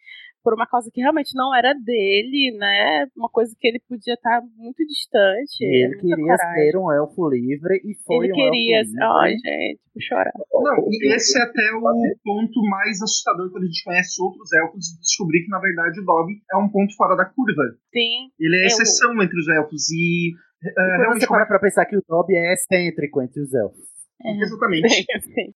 [0.46, 3.06] por uma causa que realmente não era dele, né?
[3.16, 5.58] Uma coisa que ele podia estar muito distante.
[5.58, 6.70] E ele queria coragem.
[6.70, 8.78] ser um elfo livre e foi Ele um queria.
[8.78, 9.02] elfo livre.
[9.02, 10.32] Ai, gente, vou chorar.
[10.54, 11.82] Não, e esse é até o
[12.22, 16.04] ponto mais assustador quando a gente conhece outros elfos e descobrir que, na verdade, o
[16.04, 17.64] Dobby é um ponto fora da curva.
[17.92, 18.30] Sim.
[18.38, 20.30] Ele é Eu- exceção entre os elfos e.
[20.62, 23.20] E é, quando realmente, você como é para pra pensar que o Dobby é excêntrico
[23.20, 23.95] entre os elfos.
[24.24, 25.04] Exatamente.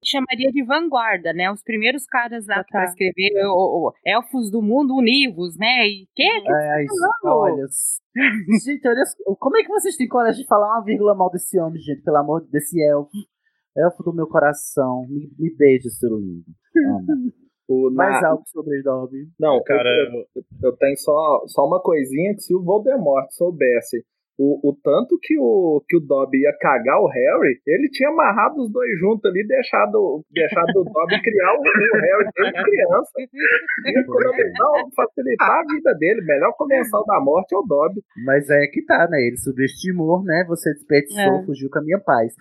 [0.04, 1.50] Chamaria de vanguarda, né?
[1.50, 2.70] Os primeiros caras lá Total.
[2.70, 5.86] para escrever o, o- Elfos do Mundo Univos, né?
[5.88, 6.40] E que?
[6.42, 6.84] que Ai,
[7.22, 7.38] falando?
[7.38, 7.66] olha.
[8.64, 9.02] Gente, olha.
[9.38, 12.02] Como é que vocês têm coragem de falar uma vírgula mal desse homem, gente?
[12.02, 13.10] Pelo amor de desse elfo.
[13.76, 15.06] Elfo do meu coração.
[15.08, 16.44] Me, me beija, seu lindo.
[17.72, 19.28] O, Mais na- algo sobre Dobby.
[19.38, 24.04] Não, Cara, eu, eu, eu tenho só, só uma coisinha que se o Voldemort soubesse
[24.40, 28.62] o, o tanto que o, que o Dobby ia cagar o Harry, ele tinha amarrado
[28.62, 33.12] os dois juntos ali, deixado, deixado o Dobby criar o, o Harry desde criança.
[33.84, 36.22] Ia economizar, facilitar a vida dele.
[36.24, 38.00] Melhor comensal da morte é o Dobby.
[38.24, 39.20] Mas é que tá, né?
[39.20, 40.42] Ele subestimou, né?
[40.48, 41.44] Você desperdiçou, É.
[41.44, 42.32] fugiu com a minha paz.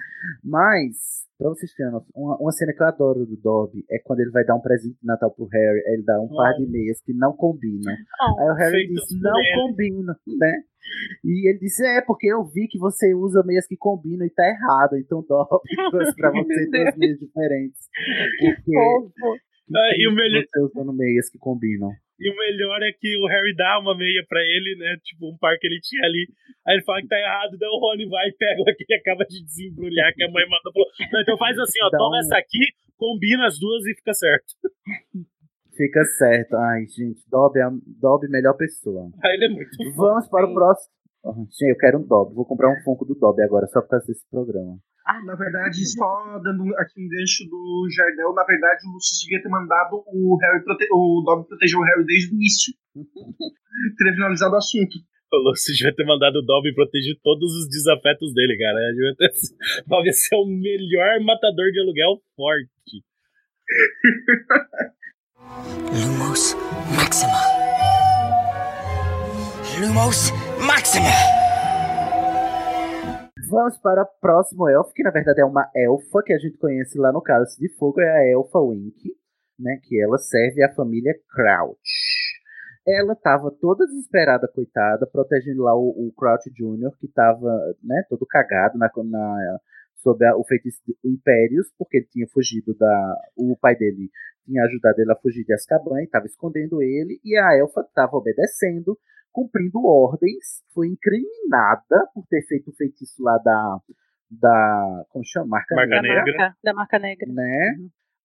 [0.41, 4.31] Mas, pra vocês terem uma, uma, cena que eu adoro do Dobby é quando ele
[4.31, 7.01] vai dar um presente de Natal pro Harry, aí ele dá um par de meias
[7.01, 7.93] que não combinam.
[8.39, 10.63] Aí o Harry diz, não ele." combina, né?
[11.24, 14.44] E ele disse, é, porque eu vi que você usa meias que combinam e tá
[14.48, 14.98] errado.
[14.98, 15.64] Então trouxe
[16.18, 17.82] pra você duas meias diferentes.
[18.40, 19.38] Porque Fofo.
[19.76, 21.91] Ah, e o melhor, você usando meias que combinam.
[22.20, 24.98] E o melhor é que o Harry dá uma meia pra ele, né?
[25.03, 26.28] Tipo, um par que ele tinha ali.
[26.68, 28.99] Aí ele fala que tá errado, daí o Rony vai e pega o que ele
[28.99, 30.74] acaba de desembrulhar, que a mãe mandou.
[30.74, 32.60] Falou, então faz assim, ó, Dá toma um- essa aqui,
[32.98, 34.53] combina as duas e fica certo.
[35.80, 36.57] Fica certo.
[36.57, 39.07] Ai, gente, Dobby é a Dobby melhor pessoa.
[39.23, 40.91] Aí ele é muito Vamos para o próximo.
[41.23, 42.35] Ah, Gente, eu quero um Dobby.
[42.35, 44.76] Vou comprar um Funko do Dobby agora, só por causa desse programa.
[45.23, 49.49] Na verdade, só dando aqui um gancho do Jardel, na verdade o Lucius devia ter
[49.49, 50.85] mandado o Harry prote...
[50.91, 52.73] o Dobby proteger o Harry desde o início.
[53.97, 54.99] Teria finalizado o assunto.
[55.31, 58.77] O Lúcio devia ter mandado o Dobby proteger todos os desafetos dele, cara.
[58.91, 59.31] Devia ter...
[59.88, 62.99] Dobby ser o melhor matador de aluguel forte.
[65.49, 66.55] Lumos
[66.95, 67.41] Maxima.
[69.81, 70.31] Lumos
[70.63, 71.09] Maxima.
[73.49, 76.99] Vamos para o próximo elfo, que na verdade é uma elfa que a gente conhece
[76.99, 79.01] lá no Cálice de Fogo, é a elfa Wink,
[79.57, 79.80] né?
[79.84, 81.80] Que ela serve a família Crouch.
[82.88, 87.49] Ela tava toda desesperada, coitada, protegendo lá o, o Crouch Jr., que tava,
[87.84, 89.59] né, todo cagado na, na,
[90.01, 93.15] sob a- o feitiço do Impérios, porque ele tinha fugido da.
[93.38, 94.09] O pai dele
[94.45, 98.15] tinha ajudado ele a fugir de Azkaban e estava escondendo ele, e a elfa estava
[98.17, 98.97] obedecendo,
[99.31, 103.77] cumprindo ordens, foi incriminada por ter feito o feitiço lá da.
[104.31, 105.47] da como chama?
[105.47, 106.38] Marca, Marca Negra, Negra.
[106.38, 107.34] Marca- da marca negra.
[107.34, 107.76] né?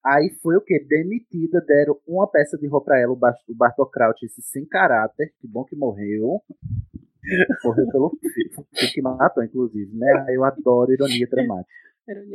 [0.04, 0.78] Aí foi o que?
[0.84, 4.66] Demitida, deram uma peça de roupa pra ela, o, Bas- o Bartol Kraut, esse sem
[4.66, 6.42] caráter, que bom que morreu.
[7.64, 10.24] Morreu pelo filho que matou, inclusive, né?
[10.28, 11.72] Aí Eu adoro ironia dramática.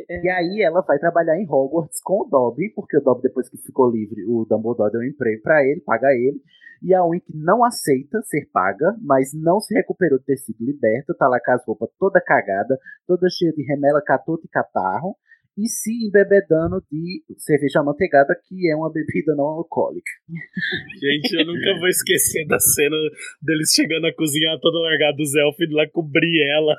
[0.10, 0.24] É.
[0.24, 3.58] E aí ela vai trabalhar em Hogwarts com o Dobby, porque o Dobby, depois que
[3.58, 6.42] ficou livre, o Dumbledore deu um emprego pra ele, paga ele.
[6.82, 11.14] E a Wink não aceita ser paga, mas não se recuperou de ter sido liberta,
[11.14, 15.16] tá lá com as roupas toda cagada, toda cheia de remela, catoto e catarro,
[15.60, 20.12] e se embebedando de cerveja amanteigada, que é uma bebida não alcoólica.
[21.00, 22.96] Gente, eu nunca vou esquecer da cena
[23.42, 26.76] deles chegando a cozinhar toda largada dos elfos e lá cobrir ela.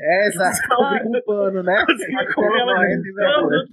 [0.00, 0.58] É, exato.
[0.68, 1.74] Cobre com pano, né?
[1.74, 3.64] Ela de vergonha.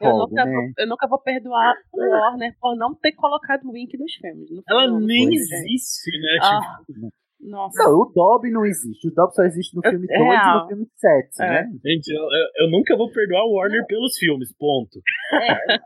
[0.00, 0.52] Eu nunca, né?
[0.52, 4.48] vou, eu nunca vou perdoar o Warner por não ter colocado o Wink nos filmes.
[4.68, 6.38] Ela nem existe, né?
[6.40, 7.12] Ah, Tipo,
[7.42, 7.82] nossa.
[7.82, 9.08] Não, o Dobby não existe.
[9.08, 10.62] O Dobby só existe no filme 2 e real.
[10.62, 11.48] no filme 7, É.
[11.48, 11.70] né?
[11.84, 15.00] gente, eu, eu- eu nunca vou perdoar o Warner pelos filmes, ponto.
[15.32, 15.76] É,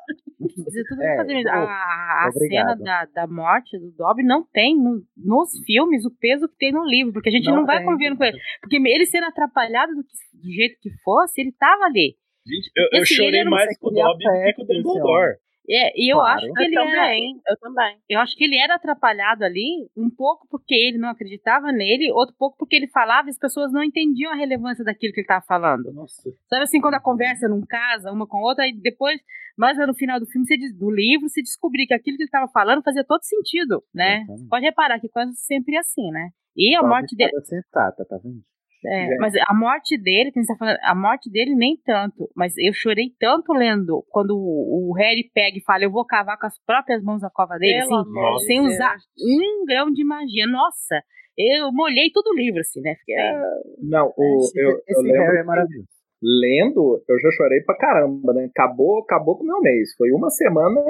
[0.40, 1.48] isso.
[1.48, 6.48] A, a cena da, da morte do Dobby não tem no- nos filmes o peso
[6.48, 8.38] que tem no livro, porque a gente não, Não vai convivendo com ele.
[8.60, 12.16] Porque ele sendo atrapalhado do, que- do jeito que fosse, ele tava ali.
[12.46, 15.36] Gente, eu, eu chorei mais com o Dobby do que com o Dumbledore.
[15.68, 16.38] É, e eu Claro.
[16.38, 16.84] acho que Eu ele era.
[16.90, 17.96] também, eu também.
[18.08, 22.34] Eu acho que ele era atrapalhado ali, um pouco porque ele não acreditava nele, outro
[22.38, 25.44] pouco porque ele falava e as pessoas não entendiam a relevância daquilo que ele estava
[25.46, 25.92] falando.
[25.92, 26.30] Nossa.
[26.48, 29.18] Sabe assim, quando a conversa não casa uma com a outra, aí depois,
[29.56, 32.28] mais no final do filme, você diz- do livro, você descobrir que aquilo que ele
[32.28, 34.26] estava falando fazia todo sentido, né?
[34.50, 36.28] Pode reparar que quase sempre é assim, né?
[36.56, 37.30] E a morte dele.
[37.30, 38.42] estava sensata, tá vendo?
[38.86, 39.18] É, Gente.
[39.18, 42.28] mas a morte dele, que tá falando, a morte dele nem tanto.
[42.36, 46.38] Mas eu chorei tanto lendo quando o, o Harry pega e fala: Eu vou cavar
[46.38, 48.74] com as próprias mãos a cova dele, assim, sem Deus.
[48.74, 50.46] usar um grão de magia.
[50.46, 51.02] Nossa,
[51.36, 52.94] eu molhei todo o livro, assim, né?
[52.96, 53.42] Fiquei, ah,
[53.78, 55.93] Não, o, Esse, eu, eu esse lembro Harry é maravilhoso.
[56.24, 58.46] Lendo, eu já chorei pra caramba, né?
[58.46, 59.94] Acabou, acabou com o meu mês.
[59.96, 60.80] Foi uma semana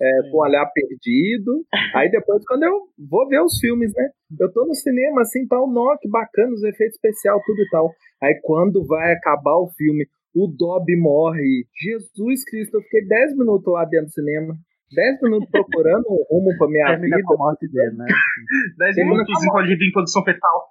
[0.00, 1.64] é, com o olhar perdido.
[1.96, 4.10] Aí depois, quando eu vou ver os filmes, né?
[4.38, 7.90] Eu tô no cinema, assim, tal, nó, que bacana, os efeitos especiais, tudo e tal.
[8.22, 11.64] Aí quando vai acabar o filme, o Dobby morre.
[11.82, 14.54] Jesus Cristo, eu fiquei 10 minutos lá dentro do cinema.
[14.94, 17.26] 10 minutos procurando um rumo pra minha Termina vida.
[17.26, 18.06] com a morte dele, né?
[18.78, 20.66] 10 Tem minutos encolhido em posição fetal.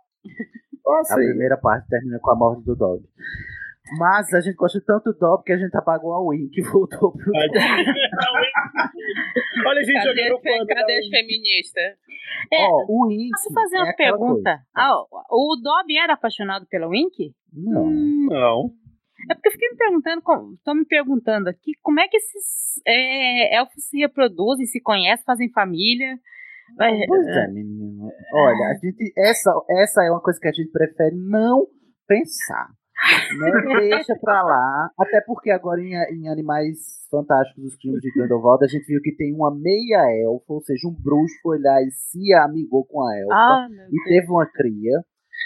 [0.85, 3.05] Nossa, A primeira parte termina com a morte do Dobby.
[3.99, 7.11] Mas a gente gosta tanto do Dobby que a gente apagou a Win, que voltou
[7.11, 7.31] pro
[9.67, 11.93] Olha a gente Cadê, as fe- cadê as feministas?
[12.51, 13.29] É, Ó, o Wink.
[13.31, 14.59] Posso fazer é uma pergunta?
[14.75, 14.95] Ah,
[15.29, 17.31] o Dobby era apaixonado pela Wink?
[17.53, 17.85] Não.
[17.89, 18.71] Não.
[19.29, 20.21] É porque eu fiquei me perguntando,
[20.55, 25.51] estou me perguntando aqui, como é que esses é, elfos se reproduzem, se conhecem, fazem
[25.51, 26.19] família?
[26.81, 28.11] É, Pois é, menino.
[28.33, 31.65] Olha, a gente, essa, essa é uma coisa que a gente prefere não
[32.07, 32.67] pensar.
[33.37, 33.51] Né?
[33.95, 34.89] Deixa pra lá.
[34.97, 39.15] Até porque agora em, em Animais Fantásticos, os filmes de Grindelwald, a gente viu que
[39.15, 43.17] tem uma meia elfa, ou seja, um bruxo foi lá e se amigou com a
[43.17, 45.03] elfa Ah, e teve uma cria.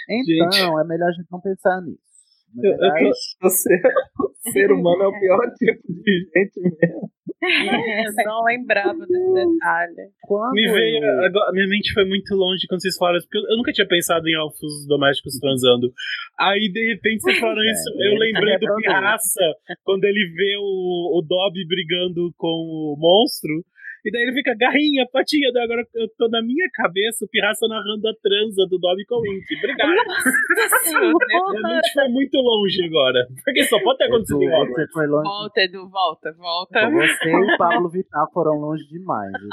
[0.08, 0.62] Então, Gente.
[0.62, 2.09] é melhor a gente não pensar nisso.
[2.54, 3.10] Na Eu, eu verdade,
[3.40, 3.82] tô, o, ser,
[4.18, 7.10] o ser humano é o pior tipo de gente mesmo.
[7.42, 10.10] Eu não lembrava desse detalhe.
[10.22, 11.02] quando Me veio.
[11.02, 13.72] eu- Agora, minha mente foi muito longe quando vocês falaram isso, porque eu, eu nunca
[13.72, 15.90] tinha pensado em elfos domésticos transando.
[16.38, 17.88] Aí, de repente, vocês falaram É, isso.
[17.98, 18.74] Eu lembrei do.
[18.76, 19.40] Pirraça,
[19.84, 23.64] quando ele vê o, o Dobby brigando com o monstro.
[24.04, 25.52] E daí ele fica, garrinha, patinha.
[25.52, 29.16] Daí agora eu tô na minha cabeça, o Pirraça narrando a transa do Dobby com
[29.16, 29.44] o Wink.
[29.58, 29.88] Obrigado.
[29.88, 33.26] Minha mente foi muito longe agora.
[33.44, 35.28] Porque só pode ter acontecido em você foi longe.
[35.28, 36.90] Volta, Edu, volta, volta.
[36.90, 39.50] Você e o Pablo Vittar foram longe demais, Edu.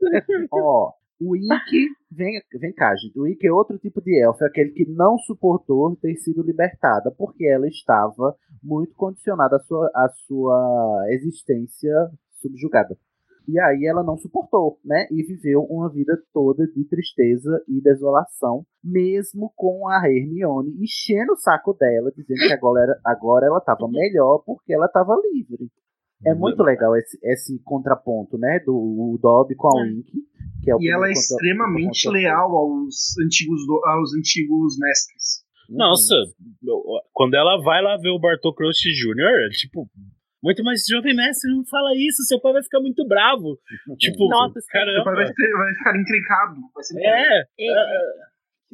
[0.52, 3.18] Ó, o Ike, vem, vem cá, gente.
[3.18, 7.10] O Ike é outro tipo de elfo, é aquele que não suportou ter sido libertada,
[7.16, 11.94] porque ela estava muito condicionada à sua, à sua existência
[12.40, 12.96] subjugada.
[13.48, 15.06] E aí ela não suportou, né?
[15.10, 21.36] E viveu uma vida toda de tristeza e desolação, mesmo com a Hermione enchendo o
[21.36, 25.68] saco dela, dizendo que agora, era- agora ela estava melhor porque ela estava livre.
[26.24, 28.58] É muito legal esse, esse contraponto, né?
[28.64, 30.10] Do o Dobby com a Wink.
[30.64, 32.12] Que é o E ela é contra- extremamente contraponto.
[32.12, 35.44] leal aos antigos, do- aos antigos mestres.
[35.68, 36.14] Nossa,
[37.12, 39.88] quando ela vai lá ver o Bartol Crouch Jr., é tipo,
[40.42, 43.58] muito mais jovem mestre, não fala isso, seu pai vai ficar muito bravo.
[43.98, 45.14] Tipo, Nossa, Seu pai caramba.
[45.14, 46.54] vai, ter- vai ficar encrencado.
[46.74, 47.72] Vai ser É, É,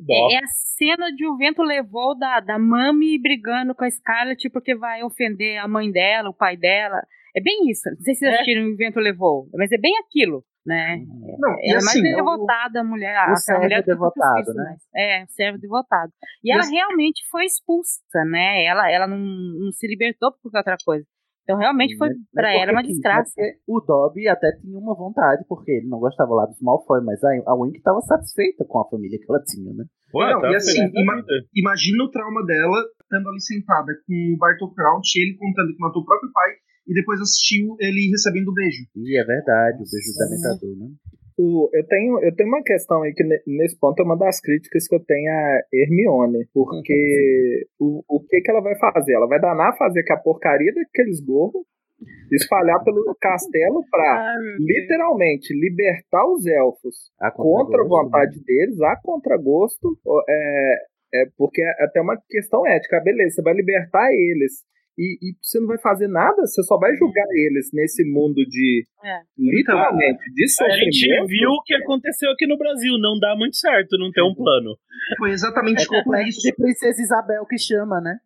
[0.08, 4.48] é, é a cena de o vento levou da, da Mami brigando com a Scarlett
[4.50, 7.00] porque vai ofender a mãe dela, o pai dela.
[7.36, 7.88] É bem isso.
[7.90, 8.34] Não sei se vocês É.
[8.34, 10.98] assistiram o vento levou, mas é bem aquilo, né?
[11.38, 13.30] Não, e é assim, mais é devotada, a mulher.
[13.30, 14.76] o servo mulher devotado, né?
[14.94, 16.12] É, servo devotado.
[16.44, 18.64] E, E ela assim- realmente foi expulsa, né?
[18.64, 21.06] Ela, ela não, não se libertou por qualquer outra coisa.
[21.42, 22.14] Então realmente foi Né?
[22.32, 23.32] pra Porque, ela uma assim, desgraça.
[23.66, 27.28] O Dobby até tinha uma vontade, porque ele não gostava lá dos Malfoy, mas a,
[27.46, 29.84] a Wink estava satisfeita com a família que ela tinha, né?
[30.12, 31.24] Pô, Não, tá e assim, ima-
[31.54, 36.02] imagina o trauma dela estando ali sentada com o Bartol Crouch, ele contando que matou
[36.02, 36.50] o próprio pai,
[36.86, 38.82] e depois assistiu ele recebendo o beijo.
[38.96, 40.88] E é verdade, o beijo da Metador, né?
[41.38, 44.40] O- eu, tenho, eu tenho uma questão aí que ne- nesse ponto é uma das
[44.40, 49.14] críticas que eu tenho a Hermione, porque o, o que, que ela vai fazer?
[49.14, 51.64] Ela vai danar fazer aquela porcaria daqueles gorros,
[52.30, 58.96] espalhar pelo castelo pra literalmente libertar os elfos A contra a contragosto, vontade deles, a
[59.02, 59.98] contragosto,
[60.28, 60.74] é,
[61.14, 62.98] é porque é até uma questão ética.
[62.98, 64.64] Ah, Beleza, você vai libertar eles.
[64.98, 68.84] E, e você não vai fazer nada, você só vai julgar eles nesse mundo de
[69.02, 69.20] É.
[69.38, 72.92] literalmente de A gente viu o que aconteceu aqui no Brasil.
[72.98, 74.76] Não dá muito certo não ter um plano.
[75.18, 76.40] Foi exatamente É por isso.
[76.42, 78.18] de Princesa Isabel que chama, né?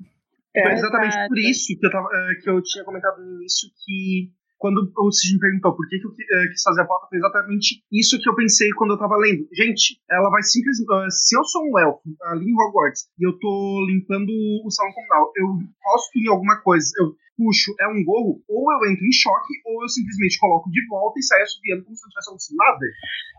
[0.60, 1.28] Foi É, exatamente verdade.
[1.28, 5.12] por isso que eu, tava, eh, que eu tinha comentado no início que quando o
[5.12, 8.28] Sidney perguntou por que, que eu eh, quis fazer a pauta, foi exatamente isso que
[8.28, 9.46] eu pensei quando eu tava lendo.
[9.52, 10.88] Gente, ela vai simplesmente.
[11.10, 12.00] se eu sou um elfo
[12.32, 14.30] ali em Hogwarts e eu tô limpando
[14.64, 15.46] o salão comunal, eu
[15.82, 19.82] posto em alguma coisa, eu puxo, é um gorro, ou eu entro em choque, ou
[19.84, 22.86] eu simplesmente coloco de volta e saio assobiando como se não tivesse acontecido nada.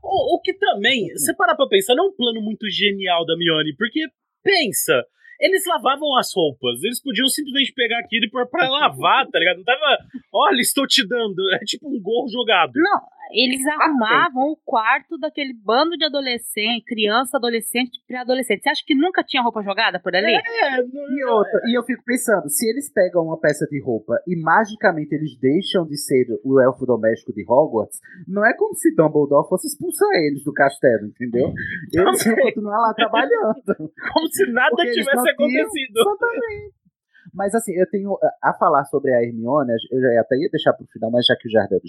[0.03, 3.35] O, o que também, você parar pra pensar, não é um plano muito genial da
[3.35, 4.05] Mione, porque
[4.43, 5.03] pensa,
[5.39, 9.57] eles lavavam as roupas, eles podiam simplesmente pegar aquilo e pôr pra lavar, tá ligado?
[9.57, 9.97] Não tava,
[10.33, 12.73] olha, estou te dando, é tipo um gorro jogado.
[12.75, 13.01] Não,
[13.31, 18.63] eles arrumavam o quarto daquele bando de adolescente, criança, adolescente, pré-adolescente.
[18.63, 20.33] Você acha que nunca tinha roupa jogada por ali?
[20.33, 20.41] É,
[20.81, 25.13] E outra, e eu fico pensando, se eles pegam uma peça de roupa e magicamente
[25.15, 29.67] eles deixam de ser o elfo doméstico de Hogwarts, não é como se Dumbledore fosse
[29.67, 31.53] expulsar eles do castelo, entendeu?
[31.93, 33.63] Eles iam continuar lá trabalhando.
[34.13, 35.99] como se nada Porque tivesse tinham- acontecido.
[35.99, 36.86] Exatamente.
[37.33, 40.73] Mas assim, eu tenho uh, a falar sobre a Hermione, eu já até ia deixar
[40.73, 41.79] pro final, mas já que o Jardel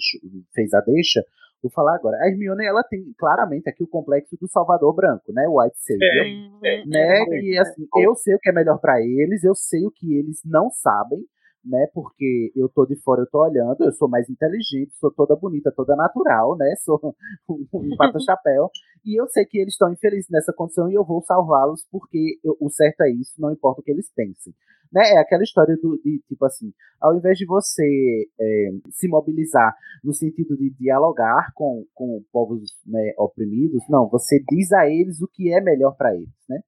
[0.53, 1.23] fez a deixa,
[1.61, 2.17] vou falar agora.
[2.17, 5.47] A Hermione, ela tem claramente aqui o complexo do Salvador Branco, né?
[5.47, 6.25] O White Savior.
[6.63, 7.25] É, né?
[7.41, 10.41] E assim, eu sei o que é melhor pra eles, eu sei o que eles
[10.45, 11.19] não sabem,
[11.63, 11.87] né?
[11.93, 15.71] Porque eu tô de fora, eu tô olhando, eu sou mais inteligente, sou toda bonita,
[15.75, 16.73] toda natural, né?
[16.83, 16.99] Sou
[17.73, 18.69] um pata-chapéu.
[19.05, 22.57] E eu sei que eles estão infelizes nessa condição e eu vou salvá-los porque eu-
[22.59, 24.53] o certo é isso, não importa o que eles pensem.
[24.91, 25.13] Né?
[25.13, 29.73] É aquela história do, de, tipo assim, ao invés de você é, se mobilizar
[30.03, 35.29] no sentido de dialogar com, com povos né, oprimidos, não, você diz a eles o
[35.31, 36.59] que é melhor para eles, né?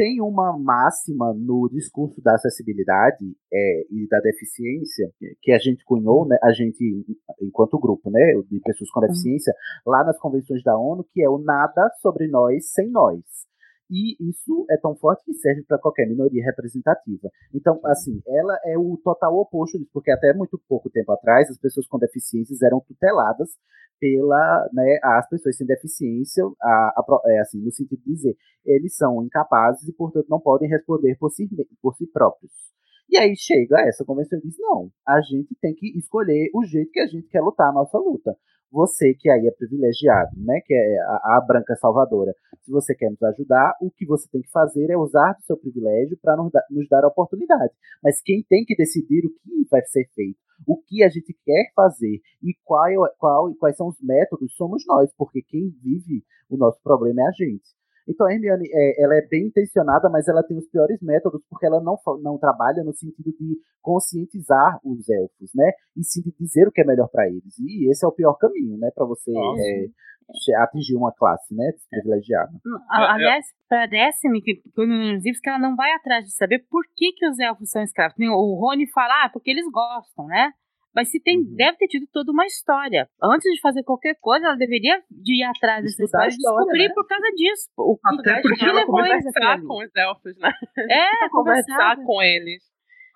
[0.00, 5.12] Tem uma máxima no discurso da acessibilidade é, e da deficiência
[5.42, 7.04] que a gente cunhou, né, a gente,
[7.42, 9.52] enquanto grupo, né, de pessoas com deficiência,
[9.86, 13.20] lá nas convenções da ONU, que é o nada sobre nós sem nós.
[13.90, 17.28] E isso é tão forte que serve para qualquer minoria representativa.
[17.52, 21.58] Então, assim, ela é o total oposto disso, porque até muito pouco tempo atrás as
[21.58, 23.50] pessoas com deficiências eram tuteladas
[23.98, 28.96] pela, né, as pessoas sem deficiência, a, a é, assim, no sentido de dizer, eles
[28.96, 31.48] são incapazes e, portanto, não podem responder por si,
[31.82, 32.52] por si próprios.
[33.10, 36.92] E aí chega essa convenção e diz: não, a gente tem que escolher o jeito
[36.92, 38.36] que a gente quer lutar a nossa luta.
[38.72, 42.32] Você que aí é privilegiado, né, que é a, a branca salvadora,
[42.62, 45.56] se você quer nos ajudar, o que você tem que fazer é usar do seu
[45.56, 47.72] privilégio para nos, dar- nos dar a oportunidade.
[48.02, 51.72] Mas quem tem que decidir o que vai ser feito, o que a gente quer
[51.74, 56.56] fazer e qual, é qual, quais são os métodos somos nós, porque quem vive o
[56.56, 57.79] nosso problema é a gente.
[58.10, 61.64] Então a Hermione, é, ela é bem intencionada, mas ela tem os piores métodos, porque
[61.66, 65.70] ela não, não trabalha no sentido de conscientizar os elfos, né?
[65.96, 67.58] E sim de dizer o que é melhor para eles.
[67.58, 68.90] E esse é o pior caminho, né?
[68.94, 69.86] Para você é,
[70.44, 71.72] che- atingir uma classe, né?
[71.90, 72.50] Privilegiada.
[72.90, 76.82] A- Aliás, parece-me que, que nos livros que ela não vai atrás de saber por
[76.96, 78.16] que, que os elfos são escravos.
[78.18, 80.50] Nem O Rony fala, ah, porque eles gostam, né?
[80.94, 81.54] Mas se tem, Uhum.
[81.54, 83.08] deve ter tido toda uma história.
[83.22, 86.88] Antes de fazer qualquer coisa, ela deveria de ir atrás dessa Estudar história e descobrir
[86.88, 86.94] né?
[86.94, 87.68] por causa disso.
[87.76, 90.52] O que, Até porque que ela Conversar com os elfos, né?
[90.90, 92.62] É, Conversar com eles.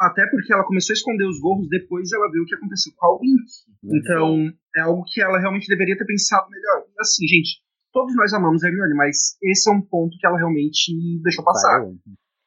[0.00, 3.06] Até porque ela começou a esconder os gorros depois ela viu o que aconteceu com
[3.06, 3.46] a Wink.
[3.84, 6.84] Então, é algo que ela realmente deveria ter pensado melhor.
[6.88, 10.36] E Assim, gente, todos nós amamos a Hermione, mas esse é um ponto que ela
[10.36, 10.92] realmente
[11.22, 11.86] deixou passar.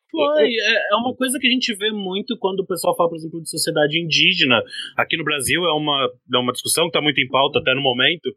[0.09, 3.17] Foi, é, é uma coisa que a gente vê muito quando o pessoal fala, por
[3.17, 4.61] exemplo, de sociedade indígena.
[4.95, 7.81] Aqui no Brasil é uma, é uma discussão que está muito em pauta até no
[7.81, 8.29] momento.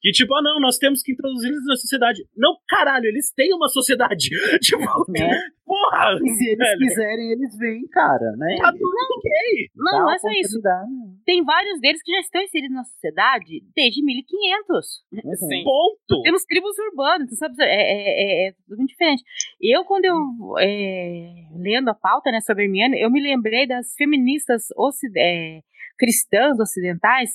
[0.00, 2.24] Que tipo, ah não, nós temos que introduzir eles na sociedade.
[2.36, 4.28] Não, caralho, eles têm uma sociedade.
[4.60, 5.38] tipo, Né?
[5.66, 6.18] porra!
[6.24, 8.56] E se eles velho, quiserem, eles vêm, cara, né?
[8.60, 9.30] Tá tudo ok.
[9.76, 10.58] Não, não é só isso.
[10.58, 10.90] oportunidade.
[11.26, 14.86] Tem vários deles que já estão inseridos na sociedade desde 1500.
[15.12, 15.34] Uhum.
[15.36, 15.64] Sim.
[15.64, 16.22] Ponto.
[16.22, 17.54] Temos tribos urbanas, tu sabe?
[17.60, 19.22] É, é, é, é tudo muito diferente.
[19.60, 20.16] Eu, quando eu,
[20.58, 25.60] é, lendo a pauta né, sobre a Hermione, eu me lembrei das feministas ocid- é,
[25.98, 27.30] cristãs ocidentais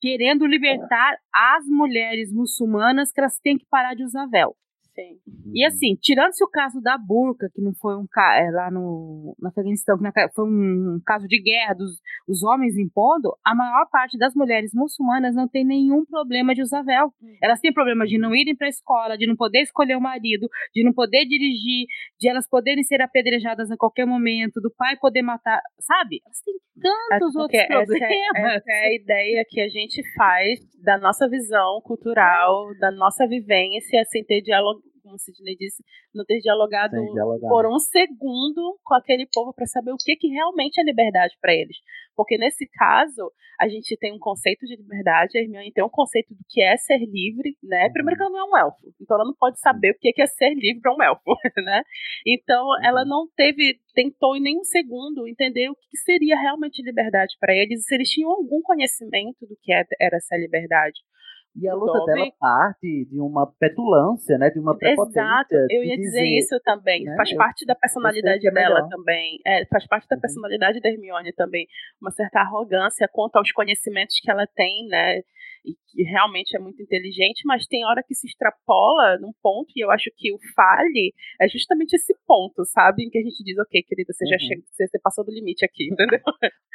[0.00, 4.56] querendo libertar as mulheres muçulmanas que elas têm que parar de usar véu.
[4.94, 5.18] Sim.
[5.54, 9.48] E assim, tirando-se o caso da burca, que não foi um caso lá no, no
[9.48, 14.16] Afeganistão, que na- foi um caso de guerra dos os homens impondo, a maior parte
[14.18, 17.12] das mulheres muçulmanas não tem nenhum problema de usar véu.
[17.42, 20.48] Elas têm problema de não irem para a escola, de não poder escolher o marido,
[20.74, 21.86] de não poder dirigir,
[22.18, 26.20] de elas poderem ser apedrejadas a qualquer momento, do pai poder matar, sabe?
[26.24, 28.56] Elas têm tantos Porque outros essa é, problemas.
[28.56, 34.04] essa é a ideia que a gente faz da nossa visão cultural, da nossa vivência,
[34.04, 35.82] sem ter diálogo, como o Sidney disse,
[36.14, 37.48] não ter dialogado Sem dialogar.
[37.48, 41.54] por um segundo com aquele povo para saber o que, que realmente é liberdade para
[41.54, 41.76] eles.
[42.16, 46.34] Porque nesse caso, a gente tem um conceito de liberdade, a Hermione tem um conceito
[46.34, 47.88] do que é ser livre, né?
[47.92, 50.22] Primeiro que ela não é um elfo, então ela não pode saber o que que
[50.22, 51.22] é ser livre para um elfo,
[51.64, 51.82] né?
[52.26, 57.54] Então ela não teve, tentou em nenhum segundo entender o que seria realmente liberdade para
[57.54, 61.00] eles, se eles tinham algum conhecimento do que é- era essa liberdade.
[61.56, 64.50] E a luta Dobby- dela parte de uma petulância, né?
[64.50, 65.20] De uma prepotência.
[65.20, 67.04] Exato, eu ia dizer, isso também.
[67.04, 68.88] né, Faz parte da personalidade é dela melhor.
[68.88, 69.38] também.
[69.44, 71.66] É, faz parte da personalidade da Hermione também.
[72.00, 75.22] Uma certa arrogância quanto aos conhecimentos que ela tem, né?
[75.64, 79.84] E que realmente é muito inteligente, mas tem hora que se extrapola num ponto, e
[79.84, 83.04] eu acho que o fale é justamente esse ponto, sabe?
[83.04, 84.48] Em que a gente diz, ok, querida, você já Uhum.
[84.48, 86.20] chega, você, você passou do limite aqui, entendeu?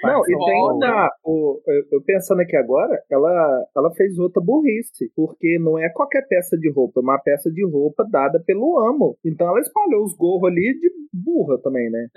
[0.04, 1.10] Não, e tem uma.
[1.24, 6.58] O, eu, pensando aqui agora, ela, ela fez outra burrice, porque não é qualquer peça
[6.58, 9.18] de roupa, é uma peça de roupa dada pelo amo.
[9.26, 12.08] Então ela espalhou os gorros ali de burra também, né?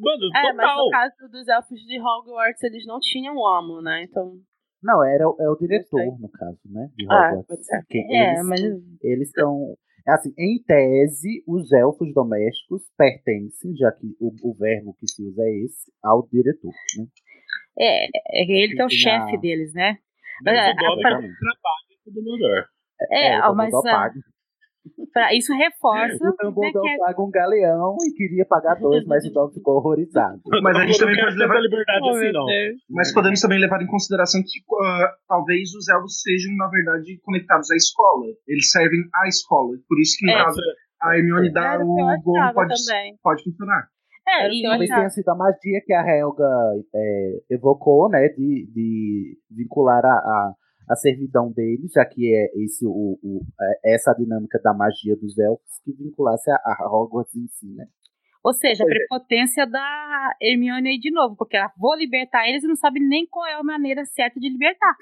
[0.00, 4.04] Mano, É, mas no caso dos elfos de Hogwarts, eles não tinham amo, né?
[4.04, 4.34] Então.
[4.82, 6.88] Não, era, o- é o diretor, no caso, né?
[6.96, 7.46] De Ah, Hogwarts.
[7.48, 7.84] pode ser.
[7.92, 8.60] É, eles, mas-
[9.02, 9.76] eles são.
[10.06, 15.42] Assim, em tese, os elfos domésticos pertencem, já que o, o verbo que se usa
[15.42, 17.06] é esse, ao diretor, né?
[17.78, 19.98] É, é ele que é o chefe a- deles, né?
[20.42, 21.28] Mas É, pra- trabalha
[22.04, 22.64] com o Dumbledore.
[23.12, 24.10] É, o mas ah.
[25.12, 29.04] Pra- isso reforça O né, Dumbledore que é- paga um galeão e queria pagar dois,
[29.06, 30.40] mas o Dobby ficou horrorizado.
[30.62, 31.54] Mas a gente também pode levar.
[31.54, 32.46] tanta liberdade Oh, assim, não.
[32.90, 37.70] Mas podemos também levar em consideração que ah, talvez os elfos sejam, na verdade, conectados
[37.70, 38.26] à escola.
[38.46, 39.76] Eles servem à escola.
[39.88, 40.44] Por isso que, no É.
[40.44, 40.60] caso,
[41.02, 42.08] a Hermione dá o o
[42.40, 42.74] achava pode,
[43.22, 43.86] pode funcionar.
[44.28, 46.44] É, Era o e Talvez tenha sido a magia que a Helga
[46.94, 48.28] é, evocou, né?
[48.28, 50.52] De, de vincular a, a,
[50.88, 53.40] a servidão deles, já que é esse, o, o,
[53.84, 57.66] é essa a dinâmica da magia dos elfos, que vinculasse a, a Hogwarts em si,
[57.74, 57.86] né?
[58.44, 58.88] Ou seja, a é.
[58.88, 63.26] prepotência da Hermione aí de novo, porque ela vou libertar eles e não sabe nem
[63.26, 64.94] qual é a maneira certa de libertar.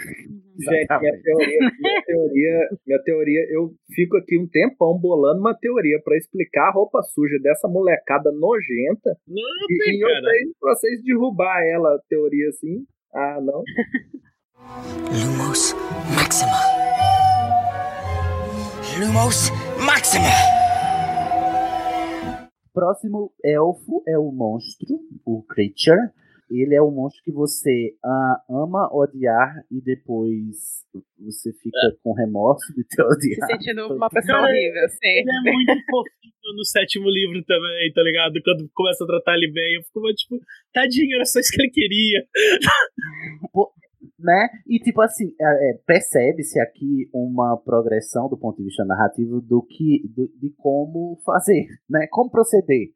[0.58, 6.00] Gente, minha teoria, minha teoria, minha teoria, eu fico aqui um tempão bolando uma teoria
[6.02, 9.16] pra explicar a roupa suja dessa molecada nojenta.
[9.28, 12.86] Não, E, tem, e eu sei pra vocês derrubar ela, a teoria assim.
[13.14, 13.62] Ah, não.
[14.66, 15.74] Lumos
[16.16, 16.58] Maxima.
[18.98, 19.50] Lumos
[19.84, 20.26] Maxima.
[22.74, 26.10] Próximo elfo é o monstro, o Creature.
[26.50, 30.84] Ele é o monstro que você ah, ama odiar e depois
[31.18, 33.52] você fica com remorso de ter Se odiado.
[33.52, 34.98] sentindo uma pessoa Cara, horrível, sim.
[35.02, 38.34] Ele é muito fofinho no sétimo livro também, tá ligado?
[38.44, 40.40] Quando começa a tratar ele bem, eu fico tipo,
[40.72, 42.26] tadinho, era só isso que ele queria.
[44.26, 44.48] Né?
[44.66, 49.62] E tipo assim, é, é, percebe-se aqui uma progressão do ponto de vista narrativo do
[49.62, 52.06] que do- de como fazer, né?
[52.10, 52.88] Como proceder.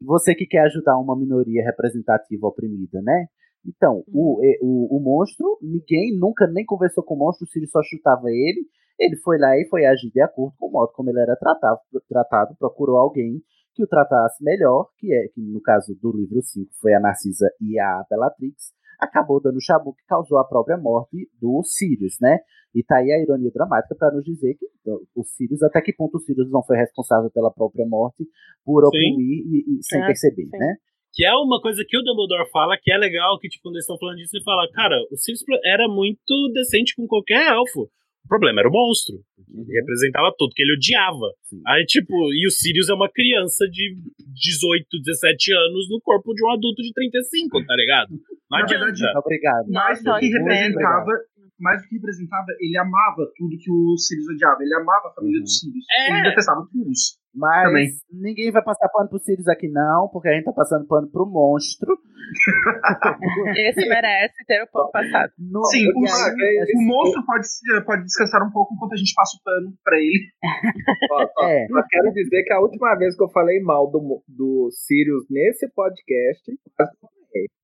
[0.00, 3.26] Você que quer ajudar uma minoria representativa oprimida, né?
[3.66, 7.66] Então, o, e- o, o monstro, ninguém nunca nem conversou com o monstro, se ele
[7.66, 8.66] só chutava ele.
[8.98, 11.78] Ele foi lá e foi agir de acordo com o modo como ele era tratado,
[12.08, 13.40] tratado procurou alguém
[13.72, 17.46] que o tratasse melhor, que é que no caso do livro 5 foi a Narcisa
[17.60, 22.38] e a Bellatrix, acabou dando chabu que causou a própria morte do Sirius, né?
[22.74, 24.66] E tá aí a ironia dramática para nos dizer que
[25.14, 28.24] o Sirius, até que ponto o Sirius não foi responsável pela própria morte
[28.64, 30.58] por oprimir e, e sem É, perceber, sim.
[30.58, 30.76] né?
[31.12, 33.84] Que é uma coisa que o Dumbledore fala que é legal, que tipo, quando eles
[33.84, 37.90] estão falando disso, ele fala, cara, o Sirius era muito decente com qualquer elfo.
[38.24, 39.16] O problema era o monstro.
[39.48, 41.32] Ele representava tudo, que ele odiava.
[41.48, 41.60] Sim.
[41.66, 46.44] Aí, tipo, e o Sirius é uma criança de 18, 17 anos no corpo de
[46.44, 48.10] um adulto de 35, tá ligado?
[48.50, 48.84] Não Na adianta.
[48.84, 49.66] verdade, Obrigado.
[49.70, 51.12] mais do Nossa, que muito representava,
[51.60, 54.62] mais do que representava, ele amava tudo que o Sirius odiava.
[54.62, 55.44] Ele amava a família Uhum.
[55.44, 55.84] do Sirius.
[55.90, 56.12] É.
[56.12, 57.18] Ele detestava todos.
[57.34, 57.88] Mas Também.
[58.10, 61.26] ninguém vai passar pano pro Sirius aqui, não, porque a gente tá passando pano pro
[61.26, 61.96] monstro.
[63.56, 65.32] Esse merece ter o pano passado.
[65.38, 69.14] No- Sim, o, aí, o monstro pode, se- pode descansar um pouco enquanto a gente
[69.14, 70.30] passa o pano pra ele.
[71.12, 71.66] Ó, ó, É.
[71.68, 75.68] Só quero dizer que a última vez que eu falei mal do, do Sirius nesse
[75.68, 76.52] podcast,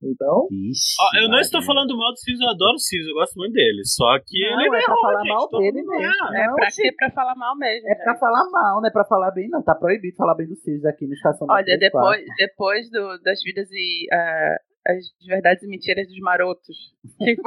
[0.03, 0.47] Então.
[0.47, 3.53] Ó, eu não estou falando mal dos Sirius, eu adoro os Sirius, eu gosto muito
[3.53, 3.93] deles.
[3.95, 5.93] Só que Não, ele é pra errou, falar gente, mal dele mesmo.
[5.95, 6.29] erra.
[6.37, 6.91] É Não, pra quê?
[6.97, 7.89] Pra falar mal mesmo.
[7.89, 8.19] É pra gente.
[8.19, 9.63] falar mal, não é pra falar bem, não.
[9.63, 11.79] Tá proibido falar bem dos Sirius aqui no Estação Olha, 94.
[11.79, 14.55] depois, depois do, das vidas e ah,
[14.87, 14.97] as
[15.27, 16.75] verdades e mentiras dos marotos.
[17.23, 17.41] Tipo,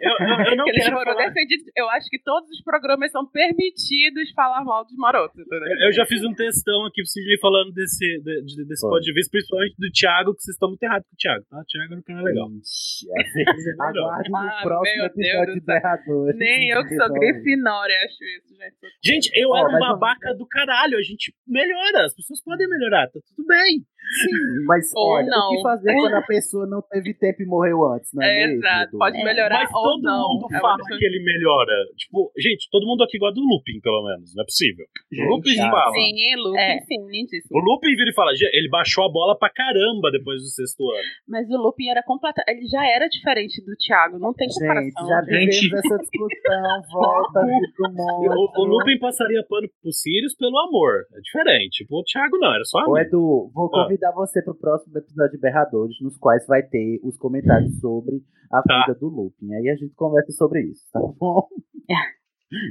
[0.00, 1.64] Eu, eu- eu não quero falar- defendidos.
[1.76, 5.68] Eu acho que todos os programas são permitidos falar mal dos marotos, entendeu?
[5.86, 9.12] Eu já fiz um textão aqui pro Sidney falando desse, de- de- desse ponto de
[9.14, 11.58] vista, principalmente do Thiago, que vocês estão muito errados com o Thiago, tá?
[11.58, 12.48] O Thiago é legal.
[12.50, 13.24] Ixi, é
[13.84, 16.36] Aguarde no Ah, próximo meu Deus episódio de.
[16.38, 17.20] Nem eu que sou Resolve.
[17.20, 18.76] Grifinória acho isso, gente.
[19.04, 23.06] Gente, eu Ó, era um babaca do caralho, a gente melhora, as pessoas podem melhorar,
[23.08, 23.80] tá tudo bem.
[24.20, 25.48] Sim, mas Ou olha, não.
[25.48, 28.46] o que fazer quando a pessoa não teve tempo e morreu antes, não é, É,
[28.46, 28.58] mesmo?
[28.64, 30.34] exato, pode melhorar Mas ou todo não.
[30.34, 31.74] mundo É fala que ele melhora.
[31.96, 34.84] Tipo, gente, todo mundo aqui gosta do Lupin, pelo menos, não é possível.
[34.86, 35.70] o Lupin chato.
[35.70, 35.92] fala.
[35.92, 36.80] Sim, Lupin, É.
[36.82, 37.58] sim, lindíssimo.
[37.58, 40.82] O Lupin vira e fala, "Gente, ele baixou a bola pra caramba depois do sexto
[40.90, 41.02] ano.
[41.28, 42.42] Mas o Lupin era completa.
[42.48, 45.06] Ele já era diferente do Thiago, não tem Gente, comparação.
[45.08, 45.60] já Gente.
[45.60, 47.40] vivemos essa discussão, volta
[47.76, 48.40] pro monstro.
[48.56, 51.04] O, o Lupin passaria pano pro Sirius pelo amor.
[51.14, 51.84] É diferente.
[51.84, 52.98] Tipo, o Thiago não, era só Ô amigo.
[52.98, 53.82] Edu, vou Ah.
[53.82, 58.22] convidar você pro próximo episódio de Berradores, nos quais vai ter os comentários sobre
[58.52, 58.84] a Tá.
[58.86, 59.52] vida do Lupin.
[59.54, 61.48] Aí a gente conversa sobre isso, tá bom?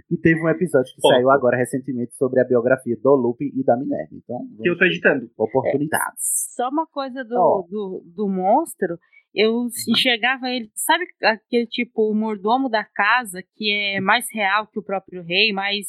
[0.09, 1.09] E teve um episódio que Bom.
[1.09, 4.13] saiu agora recentemente sobre a biografia do Lupin e da Minerva.
[4.13, 5.29] Então, Que eu tô editando.
[5.37, 6.53] oportunidades.
[6.55, 7.61] Só uma coisa do, Ó.
[7.69, 8.97] do, do monstro,
[9.35, 14.79] eu enxergava ele, sabe aquele tipo, o mordomo da casa que é mais real que
[14.79, 15.87] o próprio rei, mais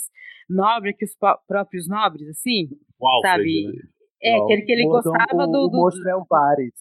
[0.49, 2.69] nobre que os pró- próprios nobres, assim?
[2.99, 3.77] O Alfred, sabe?
[3.77, 3.83] né?
[4.23, 5.59] É, aquele que ele o mordomo- gostava o, do.
[5.67, 6.73] O do- monstro é o Varys.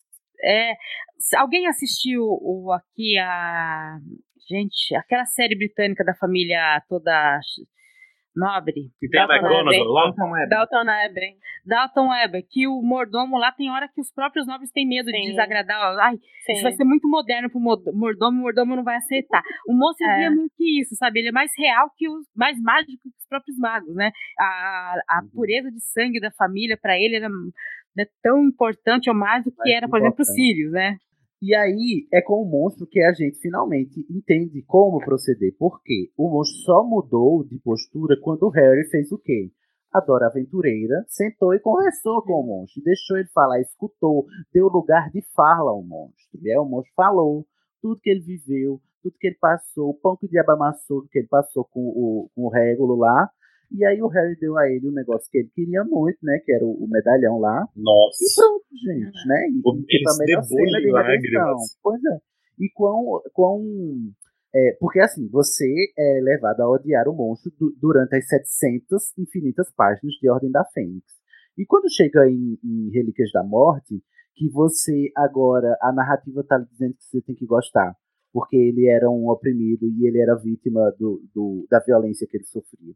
[0.44, 0.74] É,
[1.38, 3.98] alguém assistiu o, aqui a.
[4.49, 7.40] Gente, aquela série britânica da família toda
[8.36, 8.91] nobre?
[8.99, 10.30] Que tem a Dalton McGonagall Abbey.
[10.30, 10.45] lá.
[10.49, 11.38] Dalton Abbey.
[11.65, 15.18] Dalton Webber, que o mordomo lá tem hora que os próprios nobres têm medo de
[15.18, 15.30] Sim.
[15.30, 15.98] desagradar.
[15.99, 16.52] Ai, Sim.
[16.53, 19.41] isso vai ser muito moderno pro mo- mordomo, o mordomo não vai aceitar.
[19.65, 20.26] O monstro É.
[20.26, 21.20] é que isso, sabe?
[21.20, 24.11] Ele é mais real que os mais mágico que os próprios magos, né?
[24.38, 25.30] A, a Uhum.
[25.34, 27.30] pureza de sangue da família pra ele era
[27.95, 30.36] né, tão importante ou mais do que Mais era, por exemplo, o importante.
[30.36, 30.98] Sirius, né?
[31.41, 35.53] E aí é com o monstro que a gente finalmente entende como proceder.
[35.60, 39.52] Porque o monstro só mudou de postura quando o Harry fez o quê?
[39.94, 42.82] A Dora Aventureira sentou e conversou com o monstro.
[42.82, 46.40] Deixou ele falar, escutou, deu lugar de fala ao monstro.
[46.41, 47.45] E aí o monstro falou
[47.82, 51.20] tudo que ele viveu, tudo que ele passou, o pão que o diabo amassou que
[51.20, 53.30] ele passou com o, com o Régulo lá.
[53.74, 56.40] E aí o Harry deu a ele um negócio que ele queria muito, né?
[56.45, 57.68] Que era o, o medalhão lá.
[57.76, 58.24] E Nossa.
[58.36, 59.48] pronto, gente, né?
[59.50, 60.91] E, O- e tipo, a cena de redenção.
[60.94, 61.78] lágrimas.
[61.82, 62.18] Pois é.
[62.60, 63.22] E quão.
[63.34, 63.64] quão
[64.56, 65.66] é, porque assim, você
[65.98, 70.64] é levado a odiar o monstro du- durante as 700 infinitas páginas de Ordem da
[70.66, 71.04] Fênix.
[71.58, 74.00] E quando chega em, em Relíquias da Morte,
[74.36, 77.95] que você agora, a narrativa tá lhe dizendo que você tem que gostar,
[78.32, 82.45] porque ele era um oprimido e ele era vítima do, do- da violência que ele
[82.45, 82.94] sofria.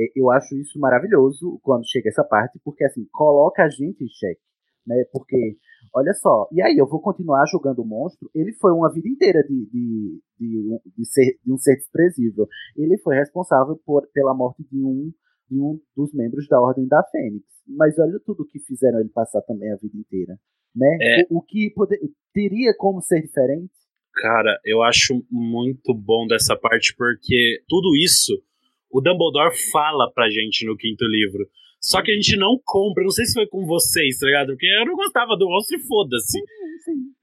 [0.00, 4.08] É, Eu acho isso maravilhoso quando chega essa parte, porque assim, coloca a gente em
[4.08, 4.40] xeque,
[4.86, 5.04] né?
[5.12, 5.56] Porque,
[5.94, 9.42] olha só, e aí eu vou continuar julgando o monstro, ele foi uma vida inteira
[9.42, 12.46] de, de, de, um, de ser, de um ser desprezível.
[12.76, 15.12] Ele foi responsável por, pela morte de um,
[15.50, 17.44] de um dos membros da Ordem da Fênix.
[17.66, 20.38] Mas olha tudo que fizeram ele passar também a vida inteira,
[20.74, 20.98] né?
[21.00, 21.22] É.
[21.30, 21.98] O, o que poder,
[22.32, 23.70] teria como ser diferente?
[24.14, 28.42] Cara, eu acho muito bom dessa parte, porque tudo isso
[28.90, 31.48] o Dumbledore fala pra gente no quinto livro.
[31.80, 34.48] Só que a gente não compra, não sei se foi com vocês, tá ligado?
[34.48, 36.38] Porque eu não gostava do monstro e foda-se.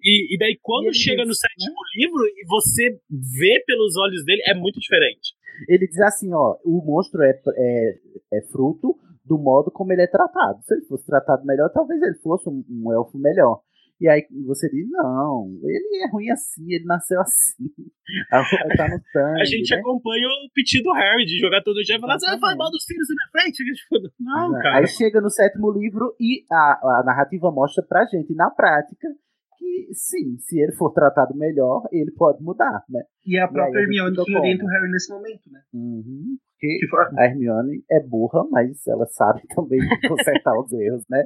[0.02, 4.24] E, e daí quando E chega diz, no sétimo livro e você vê pelos olhos
[4.26, 5.36] dele, é muito diferente.
[5.68, 8.00] Ele diz assim, ó, o monstro é, é,
[8.34, 8.96] é fruto
[9.26, 10.62] do modo como ele é tratado.
[10.64, 13.62] Se ele fosse tratado melhor, talvez ele fosse um, um elfo melhor.
[14.00, 17.66] E aí você diz, não, ele é ruim assim, ele nasceu assim.
[18.78, 19.80] tá no sangue, A gente né?
[19.80, 22.70] acompanha o pedido do Harry de jogar todo dia e falar, você vai falar mal
[22.70, 23.64] dos filhos na minha frente?
[23.78, 24.78] Tipo, Não, cara.
[24.78, 29.08] Aí chega no sétimo livro e a, a narrativa mostra pra gente, na prática,
[29.58, 33.02] que sim, se ele for tratado melhor, ele pode mudar, né?
[33.26, 34.38] E a própria a gente Hermione que como?
[34.40, 35.60] orienta o Harry nesse momento, né?
[35.74, 36.38] Uhum.
[36.60, 41.24] Porque Que for- a Hermione é burra, mas ela sabe também consertar os erros, né?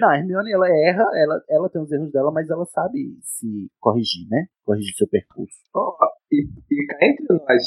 [0.00, 3.70] Não, a Hermione ela erra, ela, ela tem os erros dela, mas ela sabe se
[3.80, 4.46] corrigir, né?
[4.64, 5.56] Corrigir seu percurso.
[5.74, 5.96] Ó,
[6.30, 7.62] e, e cá entre nós,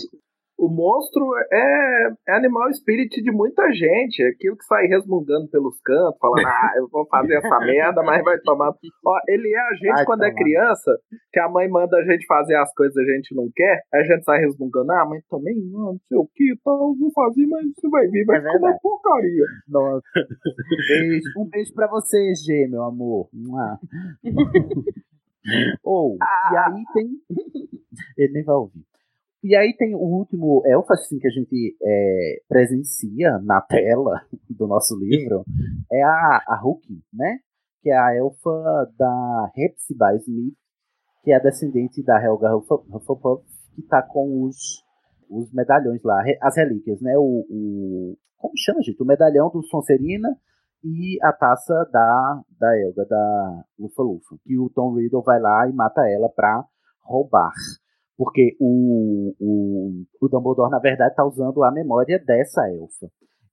[0.61, 4.21] o monstro é, é animal spirit de muita gente.
[4.21, 8.23] É aquilo que sai resmungando pelos cantos, falando, ah, eu vou fazer essa merda, mas
[8.23, 8.69] vai tomar.
[8.69, 10.39] Ó, ele é a gente Vai quando é tomar.
[10.43, 10.91] criança,
[11.33, 14.01] que a mãe manda a gente fazer as coisas que a gente não quer, aí
[14.01, 17.11] a gente sai resmungando, ah, mãe também não, não sei o que, então eu vou
[17.11, 19.45] fazer, mas você vai vir, vai É ficar uma porcaria.
[19.67, 20.03] Nossa.
[20.87, 21.23] Beijo.
[21.39, 23.29] Um beijo pra você, G, meu amor.
[25.83, 26.17] Ou,
[26.51, 27.09] e aí tem.
[28.15, 28.90] Ele nem vai ouvir.
[29.43, 34.67] E aí tem o último elfo assim, que a gente é, presencia na tela do
[34.67, 35.43] nosso livro,
[35.91, 37.39] é a, a Hulk, né?
[37.81, 40.53] Que é a elfa da Hepzibah Smith,
[41.23, 43.43] que é a descendente da Helga Huffle- Hufflepuff,
[43.75, 44.83] que tá com os,
[45.29, 47.17] os medalhões lá, as relíquias, né?
[47.17, 49.01] O, o- como chama, gente?
[49.01, 50.29] O medalhão do Sonserina
[50.83, 54.35] e a taça da, da Helga, da Lufa Lufa.
[54.43, 56.63] Que o Tom Riddle vai lá e mata ela pra
[57.03, 57.51] roubar.
[58.17, 63.07] Porque o, o, o Dumbledore, na verdade, tá usando a memória dessa elfa.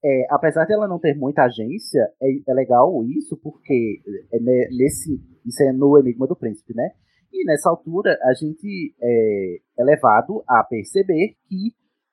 [0.04, 4.00] É, apesar dela não ter muita agência, é, é legal isso, porque
[4.32, 6.90] é ne- nesse, isso é no Enigma do Príncipe, né?
[7.32, 11.72] E nessa altura a gente é, é levado a perceber que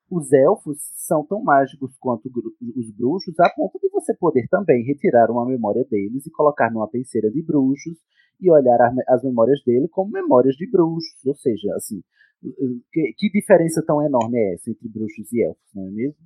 [0.10, 0.78] os elfos
[1.08, 2.30] são tão mágicos quanto
[2.76, 6.88] os bruxos, a ponto de você poder também retirar uma memória deles e colocar numa
[6.88, 7.98] penseira de bruxos
[8.40, 8.78] e olhar
[9.08, 11.26] as memórias dele como memórias de bruxos.
[11.26, 12.02] Ou seja, assim,
[12.92, 16.18] que, que diferença tão enorme é essa entre bruxos e elfos, não é mesmo?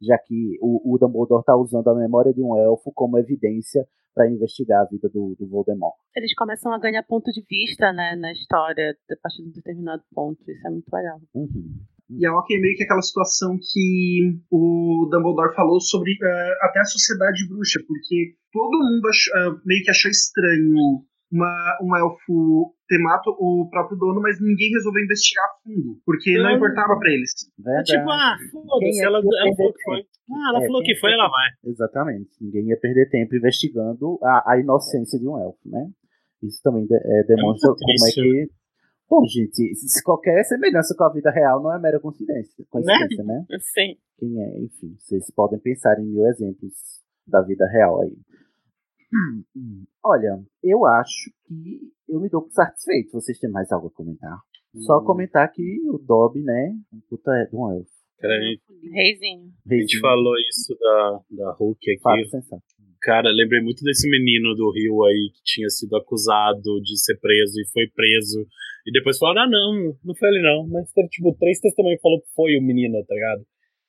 [0.00, 4.30] Já que o, o Dumbledore está usando a memória de um elfo como evidência para
[4.30, 5.94] investigar a vida do, do Voldemort.
[6.16, 10.02] Eles começam a ganhar ponto de vista, né, na história, a partir de um determinado
[10.12, 10.38] ponto.
[10.50, 11.20] Isso é muito legal.
[12.10, 16.84] E a é meio que aquela situação que o Dumbledore falou sobre eh, até a
[16.84, 20.74] sociedade bruxa, porque todo mundo ach- eh, meio que achou estranho
[21.30, 26.34] uma, um elfo ter mato o próprio dono, mas ninguém resolveu investigar a fundo, porque
[26.38, 26.56] não Não.
[26.56, 27.30] importava pra eles.
[27.66, 30.00] É tipo, ah, foda-se, é ela, ela falou que foi.
[30.30, 31.48] Ah, ela É, falou que foi, é ela vai.
[31.66, 32.30] Exatamente.
[32.40, 35.86] Ninguém ia perder tempo investigando a, a inocência de um elfo, né?
[36.42, 38.50] Isso também de- é, demonstra muito como é que.
[39.10, 43.44] Bom, gente, se qualquer semelhança com a vida real não é mera coincidência, coincidência né?
[43.58, 43.96] Sim.
[44.18, 46.72] Quem é, enfim, vocês podem pensar em mil exemplos
[47.26, 48.12] da vida real aí.
[50.04, 53.12] Olha, eu acho que eu me dou por satisfeito.
[53.12, 54.38] Vocês têm mais algo a comentar?
[54.86, 55.04] Só Hum.
[55.04, 56.74] comentar que o Dobby, né?
[56.92, 57.90] Um puta é de um elfo.
[58.18, 58.62] Cara, a gente,
[58.92, 59.52] Reizinho.
[59.70, 62.28] a gente falou isso da, da Hulk Fato aqui.
[62.28, 62.62] sensato.
[63.00, 67.60] Cara, lembrei muito desse menino do Rio aí que tinha sido acusado de ser preso
[67.60, 68.44] e foi preso.
[68.84, 70.66] E depois falaram, ah, não, não foi ele não.
[70.66, 73.46] Mas teve, tipo, três testemunhas que falou que foi o menino, tá ligado?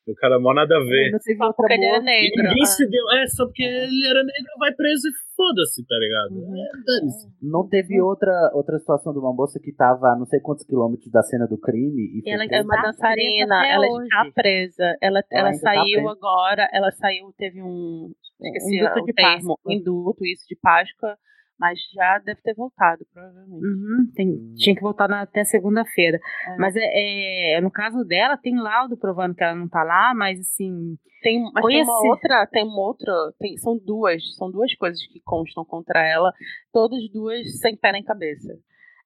[0.07, 1.11] O cara, mó nada a ver.
[1.11, 2.43] Não Só outra porque ele era negro.
[2.43, 2.65] ninguém Ah.
[2.65, 3.03] se deu.
[3.13, 6.33] É, só porque ele era negro, vai preso e foda-se, tá ligado?
[6.57, 7.27] É, dane-se.
[7.41, 11.11] Não teve outra, outra situação de uma moça que tava a não sei quantos quilômetros
[11.11, 14.05] da cena do crime e Ela é uma Tá dançarina, ela hoje.
[14.07, 14.97] está presa.
[15.01, 16.11] Ela, Ela ela tá saiu presa.
[16.11, 18.11] agora, ela saiu, teve um.
[18.41, 19.31] Esqueci Induto o de termo.
[19.55, 19.73] Páscoa.
[19.73, 21.17] Induto, isso, de Páscoa.
[21.59, 23.65] Mas já deve ter voltado, provavelmente.
[23.65, 26.17] Uhum, tem- tinha que voltar na- até segunda-feira.
[26.57, 30.39] Mas é, é, no caso dela, tem laudo provando que ela não tá lá, mas
[30.39, 30.97] assim.
[31.21, 35.19] Tem, mas tem uma outra, tem uma outra, tem, são duas, são duas coisas que
[35.19, 36.31] constam contra ela,
[36.71, 38.53] todas duas sem pé nem cabeça.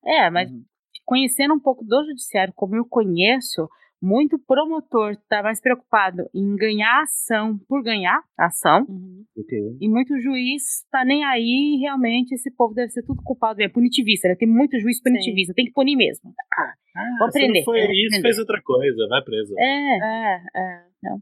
[0.06, 0.64] É, mas Uhum.
[1.06, 3.68] conhecendo um pouco do judiciário, como eu conheço,
[4.04, 8.82] muito promotor tá mais preocupado em ganhar ação por ganhar ação.
[8.84, 9.78] O quê?
[9.80, 13.62] E muito juiz tá nem aí, realmente, esse povo deve ser tudo culpado.
[13.62, 14.36] É punitivista, né?
[14.36, 16.34] Tem muito juiz punitivista, tem que punir mesmo.
[16.54, 16.74] Ah,
[17.18, 17.64] vou Se não aprender.
[17.64, 18.22] foi é, isso, aprender.
[18.22, 19.54] fez outra coisa, vai preso.
[19.58, 20.84] É, É, é.
[21.02, 21.18] não.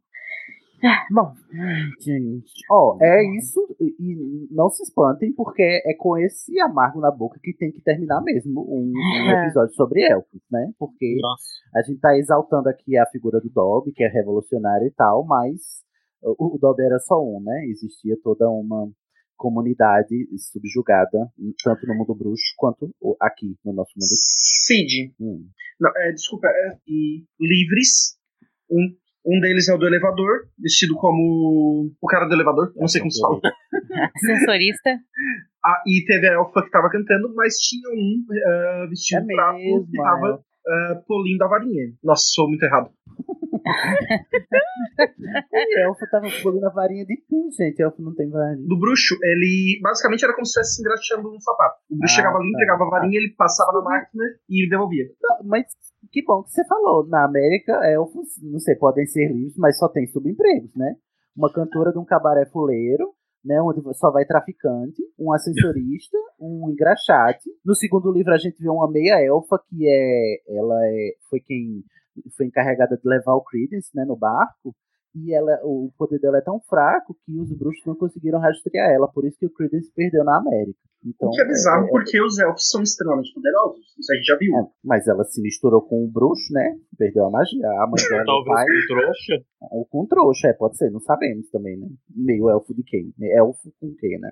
[1.12, 1.34] Bom,
[2.00, 3.60] Gente, ó, é isso.
[3.80, 8.22] E não se espantem, porque é com esse amargo na boca que tem que terminar
[8.22, 9.44] mesmo um, um É.
[9.46, 10.72] episódio sobre elfos, né?
[10.80, 11.44] Porque Nossa.
[11.76, 15.84] a gente tá exaltando aqui a figura do Dobby, que é revolucionário e tal, mas
[16.24, 17.66] o, o Dobby era só um, né?
[17.68, 18.90] Existia toda uma
[19.38, 21.32] comunidade subjugada,
[21.64, 22.90] tanto no mundo bruxo quanto
[23.20, 24.06] aqui no nosso mundo.
[24.08, 25.14] Cid.
[25.20, 25.48] Hum.
[25.80, 28.16] Não, é, desculpa, é, e livres.
[28.70, 28.96] Um,
[29.26, 33.02] um deles é o do elevador, vestido como o cara do elevador, eu não sei
[33.02, 33.40] como se fala.
[34.18, 34.98] sensorista.
[35.64, 39.58] Ah, e teve a elfa que tava cantando, mas tinha um ah, vestido É prato
[39.58, 41.94] que tava ah, polindo a varinha.
[42.04, 42.90] Nossa, sou muito errado.
[45.54, 47.82] E elfo tava polindo a varinha de quem, gente?
[47.82, 48.68] Elfo não tem varinha.
[48.68, 51.76] Do bruxo, ele basicamente era como se estivesse engraxando um sapato.
[51.90, 52.58] O bruxo Ah, chegava ali, tá.
[52.58, 55.06] entregava a varinha, ele passava na máquina e devolvia.
[55.22, 55.66] Não, mas
[56.12, 57.08] que bom que você falou.
[57.08, 60.96] Na América, elfos, não sei, podem ser livres, mas só tem subempregos, né?
[61.36, 63.14] Uma cantora de um cabaré fuleiro,
[63.44, 63.62] né?
[63.62, 67.50] Onde só vai traficante, um assessorista, um engraxate.
[67.66, 70.58] No segundo livro a gente vê uma meia elfa que é.
[70.58, 71.84] Ela é, foi quem
[72.38, 74.74] foi encarregada de levar o Credence, né, no barco.
[75.14, 79.12] E ela, o poder dela é tão fraco que os bruxos não conseguiram rastrear ela,
[79.12, 80.80] por isso que o Credence perdeu na América.
[81.06, 83.82] Então, o que é bizarro, é- porque os elfos são extremamente poderosos.
[84.00, 84.56] Isso a gente já viu.
[84.56, 86.78] é, mas ela se misturou com o bruxo, né?
[86.98, 87.68] Perdeu a magia.
[87.68, 89.46] A mãe dela, o Talvez pai, um trouxa.
[89.72, 91.88] ou com trouxa, é, pode ser, não sabemos também, né?
[92.16, 93.14] Meio elfo de quem?
[93.20, 94.30] Elfo com quem, né?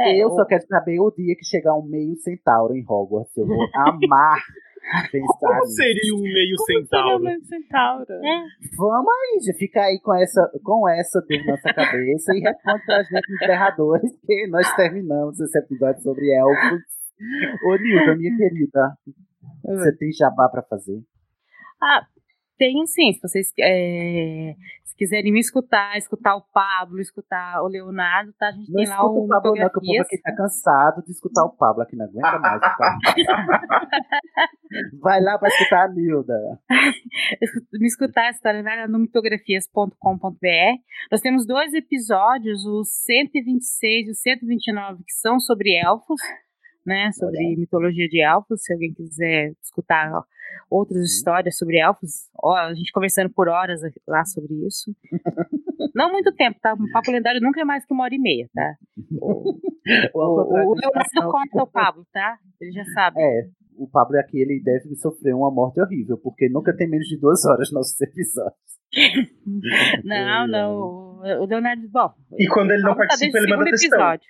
[0.00, 3.34] É, eu o- só quero saber o dia que chegar um meio centauro em Hogwarts.
[3.34, 4.38] Eu vou amar
[5.10, 7.24] pensar Como seria um meio centauro?
[7.44, 8.06] centauro.
[8.76, 12.84] Vamos aí, já fica aí com essa, com essa dúvida na nossa cabeça e responde
[12.86, 16.82] pra gente, Imperadores, que nós terminamos esse episódio sobre elfos.
[17.64, 18.96] Ô, Nilton, minha querida,
[19.64, 21.00] você tem jabá pra fazer?
[21.80, 22.06] Ah,
[22.62, 23.12] tenho sim.
[23.12, 28.48] Se vocês é, se quiserem me escutar, escutar o Pablo, escutar o Leonardo, tá?
[28.48, 31.10] A gente Não tem lá o Pablo, não, que o povo aqui tá cansado de
[31.10, 32.60] escutar o Pablo, aqui não aguenta mais.
[35.00, 36.34] Vai lá pra escutar a Nilda.
[37.72, 39.96] me escutar a história né, no mitografias.com.br.
[41.10, 46.20] Nós temos dois episódios, o 126 e o 129, que são sobre elfos,
[46.86, 47.10] né?
[47.12, 48.62] Sobre mitologia de elfos.
[48.62, 50.22] Se alguém quiser escutar ó,
[50.70, 54.94] outras histórias sobre elfos, ó, a gente conversando por horas lá sobre isso.
[55.94, 56.74] Não muito tempo, tá?
[56.74, 58.74] Um papo lendário nunca é mais que uma hora e meia, tá?
[60.14, 62.38] O, o, o Leonardo corta o Pablo, tá?
[62.60, 63.20] Ele já sabe.
[63.20, 67.18] É, o Pablo aqui, ele deve sofrer uma morte horrível, porque nunca tem menos de
[67.18, 68.72] duas horas nossos episódios.
[70.04, 71.20] Não, não.
[71.40, 72.12] O Leonardo, bom.
[72.38, 73.98] E quando ele não o tá participa, ele o manda textão.
[73.98, 74.26] episódio.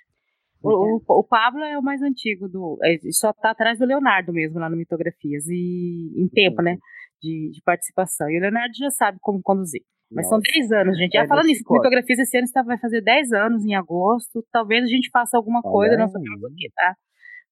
[0.63, 2.77] O, o, o Pablo é o mais antigo do.
[2.83, 5.45] é, só tá atrás do Leonardo mesmo lá no Mitografias.
[5.47, 6.77] E em tempo, né?
[7.21, 8.29] De, de participação.
[8.29, 9.81] E o Leonardo já sabe como conduzir.
[10.11, 10.51] Mas são Nossa.
[10.53, 11.13] 10 anos, gente.
[11.13, 11.63] Já É, falando nisso.
[11.69, 14.45] Mitografias esse ano está, vai fazer 10 anos em agosto.
[14.51, 16.93] Talvez a gente faça alguma coisa, não sabemos o que, tá?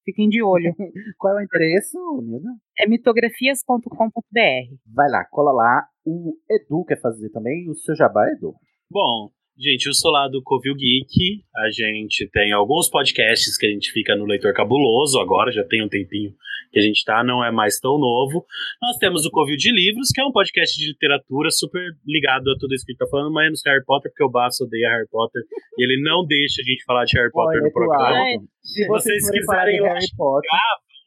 [0.04, 0.72] Fiquem de olho.
[1.18, 2.50] Qual é o endereço, Nilda?
[2.78, 4.76] É mitografias.com.br.
[4.94, 5.86] Vai lá, cola lá.
[6.04, 8.54] O Edu quer fazer também o seu jabá, Edu.
[8.90, 9.30] Bom,
[9.62, 11.44] gente, eu sou lá do Covil Geek.
[11.56, 15.82] A gente tem alguns podcasts que a gente fica no Leitor Cabuloso agora, já tem
[15.82, 16.34] um tempinho
[16.72, 18.46] que a gente tá, não é mais tão novo.
[18.80, 22.58] Nós temos o Covil de Livros, que é um podcast de literatura super ligado a
[22.58, 25.08] tudo isso que a gente tá falando, menos Harry Potter, porque o Basso odeia Harry
[25.10, 25.42] Potter
[25.78, 28.24] e ele não deixa a gente falar de Harry Potter Olha, no programa.
[28.62, 30.50] Se vocês falar quiserem Harry Potter,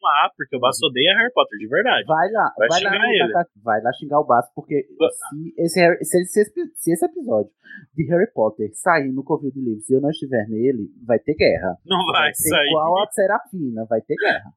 [0.06, 2.04] lá, porque o Basso odeia Harry Potter, de verdade.
[2.06, 3.32] vai lá, Vai vai, lá, xingar no ele.
[3.62, 7.50] Vai lá xingar o Basso, porque se esse, se, esse, se esse episódio
[7.94, 11.34] de Harry Potter sair no Covil de Livros e eu não estiver nele, vai ter
[11.34, 11.76] guerra.
[11.84, 12.68] Não vai ser sair.
[12.68, 14.50] Igual a Serafina, vai ter guerra.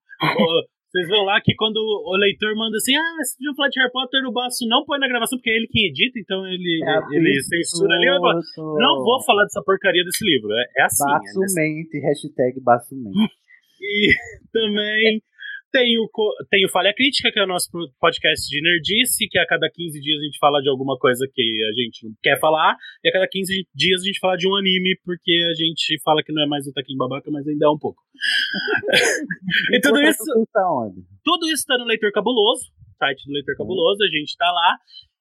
[0.90, 3.92] Vocês vão lá que quando o leitor manda assim, ah, vocês podiam falar de Harry
[3.92, 7.16] Potter, o Baço não põe na gravação, porque é ele quem edita, então ele, É
[7.16, 8.10] ele censura ali.
[8.10, 10.50] Vai não vou falar dessa porcaria desse livro.
[10.52, 11.04] É, é assim.
[11.08, 13.18] é Baço desse- mente, hashtag Baço mente.
[13.82, 14.12] E
[14.52, 15.22] também
[15.72, 16.10] tem o,
[16.50, 17.70] tem o Falha Crítica, que é o nosso
[18.00, 21.42] podcast de nerdice, que a cada 15 dias a gente fala de alguma coisa que
[21.42, 24.56] a gente não quer falar, e a cada 15 dias a gente fala de um
[24.56, 27.70] anime, porque a gente fala que não é mais o Taquinho Babaca, mas ainda é
[27.70, 28.02] um pouco.
[29.74, 30.68] e tudo Você isso, tá
[31.24, 32.66] tudo isso tá no Leitor Cabuloso,
[32.98, 34.78] site do Leitor Cabuloso, a gente tá lá.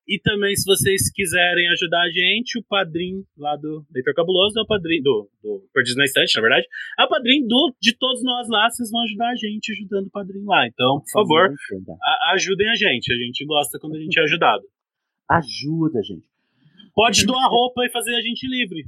[0.09, 4.63] E também, se vocês quiserem ajudar a gente, o padrinho lá do Leitor Cabuloso é
[4.63, 5.63] o padrinho do, do
[5.97, 6.67] na Estante, na verdade.
[6.99, 8.71] É o padrinho do, de todos nós lá.
[8.71, 10.67] Vocês vão ajudar a gente ajudando o padrinho lá.
[10.67, 11.49] Então, por favor,
[12.03, 13.13] a- ajudem a gente.
[13.13, 14.65] A gente gosta quando a gente é ajudado.
[15.31, 16.27] Ajuda, gente.
[16.95, 18.87] Pode doar roupa e fazer a gente livre.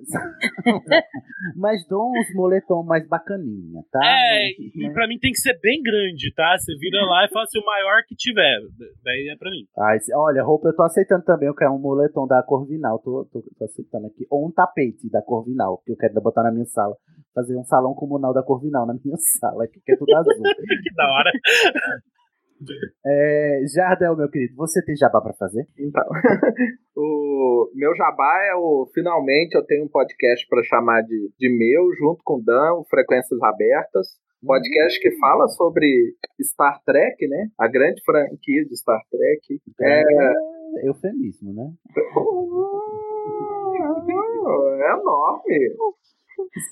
[1.56, 4.00] Mas dou uns moletom mais bacaninha, tá?
[4.02, 6.56] É, e pra mim tem que ser bem grande, tá?
[6.58, 8.60] Você vira lá e fala assim, o maior que tiver.
[9.04, 9.66] Daí é pra mim.
[10.00, 11.48] Se- olha, roupa eu tô aceitando também.
[11.48, 12.98] Eu quero um moletom da Corvinal.
[12.98, 14.26] Tô, tô, tô aceitando aqui.
[14.30, 16.96] Ou um tapete da Corvinal, que eu quero botar na minha sala.
[17.34, 20.32] Fazer um salão comunal da Corvinal na minha sala, que é tudo azul.
[20.82, 21.30] que da hora.
[23.04, 25.66] É, Jardel, meu querido, você tem jabá pra fazer?
[25.78, 26.02] Então,
[26.96, 28.88] o meu jabá é o.
[28.94, 32.84] Finalmente eu tenho um podcast para chamar de, de meu, junto com o Dan, o
[32.84, 34.20] Frequências Abertas.
[34.44, 37.46] Podcast que fala sobre Star Trek, né?
[37.56, 39.60] A grande franquia de Star Trek.
[39.80, 40.02] É,
[40.78, 41.70] É eufemismo, né?
[44.82, 45.76] é enorme.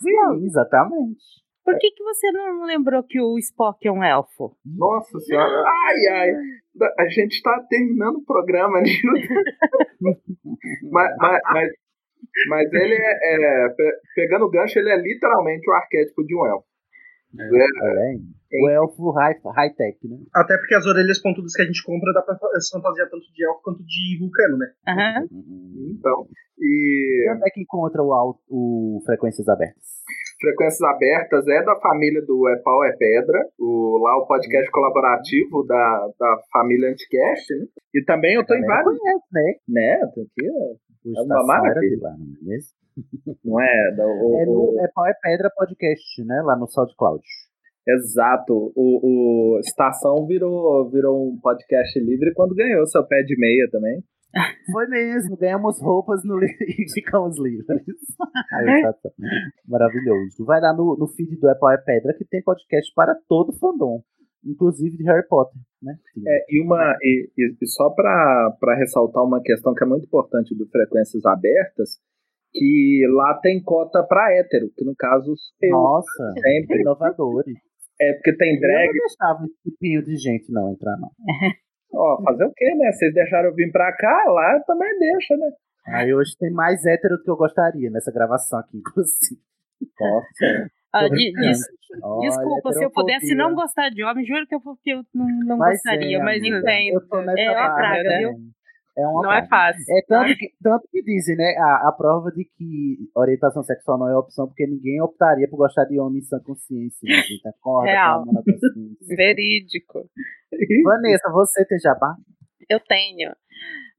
[0.00, 1.22] Sim, exatamente.
[1.70, 4.56] Por que, que você não lembrou que o Spock é um elfo?
[4.64, 5.62] Nossa senhora.
[5.66, 6.30] Ai, ai.
[6.98, 9.42] A gente está terminando o programa, Nilton.
[10.90, 11.68] mas, mas, mas,
[12.48, 13.34] mas ele é,
[13.66, 16.64] é, pe- Pegando o gancho, ele é literalmente o arquétipo de um elfo.
[17.38, 18.20] É, Olha aí.
[18.62, 20.16] O elfo high- high-tech, né?
[20.34, 23.60] Até porque as orelhas pontudas que a gente compra dá pra fantasiar tanto de elfo
[23.62, 24.66] quanto de vulcano, né?
[24.88, 25.26] Aham.
[25.96, 26.26] Então,
[26.58, 29.84] e E onde é que encontra o, o Frequências Abertas?
[30.40, 35.64] Frequências Abertas é da família do É Pau é Pedra, o, lá o podcast colaborativo
[35.66, 37.66] da, da família Anticast, né?
[37.94, 38.98] E também eu tô em vários.
[38.98, 39.54] conhece, né?
[39.68, 39.98] Né?
[40.14, 40.74] Tô aqui, ó.
[41.18, 41.98] É uma era maravilha.
[42.02, 42.58] lá, não é?
[43.44, 43.94] Não é?
[43.96, 46.42] Da- o- É, no, é Pau é Pedra Podcast, né?
[46.44, 47.22] Lá no SoundCloud.
[47.88, 48.72] Exato.
[48.76, 54.02] O, o Estação virou, virou um podcast livre quando ganhou seu pé de meia também.
[54.72, 57.66] Foi mesmo, ganhamos roupas no e ficamos livres.
[58.52, 59.10] Aí, tá, tá.
[59.66, 60.44] Maravilhoso.
[60.44, 64.02] Vai lá no, no feed do Apple é Pedra que tem podcast para todo fandom,
[64.44, 65.94] inclusive de Harry Potter, né?
[66.26, 70.66] É, e, uma, e, e- só para ressaltar uma questão que é muito importante do
[70.68, 71.98] Frequências Abertas,
[72.52, 75.70] que lá tem cota para hétero, que no caso eu.
[75.70, 76.80] Nossa, sempre.
[76.80, 77.56] inovadores.
[78.00, 78.86] É porque tem Eu drag.
[78.86, 81.10] não deixava esse tipinho de gente não entrar, não.
[81.92, 82.92] Ó, fazer o quê, né?
[82.92, 85.50] Vocês deixaram eu vir pra cá, lá também deixa, né?
[85.88, 89.40] Aí hoje tem mais hétero do que eu gostaria nessa gravação aqui, inclusive.
[89.98, 90.70] Nossa.
[90.92, 91.46] Ah, Tô de- brincando.
[91.48, 91.68] des-
[92.02, 95.26] Olha, desculpa, se eu pudesse não gostar de homem, juro que eu, que eu não,
[95.44, 97.00] não Mas gostaria, é, mas entendo.
[97.08, 98.30] tô nessa É uma praga, viu?
[98.96, 99.84] É uma Não é fácil.
[99.88, 101.54] É tanto que, tanto que dizem, né?
[101.58, 105.84] A, a prova de que orientação sexual não é opção, porque ninguém optaria por gostar
[105.84, 106.98] de homem em sã consciência.
[107.02, 107.22] Né?
[107.84, 108.24] Real.
[108.24, 109.06] consciência.
[109.16, 110.04] Verídico.
[110.84, 112.16] Vanessa, você tem jabá?
[112.68, 113.30] Eu tenho.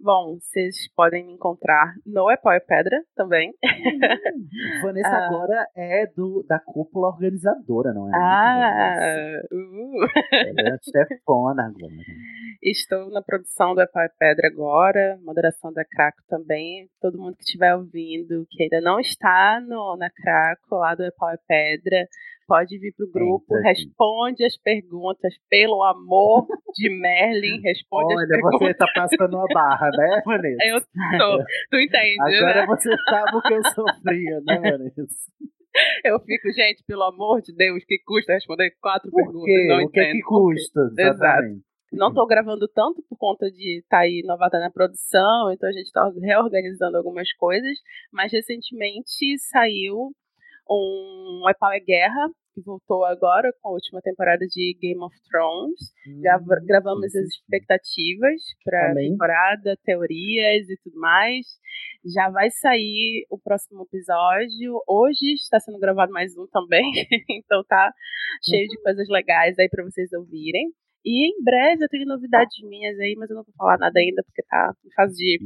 [0.03, 3.53] Bom, vocês podem me encontrar no Apoio Pedra também.
[4.81, 5.27] Vanessa Ah.
[5.27, 8.11] agora é do, da cúpula organizadora, não é?
[8.15, 10.57] Ah, uh.
[10.57, 11.93] Ela é chefona agora.
[12.63, 16.89] Estou na produção do Apoio Pedra agora, moderação da Craco também.
[16.99, 21.37] Todo mundo que estiver ouvindo, que ainda não está no, na Craco, lá do Apoio
[21.47, 22.07] Pedra,
[22.47, 23.85] pode vir pro grupo, gente.
[23.85, 28.59] responde as perguntas, pelo amor de Merlin, responde as Olha, perguntas.
[28.59, 30.63] você tá passando uma barra, né, Vanessa?
[30.65, 30.81] Eu
[31.17, 32.65] tô, tu entende, Agora né?
[32.67, 35.05] você sabe o que eu sofria, né, Vanessa?
[36.03, 39.45] Eu fico, gente, pelo amor de Deus, que custa responder quatro Por perguntas?
[39.45, 39.67] quê?
[39.69, 40.59] Não O que, entendo que por quê.
[40.61, 40.81] custa?
[40.81, 41.01] Exato.
[41.15, 41.63] Exatamente.
[41.93, 45.91] Não tô gravando tanto por conta de estar aí novata na produção, então a gente
[45.91, 47.77] tá reorganizando algumas coisas,
[48.13, 50.11] mas recentemente saiu
[50.75, 55.15] um É Pau é Guerra, que voltou agora com a última temporada de Game of
[55.29, 55.79] Thrones.
[56.21, 61.45] Grava- gravamos as expectativas para a temporada, teorias e tudo mais.
[62.13, 64.81] Já vai sair o próximo episódio.
[64.87, 66.83] Hoje está sendo gravado mais um também,
[67.29, 67.93] então tá
[68.43, 70.71] cheio de coisas legais aí para vocês ouvirem.
[71.03, 74.21] E em breve eu tenho novidades minhas aí, mas eu não vou falar nada ainda
[74.23, 75.39] porque tá em fase de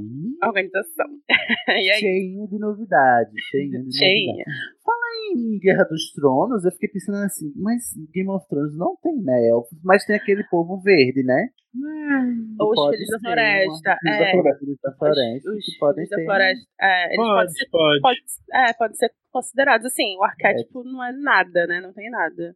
[0.43, 1.05] organização.
[1.69, 4.33] aí, Cheinho de novidade, cheinho de Cheinha.
[4.33, 4.83] novidade.
[4.83, 7.81] Fala em Guerra dos Tronos, eu fiquei pensando assim, mas
[8.13, 11.49] Game of Thrones não tem, né, elfos, mas tem aquele povo verde, né?
[11.73, 14.19] Que Os pode Filhos da Floresta, uma- Filhos é.
[14.19, 16.25] da Floresta, Filhos da Floresta, os que podem Filhos da ser.
[16.25, 18.01] Floresta, é, eles Pode, podem ser, pode.
[18.01, 18.19] pode,
[18.53, 19.85] é, podem ser considerados.
[19.87, 21.81] Assim, o arquétipo não é nada, né?
[21.81, 22.55] Não tem nada.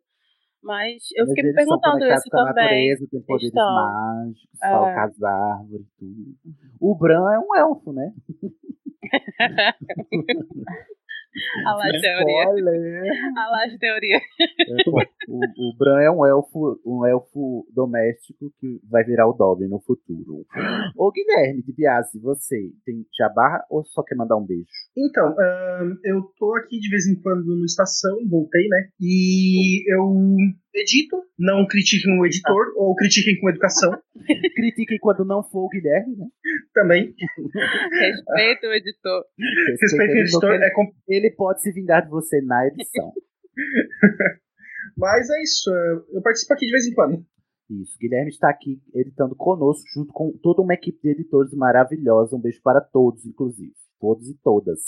[0.61, 2.63] Mas eu Mas fiquei me perguntando isso com a também.
[2.65, 3.73] natureza, tem poderes Estão.
[3.75, 4.69] mágicos, É.
[4.69, 6.35] falam com as árvores, tudo.
[6.81, 8.13] O Bran é um elfo, né?
[11.65, 12.43] A lá as teoria.
[13.37, 14.19] A lá as teoria.
[15.27, 19.79] O, o Bran é um elfo, um elfo doméstico que vai virar o Dobby no
[19.79, 20.45] futuro.
[20.97, 24.65] Ô Guilherme de Biase, você tem jabá ou só quer mandar um beijo?
[24.97, 25.35] Então,
[26.03, 28.89] eu tô aqui de vez em quando no Estação, voltei, né?
[28.99, 30.35] E eu
[30.73, 33.91] edito, não critiquem o editor, ou critiquem com educação
[34.55, 36.27] Critiquem quando não for o Guilherme, né?
[36.73, 37.13] também.
[37.99, 39.23] Respeita o editor.
[39.81, 43.11] Respeito o editor, ele, é com- ele pode se vingar de você na edição.
[44.97, 45.69] Mas é isso,
[46.13, 47.25] eu participo aqui de vez em quando.
[47.69, 52.35] Isso, Guilherme está aqui editando conosco, junto com toda uma equipe de editores maravilhosa.
[52.35, 53.73] Um beijo para todos, inclusive.
[53.99, 54.79] Todos e todas.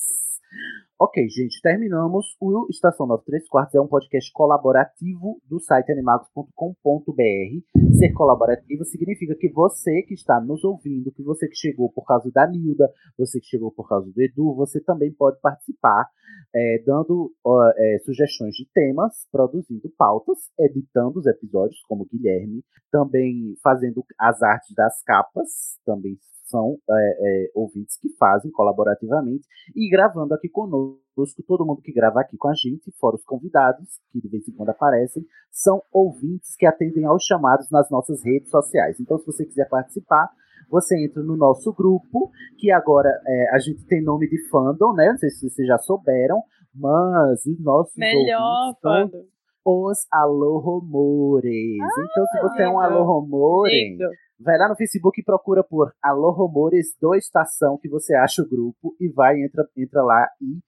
[1.00, 2.36] Ok, gente, terminamos.
[2.40, 7.98] O Estação 93 Quartos é um podcast colaborativo do site animagos.com.br.
[7.98, 12.30] Ser colaborativo significa que você que está nos ouvindo, que você que chegou por causa
[12.32, 12.88] da Nilda,
[13.18, 16.08] você que chegou por causa do Edu, você também pode participar
[16.54, 22.64] é, dando ó, é, sugestões de temas, produzindo pautas, editando os episódios, como o Guilherme,
[22.92, 26.18] também fazendo as artes das capas, também
[26.52, 31.00] são é, é, ouvintes que fazem colaborativamente, e gravando aqui conosco,
[31.48, 34.52] todo mundo que grava aqui com a gente, fora os convidados, que de vez em
[34.52, 39.00] quando aparecem, são ouvintes que atendem aos chamados nas nossas redes sociais.
[39.00, 40.30] Então, se você quiser participar,
[40.70, 45.10] você entra no nosso grupo, que agora é, a gente tem nome de fandom, né?
[45.10, 46.42] Não sei se vocês já souberam,
[46.74, 49.32] mas os nossos Melhor, ouvintes são
[49.66, 51.78] os Alorromores.
[51.78, 52.80] então, se você é um.
[52.80, 54.10] Alorromore, Lindo.
[54.44, 58.96] Vai lá no Facebook e procura por Alorromores do Estação, que você acha o grupo,
[59.00, 60.60] e vai, entra, entra lá e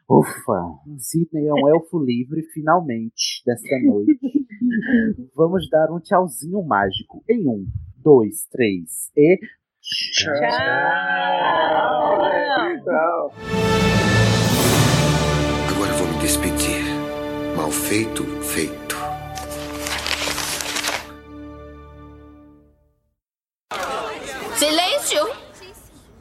[0.10, 4.48] Ufa, Sidney é um elfo livre finalmente desta noite.
[5.35, 7.68] Vamos dar um tchauzinho mágico em um,
[8.07, 9.38] dois, três e
[9.81, 10.34] Tchau.
[12.85, 13.34] Tchau.
[15.69, 16.85] Agora vou me despedir.
[17.57, 18.95] Mal feito, feito.
[24.55, 25.29] Silêncio!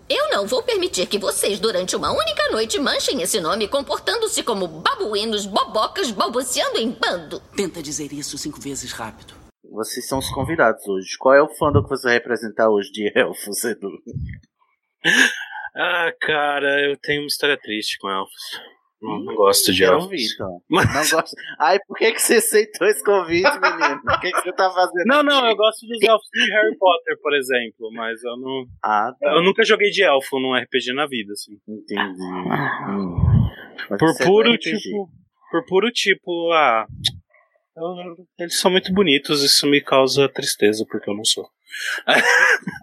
[0.09, 4.67] Eu não vou permitir que vocês, durante uma única noite, manchem esse nome comportando-se como
[4.67, 7.41] babuínos, bobocas, balbuciando em bando.
[7.55, 9.36] Tenta dizer isso cinco vezes rápido.
[9.77, 11.19] Vocês são os convidados hoje.
[11.19, 13.91] Qual é o fandom que você vai representar hoje de elfos, Edu?
[15.79, 18.43] Ah, cara, eu tenho uma história triste com elfos.
[19.03, 20.05] Não, não gosto de elfos.
[20.05, 20.63] ouvir, então.
[20.71, 21.37] Não gosto.
[21.61, 24.01] Ai, por que, que você aceitou esse convite, menino?
[24.09, 25.05] O que, que você tá fazendo?
[25.05, 25.51] Não, não, aqui?
[25.51, 28.65] eu gosto dos elfos de Harry Potter, por exemplo, mas eu não.
[28.83, 29.35] Ah, tá.
[29.35, 31.59] Eu nunca joguei de elfo num RPG na vida, assim.
[31.69, 32.01] Entendi.
[32.89, 33.17] Hum.
[33.91, 35.11] Mas Por é puro tipo.
[35.51, 36.87] Por puro tipo, ah.
[37.77, 41.49] Eu- eles são muito bonitos, isso me causa tristeza, porque eu não sou.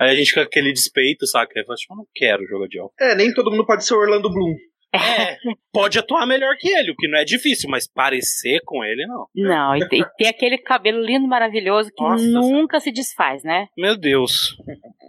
[0.00, 1.52] Aí a gente com aquele despeito, saca?
[1.58, 2.92] Eu falo, tipo, eu não quero jogar de elfo.
[3.00, 4.54] É, nem todo mundo pode ser Orlando Bloom.
[4.92, 5.36] É,
[5.72, 9.26] pode atuar melhor que ele, o que não é difícil, mas parecer com ele, não.
[9.34, 13.66] Não, e, te- tem aquele cabelo lindo, maravilhoso, que Nossa nunca se desfaz, né?
[13.76, 14.56] Meu Deus.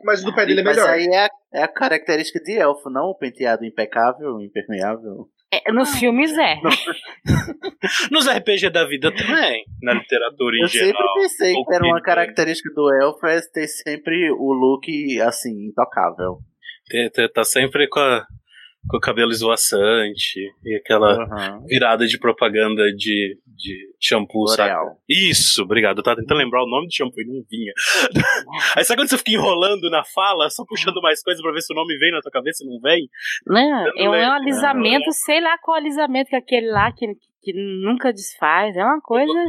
[0.03, 0.89] Mas o do pé dele é Mas melhor.
[0.89, 5.27] aí é, é a característica de elfo, não o penteado impecável, impermeável.
[5.73, 6.55] Nos filmes é.
[8.11, 10.87] Nos RPG da vida também, na literatura em Eu geral.
[11.01, 14.87] sempre pensei que era uma Tolkien, característica do elfo é ter sempre o look,
[15.21, 16.39] assim, intocável.
[17.33, 18.25] Tá sempre com, a-
[18.87, 21.63] com o cabelo esvoaçante e aquela Aham.
[21.65, 24.45] virada de propaganda de, de shampoo?
[24.45, 24.97] L'Oreal.
[25.09, 25.97] Isso, obrigado.
[25.97, 27.73] Eu tava tentando lembrar o nome do shampoo e não vinha.
[28.77, 31.73] Aí sabe quando você fica enrolando na fala, só puxando mais coisa pra ver se
[31.73, 33.09] o nome vem na tua cabeça e não vem?
[33.47, 37.07] Não, Eu é não um alisamento, sei lá qual alisamento que é aquele lá que,
[37.41, 38.75] que nunca desfaz.
[38.75, 39.45] É uma coisa.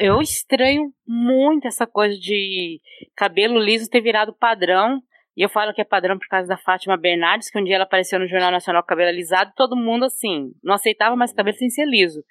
[0.00, 2.80] Eu estranho muito essa coisa de
[3.16, 5.00] cabelo liso ter virado padrão.
[5.36, 7.84] E eu falo que é padrão por causa da Fátima Bernardes, que um dia ela
[7.84, 11.68] apareceu no Jornal Nacional com cabelo alisado, todo mundo assim, não aceitava mais cabelo sem
[11.68, 12.24] ser liso.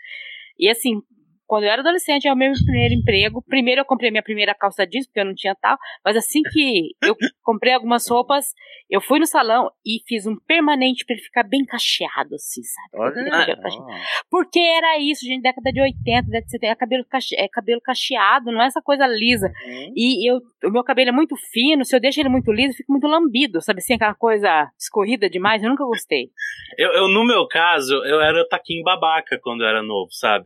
[0.58, 1.02] E assim,
[1.48, 3.44] quando eu era adolescente, é o meu primeiro emprego.
[3.48, 5.78] Primeiro eu comprei minha primeira calça jeans, porque eu não tinha tal.
[6.04, 8.46] Mas assim que eu comprei algumas roupas,
[8.90, 13.04] eu fui no salão e fiz um permanente pra ele ficar bem cacheado, assim, sabe?
[13.32, 13.88] Olha, cacheado.
[14.30, 17.82] Porque era isso, gente, década de 80, década de 70, é cabelo, cache, é cabelo
[17.82, 19.52] cacheado, não é essa coisa lisa.
[19.96, 22.92] E eu, o meu cabelo é muito fino, se eu deixo ele muito liso, fica
[22.92, 26.30] muito lambido, sabe assim, aquela coisa escorrida demais, eu nunca gostei.
[26.78, 30.46] Eu, eu, no meu caso, eu era taquinho babaca quando eu era novo, sabe?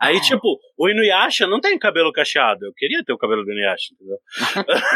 [0.00, 0.20] Aí, Ah.
[0.20, 2.64] tipo, o Inuyasha não tem cabelo cacheado.
[2.64, 4.16] Eu queria ter o cabelo do Inuyasha, entendeu?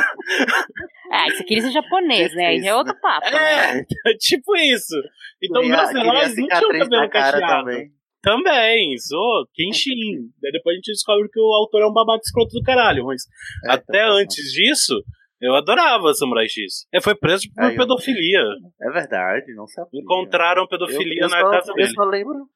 [1.12, 2.46] Ah, isso queria ser japonês, né?
[2.46, 3.30] Aí é outro papo.
[3.30, 3.82] né?
[4.06, 4.94] É, tipo isso.
[5.42, 7.64] Então, Queria- meus queria heróis não tinham cabelo cacheado.
[7.64, 7.88] também.
[8.22, 10.30] Também, sou Kenshin.
[10.40, 13.22] Daí depois a gente descobre que o autor é um babaca escroto do caralho, mas
[13.66, 14.94] É, até tá antes disso,
[15.42, 16.86] eu adorava Samurai X.
[16.92, 17.78] Ele foi preso por Aí, ó.
[17.78, 18.40] pedofilia.
[18.80, 20.00] É verdade, não sabia.
[20.00, 21.90] Encontraram pedofilia eu, eu na só, casa Eu dele.
[21.90, 22.46] só lembro.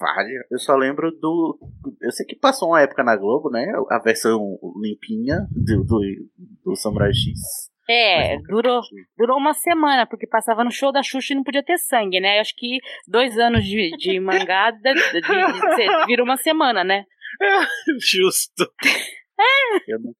[0.00, 0.30] Vale.
[0.50, 1.58] Eu só lembro do.
[2.00, 3.66] Eu sei que passou uma época na Globo, né?
[3.90, 4.38] A versão
[4.80, 6.00] limpinha do, do,
[6.64, 7.68] do Samurai X.
[7.90, 8.80] É, durou,
[9.16, 12.36] durou uma semana, porque passava no show da Xuxa e não podia ter sangue, né?
[12.36, 17.04] Eu acho que dois anos de, de mangá de- de- de- uma semana, né?
[17.98, 18.70] Justo.
[19.88, 20.12] Eu não...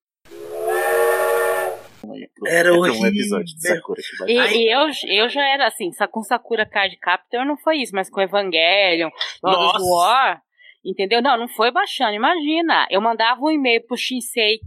[2.47, 3.07] Era um horrível.
[3.09, 4.89] episódio de Sakura que vai- E, e eu,
[5.23, 9.11] eu já era assim, com Sakura Card Captor não foi isso, mas com Evangelion,
[9.43, 9.79] Lord.
[9.83, 10.43] War,
[10.85, 11.21] entendeu?
[11.23, 12.87] Não, não foi baixando, imagina.
[12.91, 14.59] Eu mandava um e-mail pro Shinsei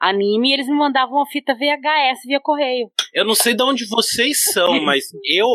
[0.00, 2.90] anime e eles me mandavam uma fita VHS via correio.
[3.14, 5.46] Eu não sei de onde vocês são, mas eu.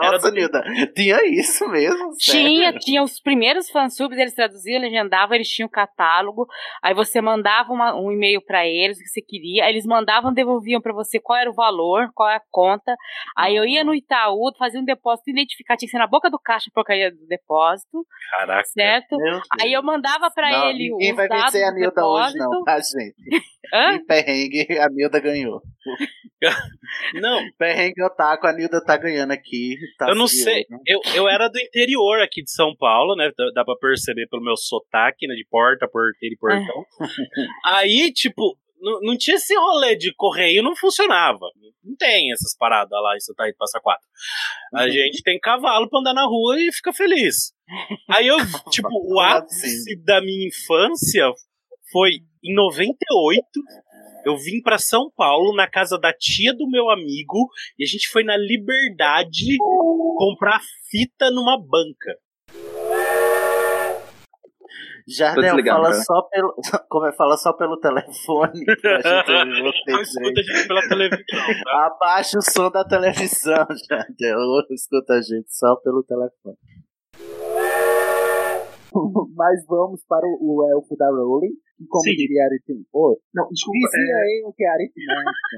[0.00, 0.62] Era Nossa, do- Nilda,
[0.94, 2.10] tinha isso mesmo?
[2.18, 2.80] Tinha, sério?
[2.80, 6.46] tinha os primeiros fansubs, eles traduziam, legendavam, eles tinham o catálogo.
[6.82, 9.68] Aí você mandava uma- um e-mail pra eles, o que você queria.
[9.68, 12.94] Eles mandavam, devolviam pra você qual era o valor, qual é a conta.
[13.36, 16.38] Aí eu ia no Itaú, fazia um depósito identificado, tinha que ser na boca do
[16.38, 18.64] caixa porcaria do depósito, Caraca.
[18.68, 19.16] certo?
[19.60, 22.76] Aí eu mandava pra Não, ele ninguém os vai vencer a Nilda hoje, não, tá,
[22.78, 23.44] gente?
[23.72, 23.98] Hã?
[24.06, 25.60] Perrengue, a Nilda ganhou.
[27.14, 27.40] Não.
[27.58, 29.76] Perrengue Otaku, a Nilda tá ganhando aqui.
[29.98, 30.64] tá eu não se sei.
[30.68, 30.80] vendo.
[30.86, 33.30] Eu, eu era do interior aqui de São Paulo, né?
[33.36, 35.34] Dá, dá pra perceber pelo meu sotaque, né?
[35.34, 36.84] De porta, porteiro e portão.
[37.64, 41.46] Aí, tipo, não, não tinha esse rolê de correio, não funcionava.
[41.82, 44.06] Não tem essas paradas lá em Santa Rita Passa Quatro.
[44.74, 44.90] A Uhum.
[44.90, 47.52] gente tem cavalo pra andar na rua e fica feliz.
[48.10, 48.36] Aí eu,
[48.70, 51.30] tipo, o ápice da minha infância
[51.90, 53.42] foi em 98.
[54.28, 57.48] Eu vim pra São Paulo na casa da tia do meu amigo
[57.78, 59.56] e a gente foi na Liberdade
[60.18, 60.60] comprar
[60.90, 62.14] fita numa banca.
[65.08, 66.54] Jardel, fala só pelo.
[66.90, 68.66] Como é, fala só pelo telefone.
[69.86, 71.86] Não escuta a gente pela televisão, tá?
[71.86, 74.38] Abaixa o som da televisão, Jardel.
[74.72, 76.58] Escuta a gente só pelo telefone.
[79.34, 81.54] Mas vamos para o, o elfo da Rowling.
[81.78, 82.16] Que Como Sim.
[82.18, 82.90] diria Aritmética.
[83.34, 83.78] Não, desculpa.
[83.86, 85.56] Dizia é- eu que é aritmética.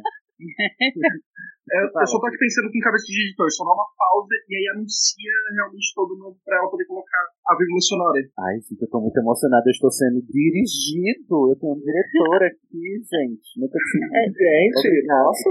[1.70, 4.56] É, eu só tô aqui pensando com cabeça de editor, só dá uma pausa e
[4.56, 8.18] aí anuncia realmente todo mundo pra ela poder colocar a vírgula sonora.
[8.40, 9.68] Ai, gente, eu tô muito emocionado.
[9.68, 11.52] Eu estou sendo dirigido.
[11.52, 13.48] Eu tenho um diretor aqui, gente.
[13.60, 14.08] Nunca tinha.
[14.34, 15.24] Gente, Obrigado.
[15.30, 15.50] nossa.